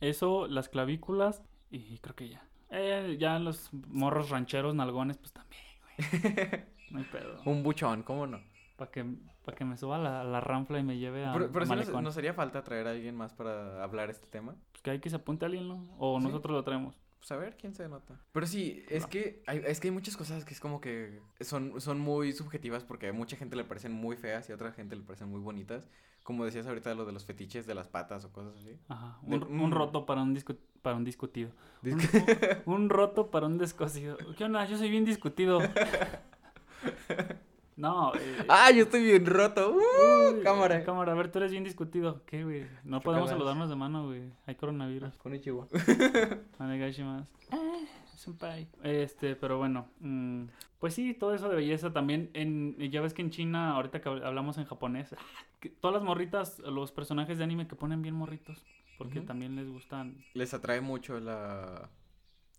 Eso, 0.00 0.46
las 0.48 0.68
clavículas 0.68 1.42
y 1.70 1.98
creo 1.98 2.14
que 2.14 2.28
ya. 2.28 2.46
Eh, 2.70 3.16
ya 3.18 3.38
los 3.38 3.70
morros 3.88 4.30
rancheros 4.30 4.74
nalgones, 4.74 5.18
pues 5.18 5.32
también, 5.32 5.62
güey. 5.80 6.64
No 6.90 6.98
hay 6.98 7.04
pedo. 7.04 7.40
Un 7.44 7.62
buchón, 7.62 8.02
¿cómo 8.02 8.26
no? 8.26 8.40
Para 8.76 8.90
que, 8.90 9.04
pa' 9.44 9.54
que 9.54 9.64
me 9.64 9.76
suba 9.76 9.98
la, 9.98 10.24
la 10.24 10.40
ranfla 10.40 10.80
y 10.80 10.82
me 10.82 10.98
lleve 10.98 11.24
a, 11.24 11.32
Pero, 11.32 11.52
pero 11.52 11.64
a 11.64 11.68
sí 11.68 11.74
nos, 11.92 12.02
nos 12.02 12.16
haría 12.16 12.34
falta 12.34 12.64
traer 12.64 12.88
a 12.88 12.90
alguien 12.90 13.14
más 13.16 13.32
para 13.32 13.82
hablar 13.84 14.10
este 14.10 14.26
tema. 14.26 14.56
Pues 14.72 14.82
que 14.82 14.90
hay 14.90 14.98
que 15.00 15.10
se 15.10 15.16
apunte 15.16 15.44
alguien, 15.46 15.68
¿no? 15.68 15.94
O 15.98 16.18
Sí. 16.18 16.24
nosotros 16.26 16.52
lo 16.56 16.64
traemos. 16.64 16.96
Pues 17.26 17.32
a 17.32 17.36
ver 17.36 17.56
quién 17.56 17.72
se 17.74 17.88
nota. 17.88 18.20
Pero 18.32 18.46
sí, 18.46 18.84
es 18.90 19.04
Va. 19.04 19.08
que 19.08 19.42
hay, 19.46 19.62
es 19.66 19.80
que 19.80 19.88
hay 19.88 19.92
muchas 19.92 20.14
cosas 20.14 20.44
que 20.44 20.52
es 20.52 20.60
como 20.60 20.82
que 20.82 21.22
son, 21.40 21.80
son 21.80 21.98
muy 21.98 22.34
subjetivas 22.34 22.84
porque 22.84 23.08
a 23.08 23.12
mucha 23.14 23.34
gente 23.38 23.56
le 23.56 23.64
parecen 23.64 23.92
muy 23.92 24.14
feas 24.18 24.46
y 24.50 24.52
a 24.52 24.56
otra 24.56 24.72
gente 24.72 24.94
le 24.94 25.02
parecen 25.04 25.28
muy 25.30 25.40
bonitas. 25.40 25.88
Como 26.22 26.44
decías 26.44 26.66
ahorita 26.66 26.94
lo 26.94 27.06
de 27.06 27.12
los 27.12 27.24
fetiches 27.24 27.66
de 27.66 27.74
las 27.74 27.88
patas 27.88 28.26
o 28.26 28.30
cosas 28.32 28.54
así. 28.58 28.78
Ajá. 28.88 29.18
De- 29.22 29.36
Un, 29.36 29.58
un 29.58 29.70
roto 29.72 30.04
para 30.04 30.20
un, 30.20 30.36
discu- 30.36 30.58
para 30.82 30.96
un 30.96 31.04
discutido. 31.04 31.50
Un, 31.82 31.90
Disc- 31.92 32.62
un 32.66 32.90
roto 32.90 33.30
para 33.30 33.46
un 33.46 33.56
descosido. 33.56 34.18
¿Qué 34.36 34.44
onda? 34.44 34.66
Yo 34.66 34.76
soy 34.76 34.90
bien 34.90 35.06
discutido. 35.06 35.60
No, 37.76 38.14
eh, 38.14 38.44
¡Ah, 38.48 38.70
yo 38.70 38.84
estoy 38.84 39.02
bien 39.02 39.26
roto! 39.26 39.72
¡Uh! 39.72 40.36
uy, 40.36 40.42
cámara. 40.42 40.84
Cámara, 40.84 41.12
a 41.12 41.14
ver, 41.16 41.30
tú 41.32 41.38
eres 41.38 41.50
bien 41.50 41.64
discutido. 41.64 42.22
¿Qué, 42.24 42.44
güey? 42.44 42.66
No 42.84 43.00
¿Qué 43.00 43.04
podemos 43.04 43.28
saludarnos 43.30 43.68
de 43.68 43.74
mano, 43.76 44.06
güey. 44.06 44.30
Hay 44.46 44.54
coronavirus. 44.54 45.14
Konnichiwa. 45.18 45.66
Onegaishimasu. 46.58 47.32
Ah, 47.50 47.80
senpai. 48.16 48.68
Este, 48.82 49.36
pero 49.36 49.58
bueno. 49.58 49.88
mm, 50.00 50.44
pues 50.78 50.94
sí, 50.94 51.14
todo 51.14 51.34
eso 51.34 51.48
de 51.48 51.56
belleza 51.56 51.92
también. 51.92 52.30
En, 52.34 52.76
ya 52.90 53.00
ves 53.00 53.12
que 53.14 53.22
en 53.22 53.30
China, 53.30 53.74
ahorita 53.74 54.00
que 54.00 54.08
hab- 54.08 54.24
hablamos 54.24 54.56
en 54.58 54.64
japonés, 54.66 55.12
ah, 55.12 55.18
que 55.60 55.68
todas 55.70 55.94
las 55.94 56.02
morritas, 56.04 56.58
los 56.60 56.92
personajes 56.92 57.38
de 57.38 57.44
anime 57.44 57.66
que 57.66 57.76
ponen 57.76 58.02
bien 58.02 58.14
morritos. 58.14 58.64
Porque 58.98 59.20
también 59.20 59.56
les 59.56 59.68
gustan. 59.68 60.24
Les 60.34 60.54
atrae 60.54 60.80
mucho 60.80 61.18
la... 61.18 61.88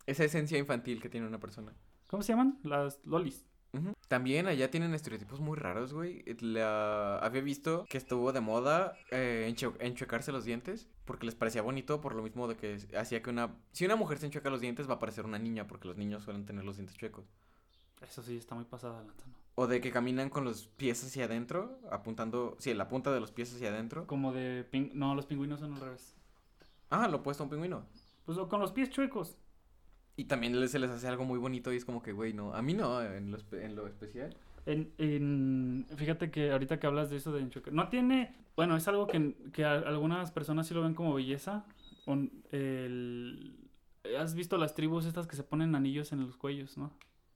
Esa 0.05 0.25
esencia 0.25 0.57
infantil 0.57 1.01
que 1.01 1.07
tiene 1.07 1.25
una 1.25 1.39
persona. 1.39 1.71
¿Cómo 2.07 2.23
se 2.23 2.33
llaman? 2.33 2.59
Las 2.63 2.99
lolis. 3.05 3.45
También 4.07 4.47
allá 4.47 4.69
tienen 4.69 4.93
estereotipos 4.93 5.39
muy 5.39 5.57
raros, 5.57 5.93
güey. 5.93 6.23
La... 6.39 7.17
Había 7.19 7.41
visto 7.41 7.85
que 7.89 7.97
estuvo 7.97 8.31
de 8.31 8.41
moda 8.41 8.93
eh, 9.11 9.51
enche- 9.53 9.75
enchuecarse 9.79 10.31
los 10.31 10.45
dientes 10.45 10.87
porque 11.05 11.25
les 11.25 11.35
parecía 11.35 11.61
bonito 11.61 12.01
por 12.01 12.13
lo 12.15 12.21
mismo 12.23 12.47
de 12.47 12.55
que 12.55 12.77
hacía 12.97 13.21
que 13.21 13.29
una... 13.29 13.55
Si 13.71 13.85
una 13.85 13.95
mujer 13.95 14.17
se 14.19 14.27
enchueca 14.27 14.49
los 14.49 14.61
dientes 14.61 14.89
va 14.89 14.95
a 14.95 14.99
parecer 14.99 15.25
una 15.25 15.39
niña 15.39 15.67
porque 15.67 15.87
los 15.87 15.97
niños 15.97 16.23
suelen 16.23 16.45
tener 16.45 16.63
los 16.65 16.77
dientes 16.77 16.97
chuecos. 16.97 17.25
Eso 18.01 18.21
sí, 18.21 18.37
está 18.37 18.55
muy 18.55 18.65
pasada 18.65 18.99
la 19.01 19.07
¿no? 19.07 19.13
O 19.55 19.67
de 19.67 19.79
que 19.79 19.91
caminan 19.91 20.29
con 20.29 20.43
los 20.43 20.67
pies 20.67 21.03
hacia 21.03 21.25
adentro, 21.25 21.79
apuntando... 21.89 22.57
Sí, 22.59 22.73
la 22.73 22.89
punta 22.89 23.11
de 23.13 23.19
los 23.21 23.31
pies 23.31 23.53
hacia 23.55 23.69
adentro. 23.69 24.05
Como 24.05 24.33
de... 24.33 24.65
pin- 24.69 24.91
No, 24.93 25.15
los 25.15 25.25
pingüinos 25.25 25.61
son 25.61 25.73
al 25.73 25.79
revés. 25.81 26.13
Ah, 26.89 27.07
lo 27.07 27.17
opuesto 27.17 27.43
a 27.43 27.45
un 27.45 27.49
pingüino. 27.49 27.85
Pues 28.25 28.37
con 28.37 28.59
los 28.59 28.71
pies 28.73 28.89
chuecos. 28.89 29.37
Y 30.17 30.25
también 30.25 30.67
se 30.69 30.79
les 30.79 30.89
hace 30.89 31.07
algo 31.07 31.25
muy 31.25 31.37
bonito 31.39 31.73
y 31.73 31.77
es 31.77 31.85
como 31.85 32.01
que, 32.01 32.13
güey, 32.13 32.33
no. 32.33 32.53
A 32.53 32.61
mí 32.61 32.73
no, 32.73 33.01
en 33.01 33.31
lo, 33.31 33.37
espe- 33.37 33.63
en 33.63 33.75
lo 33.75 33.85
especial. 33.87 34.35
En, 34.65 34.91
en- 34.97 35.85
fíjate 35.97 36.31
que 36.31 36.51
ahorita 36.51 36.79
que 36.79 36.87
hablas 36.87 37.09
de 37.09 37.17
eso 37.17 37.31
de 37.33 37.41
enchuecar, 37.41 37.73
no 37.73 37.89
tiene, 37.89 38.33
bueno, 38.55 38.77
es 38.77 38.87
algo 38.87 39.07
que, 39.07 39.35
que 39.53 39.65
a- 39.65 39.73
algunas 39.73 40.31
personas 40.31 40.67
sí 40.67 40.73
lo 40.73 40.81
ven 40.83 40.93
como 40.95 41.13
belleza. 41.13 41.65
Un- 42.05 42.43
el- 42.51 43.57
¿Has 44.19 44.35
visto 44.35 44.57
las 44.57 44.73
tribus 44.75 45.05
estas 45.05 45.27
que 45.27 45.35
se 45.35 45.43
ponen 45.43 45.75
anillos 45.75 46.11
en 46.11 46.21
los 46.25 46.37
cuellos, 46.37 46.77
no? 46.77 46.91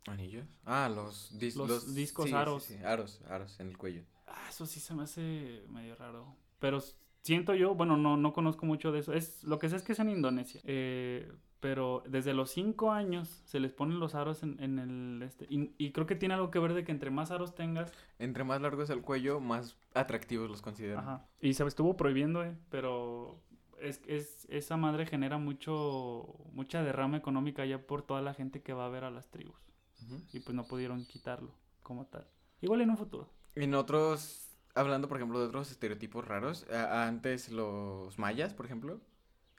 ¿Anillos? 0.07 0.47
Ah, 0.65 0.89
los, 0.93 1.37
dis- 1.37 1.55
Los 1.55 1.93
discos 1.93 2.25
sí, 2.25 2.31
sí, 2.31 2.35
aros. 2.37 2.63
sí, 2.63 2.75
aros, 2.85 3.21
aros 3.29 3.59
en 3.59 3.67
el 3.67 3.77
cuello. 3.77 4.03
Ah, 4.27 4.45
eso 4.49 4.65
sí 4.65 4.79
se 4.79 4.93
me 4.93 5.03
hace 5.03 5.63
medio 5.69 5.95
raro. 5.95 6.35
Pero 6.59 6.79
siento 7.23 7.53
yo, 7.55 7.75
bueno, 7.75 7.97
no, 7.97 8.15
no 8.17 8.31
conozco 8.33 8.65
mucho 8.65 8.91
de 8.91 8.99
eso. 8.99 9.13
Es, 9.13 9.43
lo 9.43 9.59
que 9.59 9.67
sé 9.69 9.75
es 9.75 9.83
que 9.83 9.91
es 9.93 9.99
en 9.99 10.09
Indonesia. 10.09 10.61
Eh, 10.63 11.29
pero 11.59 12.03
desde 12.07 12.33
los 12.33 12.51
cinco 12.51 12.91
años 12.91 13.41
se 13.45 13.59
les 13.59 13.73
ponen 13.73 13.99
los 13.99 14.15
aros 14.15 14.43
en, 14.43 14.61
en 14.61 14.79
el... 14.79 15.21
Este, 15.23 15.45
y, 15.49 15.73
y 15.77 15.91
creo 15.91 16.05
que 16.05 16.15
tiene 16.15 16.35
algo 16.35 16.51
que 16.51 16.59
ver 16.59 16.73
de 16.73 16.83
que 16.83 16.91
entre 16.91 17.11
más 17.11 17.31
aros 17.31 17.55
tengas, 17.55 17.91
Entre 18.17 18.43
más 18.43 18.61
largo 18.61 18.83
es 18.83 18.89
el 18.89 19.01
cuello, 19.01 19.39
más 19.39 19.77
atractivos 19.93 20.49
los 20.49 20.61
consideran. 20.61 20.99
Ajá. 20.99 21.27
Y 21.41 21.53
se 21.53 21.65
estuvo 21.65 21.97
prohibiendo, 21.97 22.43
eh, 22.43 22.57
pero 22.69 23.41
es, 23.81 24.01
es, 24.07 24.47
esa 24.49 24.77
madre 24.77 25.05
genera 25.05 25.37
mucho, 25.37 26.35
mucha 26.53 26.83
derrama 26.83 27.17
económica 27.17 27.65
ya 27.65 27.85
por 27.85 28.01
toda 28.03 28.21
la 28.21 28.33
gente 28.33 28.61
que 28.61 28.73
va 28.73 28.85
a 28.85 28.89
ver 28.89 29.03
a 29.03 29.11
las 29.11 29.29
tribus. 29.29 29.59
Y 30.31 30.39
pues 30.39 30.55
no 30.55 30.63
pudieron 30.65 31.05
quitarlo 31.05 31.53
como 31.83 32.05
tal. 32.05 32.25
Igual 32.61 32.81
en 32.81 32.89
un 32.89 32.97
futuro. 32.97 33.29
En 33.55 33.75
otros, 33.75 34.57
hablando 34.73 35.07
por 35.07 35.17
ejemplo 35.17 35.39
de 35.39 35.47
otros 35.47 35.71
estereotipos 35.71 36.25
raros, 36.25 36.65
antes 36.71 37.51
los 37.51 38.17
mayas, 38.17 38.53
por 38.53 38.65
ejemplo, 38.65 39.01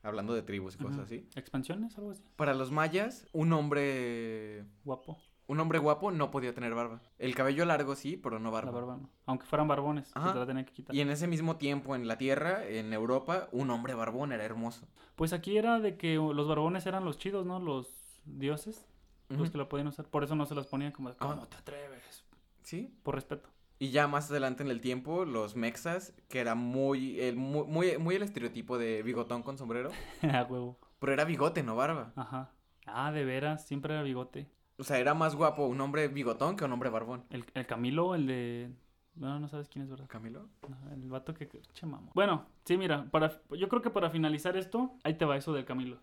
hablando 0.03 0.35
de 0.35 0.43
tribus 0.43 0.75
y 0.75 0.79
cosas 0.79 1.01
así. 1.01 1.27
¿Expansiones? 1.37 1.97
Algo 1.99 2.11
así. 2.13 2.23
Para 2.37 2.55
los 2.55 2.71
mayas, 2.71 3.27
un 3.33 3.53
hombre, 3.53 4.65
Guapo. 4.85 5.19
un 5.47 5.61
hombre 5.61 5.79
guapo 5.79 6.11
no 6.11 6.31
podía 6.31 6.55
tener 6.55 6.75
barba. 6.75 7.01
El 7.19 7.35
cabello 7.35 7.65
largo 7.65 7.95
sí, 7.97 8.17
pero 8.17 8.39
no 8.39 8.51
barba. 8.51 8.71
La 8.73 8.79
barba 8.79 8.97
no. 8.97 9.11
Aunque 9.27 9.47
fueran 9.47 9.69
barbones, 9.69 10.09
se 10.09 10.19
la 10.39 10.47
tenían 10.47 10.65
que 10.65 10.73
quitar. 10.73 10.95
Y 10.95 11.01
en 11.01 11.11
ese 11.11 11.27
mismo 11.27 11.57
tiempo 11.57 11.95
en 11.97 12.07
la 12.09 12.19
Tierra, 12.19 12.65
en 12.67 12.93
Europa, 12.93 13.49
un 13.53 13.71
hombre 13.71 13.95
barbón 13.95 14.33
era 14.33 14.45
hermoso. 14.45 14.87
Pues 15.17 15.33
aquí 15.33 15.57
era 15.59 15.81
de 15.81 15.97
que 15.97 16.15
los 16.17 16.49
barbones 16.49 16.87
eran 16.87 17.05
los 17.05 17.19
chidos, 17.19 17.45
¿no? 17.47 17.59
Los 17.61 17.89
dioses, 18.25 18.87
los 19.29 19.41
Ujú. 19.41 19.51
que 19.53 19.59
lo 19.59 19.69
podían 19.69 19.89
usar. 19.89 20.07
Por 20.07 20.25
eso 20.25 20.35
no 20.35 20.47
se 20.47 20.55
las 20.55 20.67
ponían 20.67 20.93
como, 20.93 21.11
Ah. 21.11 21.17
¿cómo 21.19 21.47
te 21.47 21.57
atreves? 21.57 22.25
Sí. 22.63 22.95
Por 23.03 23.15
respeto. 23.17 23.49
Y 23.81 23.91
ya 23.91 24.07
más 24.07 24.31
adelante 24.31 24.63
en 24.63 24.71
el 24.71 24.81
tiempo, 24.81 25.25
los 25.25 25.57
mexas, 25.57 26.15
que 26.29 26.39
era 26.41 26.55
muy 26.55 27.19
el, 27.21 27.37
muy, 27.37 27.67
muy, 27.67 27.99
muy 27.99 28.15
el 28.15 28.23
estereotipo 28.23 28.79
de 28.79 29.03
bigotón 29.03 29.43
con 29.43 29.59
sombrero, 29.59 29.91
A 30.23 30.45
huevo. 30.49 30.79
pero 31.01 31.13
era 31.13 31.25
bigote, 31.25 31.63
no 31.63 31.77
barba. 31.77 32.13
Ajá. 32.17 32.51
Ah, 32.87 33.11
de 33.13 33.25
veras, 33.25 33.67
siempre 33.67 33.95
era 33.95 34.03
bigote. 34.03 34.51
O 34.79 34.85
sea, 34.85 34.99
era 34.99 35.15
más 35.15 35.35
guapo 35.37 35.67
un 35.67 35.81
hombre 35.81 36.09
bigotón 36.09 36.57
que 36.57 36.65
un 36.65 36.73
hombre 36.73 36.91
barbón. 36.91 37.25
El, 37.31 37.45
el 37.55 37.67
Camilo, 37.67 38.15
el 38.15 38.27
de. 38.27 38.71
No, 39.15 39.39
no 39.39 39.49
sabes 39.49 39.69
quién 39.69 39.85
es, 39.85 39.91
¿verdad? 39.91 40.07
¿Camilo? 40.09 40.49
No, 40.69 40.93
el 40.93 41.09
vato 41.09 41.35
que. 41.35 41.49
Che, 41.75 41.87
mamo. 41.87 42.11
Bueno, 42.15 42.47
sí, 42.65 42.77
mira, 42.77 43.11
para, 43.11 43.41
yo 43.51 43.69
creo 43.69 43.83
que 43.83 43.91
para 43.91 44.11
finalizar 44.11 44.57
esto, 44.57 44.93
ahí 45.05 45.15
te 45.15 45.25
va 45.25 45.37
eso 45.37 45.53
del 45.53 45.65
Camilo. 45.65 45.99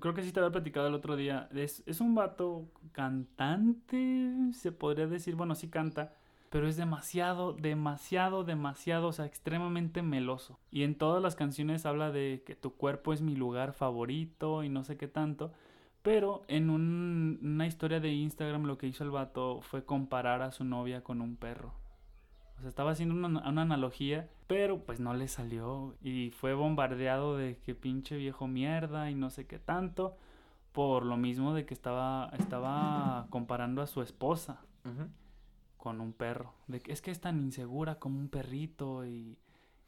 Creo 0.00 0.14
que 0.14 0.22
sí 0.22 0.32
te 0.32 0.40
había 0.40 0.50
platicado 0.52 0.88
el 0.88 0.94
otro 0.94 1.16
día. 1.16 1.48
Es, 1.54 1.82
es 1.86 2.00
un 2.00 2.14
vato 2.14 2.68
cantante, 2.92 4.32
se 4.52 4.72
podría 4.72 5.06
decir. 5.06 5.36
Bueno, 5.36 5.54
sí 5.54 5.68
canta, 5.68 6.14
pero 6.50 6.66
es 6.68 6.76
demasiado, 6.76 7.52
demasiado, 7.52 8.42
demasiado, 8.44 9.08
o 9.08 9.12
sea, 9.12 9.24
extremadamente 9.24 10.02
meloso. 10.02 10.58
Y 10.72 10.82
en 10.82 10.96
todas 10.96 11.22
las 11.22 11.36
canciones 11.36 11.86
habla 11.86 12.10
de 12.10 12.42
que 12.44 12.56
tu 12.56 12.74
cuerpo 12.74 13.12
es 13.12 13.22
mi 13.22 13.36
lugar 13.36 13.72
favorito 13.72 14.64
y 14.64 14.68
no 14.68 14.82
sé 14.82 14.96
qué 14.96 15.06
tanto. 15.06 15.52
Pero 16.02 16.42
en 16.48 16.70
un- 16.70 17.38
una 17.42 17.66
historia 17.66 18.00
de 18.00 18.12
Instagram 18.12 18.64
lo 18.64 18.78
que 18.78 18.88
hizo 18.88 19.04
el 19.04 19.10
vato 19.10 19.60
fue 19.62 19.84
comparar 19.84 20.42
a 20.42 20.50
su 20.50 20.64
novia 20.64 21.04
con 21.04 21.20
un 21.20 21.36
perro. 21.36 21.72
O 22.56 22.60
sea, 22.60 22.68
estaba 22.68 22.90
haciendo 22.90 23.14
una, 23.14 23.40
analogía, 23.40 24.28
pero 24.48 24.80
pues 24.80 24.98
no 24.98 25.14
le 25.14 25.28
salió. 25.28 25.94
Y 26.02 26.30
fue 26.30 26.54
bombardeado 26.54 27.36
de 27.36 27.58
que 27.58 27.74
pinche 27.76 28.16
viejo 28.16 28.48
mierda 28.48 29.08
y 29.10 29.14
no 29.14 29.30
sé 29.30 29.46
qué 29.46 29.58
tanto. 29.60 30.16
Por 30.72 31.04
lo 31.04 31.16
mismo 31.16 31.54
de 31.54 31.64
que 31.64 31.74
estaba, 31.74 32.30
estaba 32.38 33.26
comparando 33.30 33.82
a 33.82 33.86
su 33.86 34.02
esposa 34.02 34.60
Ujú. 34.84 35.08
Con 35.80 36.00
un 36.00 36.12
perro. 36.12 36.52
De 36.68 36.80
que 36.80 36.92
es 36.92 37.00
que 37.02 37.10
es 37.10 37.20
tan 37.20 37.40
insegura 37.40 37.98
como 37.98 38.18
un 38.18 38.28
perrito 38.28 39.06
y, 39.06 39.38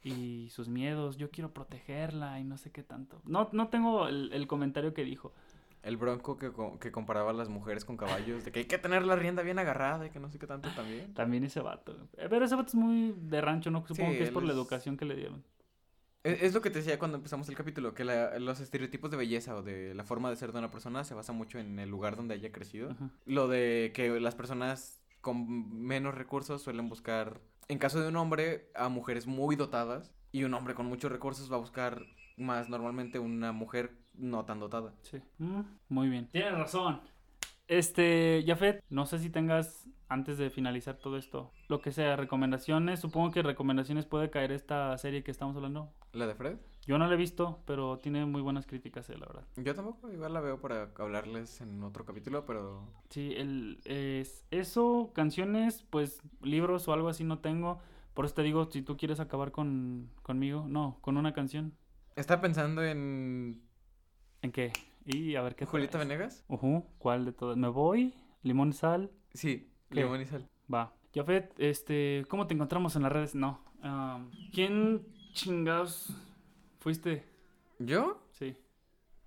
y 0.02 0.48
sus 0.50 0.68
miedos. 0.68 1.16
Yo 1.18 1.30
quiero 1.30 1.52
protegerla 1.52 2.40
y 2.40 2.44
no 2.44 2.56
sé 2.58 2.70
qué 2.72 2.82
tanto. 2.82 3.20
No, 3.24 3.48
no 3.52 3.68
tengo 3.68 4.08
el, 4.08 4.32
el 4.32 4.46
comentario 4.46 4.94
que 4.94 5.04
dijo. 5.04 5.32
El 5.82 5.96
bronco 5.96 6.38
que, 6.38 6.52
que 6.80 6.92
comparaba 6.92 7.30
a 7.30 7.34
las 7.34 7.48
mujeres 7.48 7.84
con 7.84 7.96
caballos, 7.96 8.44
de 8.44 8.52
que 8.52 8.60
hay 8.60 8.64
que 8.66 8.78
tener 8.78 9.04
la 9.04 9.16
rienda 9.16 9.42
bien 9.42 9.58
agarrada 9.58 10.06
y 10.06 10.10
que 10.10 10.20
no 10.20 10.30
sé 10.30 10.38
qué 10.38 10.46
tanto 10.46 10.68
también. 10.76 11.12
También 11.12 11.42
ese 11.44 11.60
vato. 11.60 12.08
Eh, 12.16 12.28
Pero 12.30 12.44
ese 12.44 12.54
vato 12.54 12.68
es 12.68 12.74
muy 12.76 13.12
de 13.18 13.40
rancho, 13.40 13.70
¿no? 13.72 13.84
Supongo 13.86 14.12
Sí, 14.12 14.18
que 14.18 14.24
es 14.24 14.30
por 14.30 14.44
la 14.44 14.52
educación 14.52 14.96
que 14.96 15.04
le 15.04 15.16
dieron. 15.16 15.42
Es, 16.22 16.40
es 16.40 16.54
lo 16.54 16.60
que 16.62 16.70
te 16.70 16.78
decía 16.78 17.00
cuando 17.00 17.16
empezamos 17.16 17.48
el 17.48 17.56
capítulo, 17.56 17.94
que 17.94 18.04
la- 18.04 18.38
los 18.38 18.60
estereotipos 18.60 19.10
de 19.10 19.16
belleza 19.16 19.56
o 19.56 19.62
de 19.64 19.92
la 19.92 20.04
forma 20.04 20.30
de 20.30 20.36
ser 20.36 20.52
de 20.52 20.60
una 20.60 20.70
persona 20.70 21.02
se 21.02 21.14
basa 21.14 21.32
mucho 21.32 21.58
en 21.58 21.76
el 21.80 21.90
lugar 21.90 22.14
donde 22.14 22.34
haya 22.34 22.52
crecido. 22.52 22.92
Ajá. 22.92 23.10
Lo 23.26 23.48
de 23.48 23.90
que 23.92 24.08
las 24.20 24.36
personas 24.36 25.01
con 25.22 25.74
menos 25.82 26.14
recursos 26.14 26.60
suelen 26.60 26.90
buscar, 26.90 27.40
en 27.68 27.78
caso 27.78 28.00
de 28.00 28.08
un 28.08 28.16
hombre, 28.16 28.70
a 28.74 28.90
mujeres 28.90 29.26
muy 29.26 29.56
dotadas 29.56 30.12
y 30.32 30.44
un 30.44 30.52
hombre 30.52 30.74
con 30.74 30.86
muchos 30.86 31.10
recursos 31.10 31.50
va 31.50 31.56
a 31.56 31.60
buscar 31.60 32.02
más 32.36 32.68
normalmente 32.68 33.18
una 33.18 33.52
mujer 33.52 33.96
no 34.14 34.44
tan 34.44 34.60
dotada. 34.60 34.94
Sí. 35.02 35.18
Mm, 35.38 35.62
muy 35.88 36.08
bien. 36.08 36.28
Tienes 36.32 36.52
razón. 36.52 37.00
Este, 37.68 38.44
Jafet, 38.46 38.84
no 38.90 39.06
sé 39.06 39.18
si 39.18 39.30
tengas, 39.30 39.88
antes 40.08 40.36
de 40.36 40.50
finalizar 40.50 40.96
todo 40.96 41.16
esto, 41.16 41.52
lo 41.68 41.80
que 41.80 41.92
sea, 41.92 42.16
recomendaciones. 42.16 43.00
Supongo 43.00 43.30
que 43.30 43.42
recomendaciones 43.42 44.04
puede 44.04 44.28
caer 44.28 44.52
esta 44.52 44.96
serie 44.98 45.22
que 45.22 45.30
estamos 45.30 45.56
hablando. 45.56 45.94
¿La 46.12 46.26
de 46.26 46.34
Fred? 46.34 46.58
Yo 46.86 46.98
no 46.98 47.06
la 47.06 47.14
he 47.14 47.16
visto, 47.16 47.60
pero 47.64 47.98
tiene 47.98 48.24
muy 48.26 48.42
buenas 48.42 48.66
críticas, 48.66 49.08
eh, 49.10 49.16
la 49.16 49.26
verdad. 49.26 49.44
Yo 49.56 49.74
tampoco, 49.74 50.10
igual 50.12 50.32
la 50.32 50.40
veo 50.40 50.60
para 50.60 50.90
hablarles 50.98 51.60
en 51.60 51.82
otro 51.84 52.04
capítulo, 52.04 52.44
pero 52.44 52.88
Sí, 53.10 53.34
el, 53.36 53.80
es, 53.84 54.44
eso, 54.50 55.12
canciones, 55.14 55.84
pues 55.90 56.20
libros 56.42 56.88
o 56.88 56.92
algo 56.92 57.08
así 57.08 57.22
no 57.24 57.38
tengo. 57.38 57.78
Por 58.14 58.24
eso 58.24 58.34
te 58.34 58.42
digo, 58.42 58.64
si 58.70 58.82
tú 58.82 58.96
quieres 58.96 59.20
acabar 59.20 59.52
con, 59.52 60.10
conmigo, 60.22 60.64
no, 60.68 60.98
con 61.00 61.16
una 61.16 61.32
canción. 61.32 61.72
estaba 62.16 62.40
pensando 62.42 62.82
en 62.84 63.62
¿En 64.42 64.50
qué? 64.52 64.72
Y 65.04 65.36
a 65.36 65.42
ver 65.42 65.54
qué 65.54 65.64
Julieta 65.66 65.92
traes. 65.92 66.08
Venegas. 66.08 66.44
Ujú, 66.48 66.84
¿cuál 66.98 67.24
de 67.24 67.32
todas? 67.32 67.56
¿Me 67.56 67.68
voy? 67.68 68.12
¿Limón 68.42 68.70
y 68.70 68.72
sal? 68.72 69.10
Sí, 69.32 69.70
¿Qué? 69.88 70.02
Limón 70.02 70.20
y 70.20 70.26
Sal. 70.26 70.48
Va. 70.72 70.92
Jafet, 71.14 71.54
este, 71.58 72.24
¿cómo 72.28 72.46
te 72.46 72.54
encontramos 72.54 72.96
en 72.96 73.02
las 73.02 73.12
redes? 73.12 73.34
No. 73.34 73.60
am, 73.82 74.30
¿Quién 74.52 75.06
chingados 75.32 76.10
fuiste? 76.82 77.24
¿Yo? 77.78 78.20
Sí. 78.32 78.56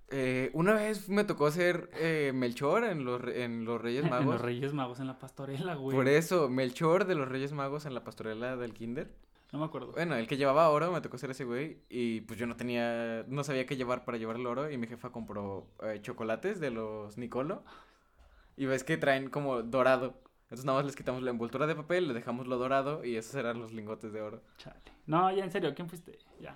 Eh, 0.10 0.51
una 0.53 0.74
vez 0.74 1.10
me 1.10 1.24
tocó 1.24 1.49
ser 1.49 1.89
eh, 1.93 2.32
Melchor 2.34 2.84
en 2.84 3.06
los, 3.06 3.22
en 3.28 3.66
los 3.66 3.82
Reyes 3.82 4.03
En 4.06 4.10
Magos. 4.12 4.34
los 4.36 4.41
Reyes 4.41 4.74
Magos, 4.74 4.99
en 4.99 5.08
la 5.08 5.18
pastorela, 5.18 5.76
güey. 5.76 5.95
Por 5.95 6.08
eso, 6.08 6.49
Melchor 6.49 7.06
de 7.06 7.16
los 7.16 7.28
Reyes 7.28 7.53
Magos 7.53 7.86
en 7.86 7.93
la 7.93 8.03
pastorela 8.03 8.56
del 8.58 8.74
Kinder. 8.74 9.10
No 9.51 9.60
me 9.60 9.66
acuerdo. 9.66 9.93
Bueno, 9.93 10.16
el 10.16 10.28
que 10.28 10.38
llevaba 10.38 10.70
oro, 10.70 10.91
me 10.91 11.01
tocó 11.01 11.18
ser 11.18 11.32
ese 11.32 11.45
güey. 11.45 11.78
Y 11.89 12.22
pues 12.22 12.38
yo 12.38 12.45
no 12.45 12.56
tenía, 12.58 13.24
no 13.28 13.43
sabía 13.43 13.66
qué 13.66 13.78
llevar 13.78 14.03
para 14.03 14.18
llevar 14.18 14.36
el 14.36 14.45
oro. 14.47 14.70
Y 14.70 14.78
mi 14.78 14.86
jefa 14.88 15.12
compró 15.12 15.68
eh, 15.82 15.99
chocolates 16.01 16.60
de 16.60 16.72
los 16.72 17.18
Nicolo. 17.18 17.64
Y 18.58 18.66
ves 18.66 18.84
que 18.84 18.97
traen 18.97 19.30
como 19.30 19.64
dorado. 19.64 20.20
Entonces 20.43 20.66
nada 20.66 20.80
más 20.80 20.86
les 20.86 20.95
quitamos 20.95 21.24
la 21.24 21.32
envoltura 21.32 21.68
de 21.68 21.76
papel, 21.76 22.08
le 22.08 22.14
dejamos 22.14 22.47
lo 22.47 22.58
dorado 22.58 23.03
y 23.03 23.16
esos 23.16 23.34
eran 23.36 23.60
los 23.60 23.74
lingotes 23.74 24.14
de 24.14 24.22
oro. 24.22 24.41
Chale. 24.58 24.80
No, 25.08 25.32
ya 25.32 25.43
en 25.43 25.51
serio, 25.51 25.74
¿quién 25.74 25.89
fuiste? 25.89 26.20
Ya. 26.39 26.56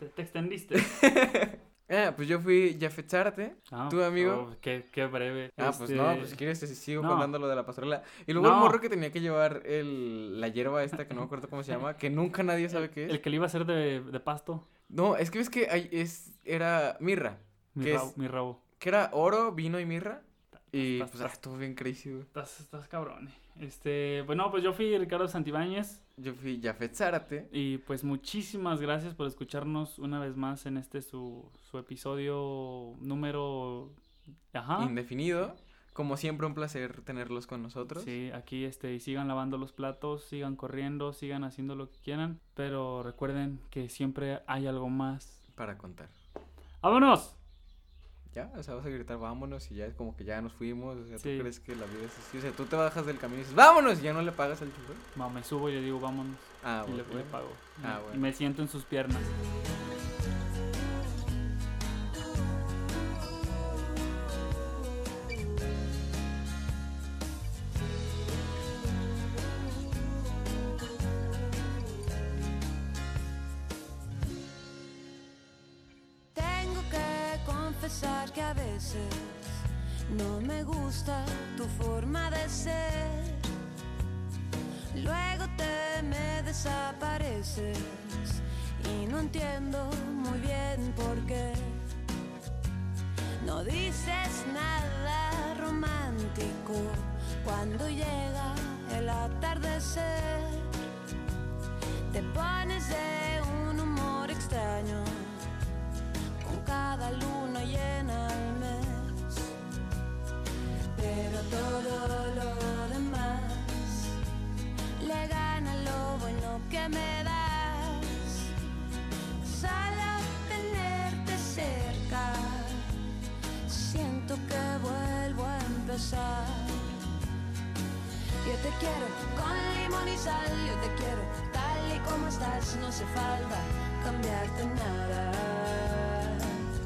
Te, 0.00 0.06
te 0.06 0.22
extendiste. 0.22 0.74
Ah, 1.92 2.12
pues 2.14 2.28
yo 2.28 2.38
fui 2.38 2.78
Jafet 2.80 3.10
Zárate. 3.10 3.56
Ah, 3.72 3.88
¿Tú, 3.90 4.00
amigo? 4.04 4.50
oh, 4.52 4.56
qué, 4.60 4.88
qué 4.92 5.06
breve. 5.06 5.50
Ah, 5.56 5.72
pues 5.76 5.90
Este, 5.90 5.96
no, 5.96 6.16
pues 6.18 6.30
si 6.30 6.36
quieres 6.36 6.60
te 6.60 6.68
sigo 6.68 7.02
no. 7.02 7.08
contando 7.08 7.40
lo 7.40 7.48
de 7.48 7.56
la 7.56 7.66
pastorela. 7.66 8.04
Y 8.28 8.32
luego 8.32 8.46
el 8.46 8.54
morro 8.60 8.80
que 8.80 8.88
tenía 8.88 9.10
que 9.10 9.20
llevar 9.20 9.62
el, 9.64 10.40
la 10.40 10.46
hierba 10.46 10.84
esta, 10.84 11.08
que 11.08 11.14
no 11.14 11.22
me 11.22 11.26
acuerdo 11.26 11.48
cómo 11.50 11.64
se 11.64 11.72
llama, 11.72 11.96
que 11.96 12.08
nunca 12.08 12.44
nadie 12.44 12.68
sabe 12.68 12.90
qué 12.90 13.06
es. 13.06 13.10
El 13.10 13.20
que 13.20 13.28
le 13.30 13.34
iba 13.36 13.46
a 13.46 13.48
hacer 13.48 13.64
de, 13.66 14.02
de 14.02 14.20
pasto. 14.20 14.68
No, 14.88 15.16
es 15.16 15.32
que 15.32 15.38
ves 15.38 15.50
que 15.50 15.68
hay, 15.68 15.88
es, 15.90 16.38
era 16.44 16.96
mirra. 17.00 17.40
Mi, 17.74 17.86
¿Qué 17.86 17.94
rabo, 17.94 18.08
es? 18.10 18.16
mi 18.18 18.28
rabo. 18.28 18.62
Que 18.78 18.88
era 18.90 19.10
oro, 19.12 19.50
vino 19.50 19.80
y 19.80 19.84
mirra. 19.84 20.22
Y 20.70 20.94
Estás- 21.00 21.10
pues 21.10 21.22
ah, 21.24 21.30
estuvo 21.32 21.56
bien 21.56 21.74
crazy, 21.74 22.10
güey. 22.10 22.22
Estás, 22.22 22.60
estás 22.60 22.86
cabrón. 22.86 23.26
eh. 23.26 23.32
Este, 23.60 24.22
bueno, 24.22 24.50
pues 24.50 24.62
yo 24.62 24.72
fui 24.72 24.96
Ricardo 24.96 25.28
Santibáñez. 25.28 26.02
Yo 26.16 26.32
fui 26.32 26.60
Jafet 26.62 26.94
Zárate. 26.94 27.48
Y 27.52 27.78
pues 27.78 28.04
muchísimas 28.04 28.80
gracias 28.80 29.14
por 29.14 29.26
escucharnos 29.26 29.98
una 29.98 30.18
vez 30.18 30.36
más 30.36 30.64
en 30.66 30.78
este 30.78 31.02
su, 31.02 31.50
su 31.70 31.78
episodio 31.78 32.94
número... 33.00 33.92
Ajá. 34.54 34.82
Indefinido. 34.84 35.54
Como 35.92 36.16
siempre, 36.16 36.46
un 36.46 36.54
placer 36.54 37.02
tenerlos 37.02 37.46
con 37.46 37.62
nosotros. 37.62 38.02
Sí, 38.04 38.30
aquí 38.32 38.64
este, 38.64 38.94
y 38.94 39.00
sigan 39.00 39.28
lavando 39.28 39.58
los 39.58 39.72
platos, 39.72 40.24
sigan 40.24 40.56
corriendo, 40.56 41.12
sigan 41.12 41.44
haciendo 41.44 41.74
lo 41.74 41.90
que 41.90 41.98
quieran. 41.98 42.40
Pero 42.54 43.02
recuerden 43.02 43.60
que 43.70 43.88
siempre 43.88 44.40
hay 44.46 44.66
algo 44.66 44.88
más. 44.88 45.42
Para 45.54 45.76
contar. 45.76 46.08
¡Vámonos! 46.80 47.36
Ya, 48.34 48.48
o 48.56 48.62
sea, 48.62 48.74
vas 48.74 48.86
a 48.86 48.88
gritar 48.88 49.18
vámonos 49.18 49.68
y 49.72 49.74
ya 49.74 49.86
es 49.86 49.94
como 49.94 50.16
que 50.16 50.24
ya 50.24 50.40
nos 50.40 50.52
fuimos. 50.52 50.96
O 50.98 51.06
sea, 51.06 51.18
Sí. 51.18 51.34
¿tú 51.36 51.40
crees 51.42 51.58
que 51.58 51.74
la 51.74 51.84
vida 51.86 52.04
es 52.04 52.16
así? 52.18 52.38
O 52.38 52.40
sea, 52.40 52.52
tú 52.52 52.64
te 52.64 52.76
bajas 52.76 53.04
del 53.04 53.18
camino 53.18 53.38
y 53.38 53.42
dices 53.42 53.56
vámonos 53.56 53.98
y 53.98 54.02
ya 54.02 54.12
no 54.12 54.22
le 54.22 54.30
pagas 54.30 54.62
al 54.62 54.68
chofer. 54.68 54.94
No, 55.16 55.28
me 55.30 55.42
subo 55.42 55.68
y 55.68 55.72
le 55.72 55.80
digo 55.82 55.98
vámonos. 55.98 56.36
Ah, 56.62 56.84
y 56.86 56.92
le, 56.92 57.02
bueno. 57.02 57.18
le 57.18 57.24
pago. 57.24 57.48
Y- 57.82 57.84
Ah, 57.86 57.98
Y 58.00 58.04
bueno. 58.04 58.20
me 58.20 58.32
siento 58.32 58.62
en 58.62 58.68
sus 58.68 58.84
piernas. 58.84 59.20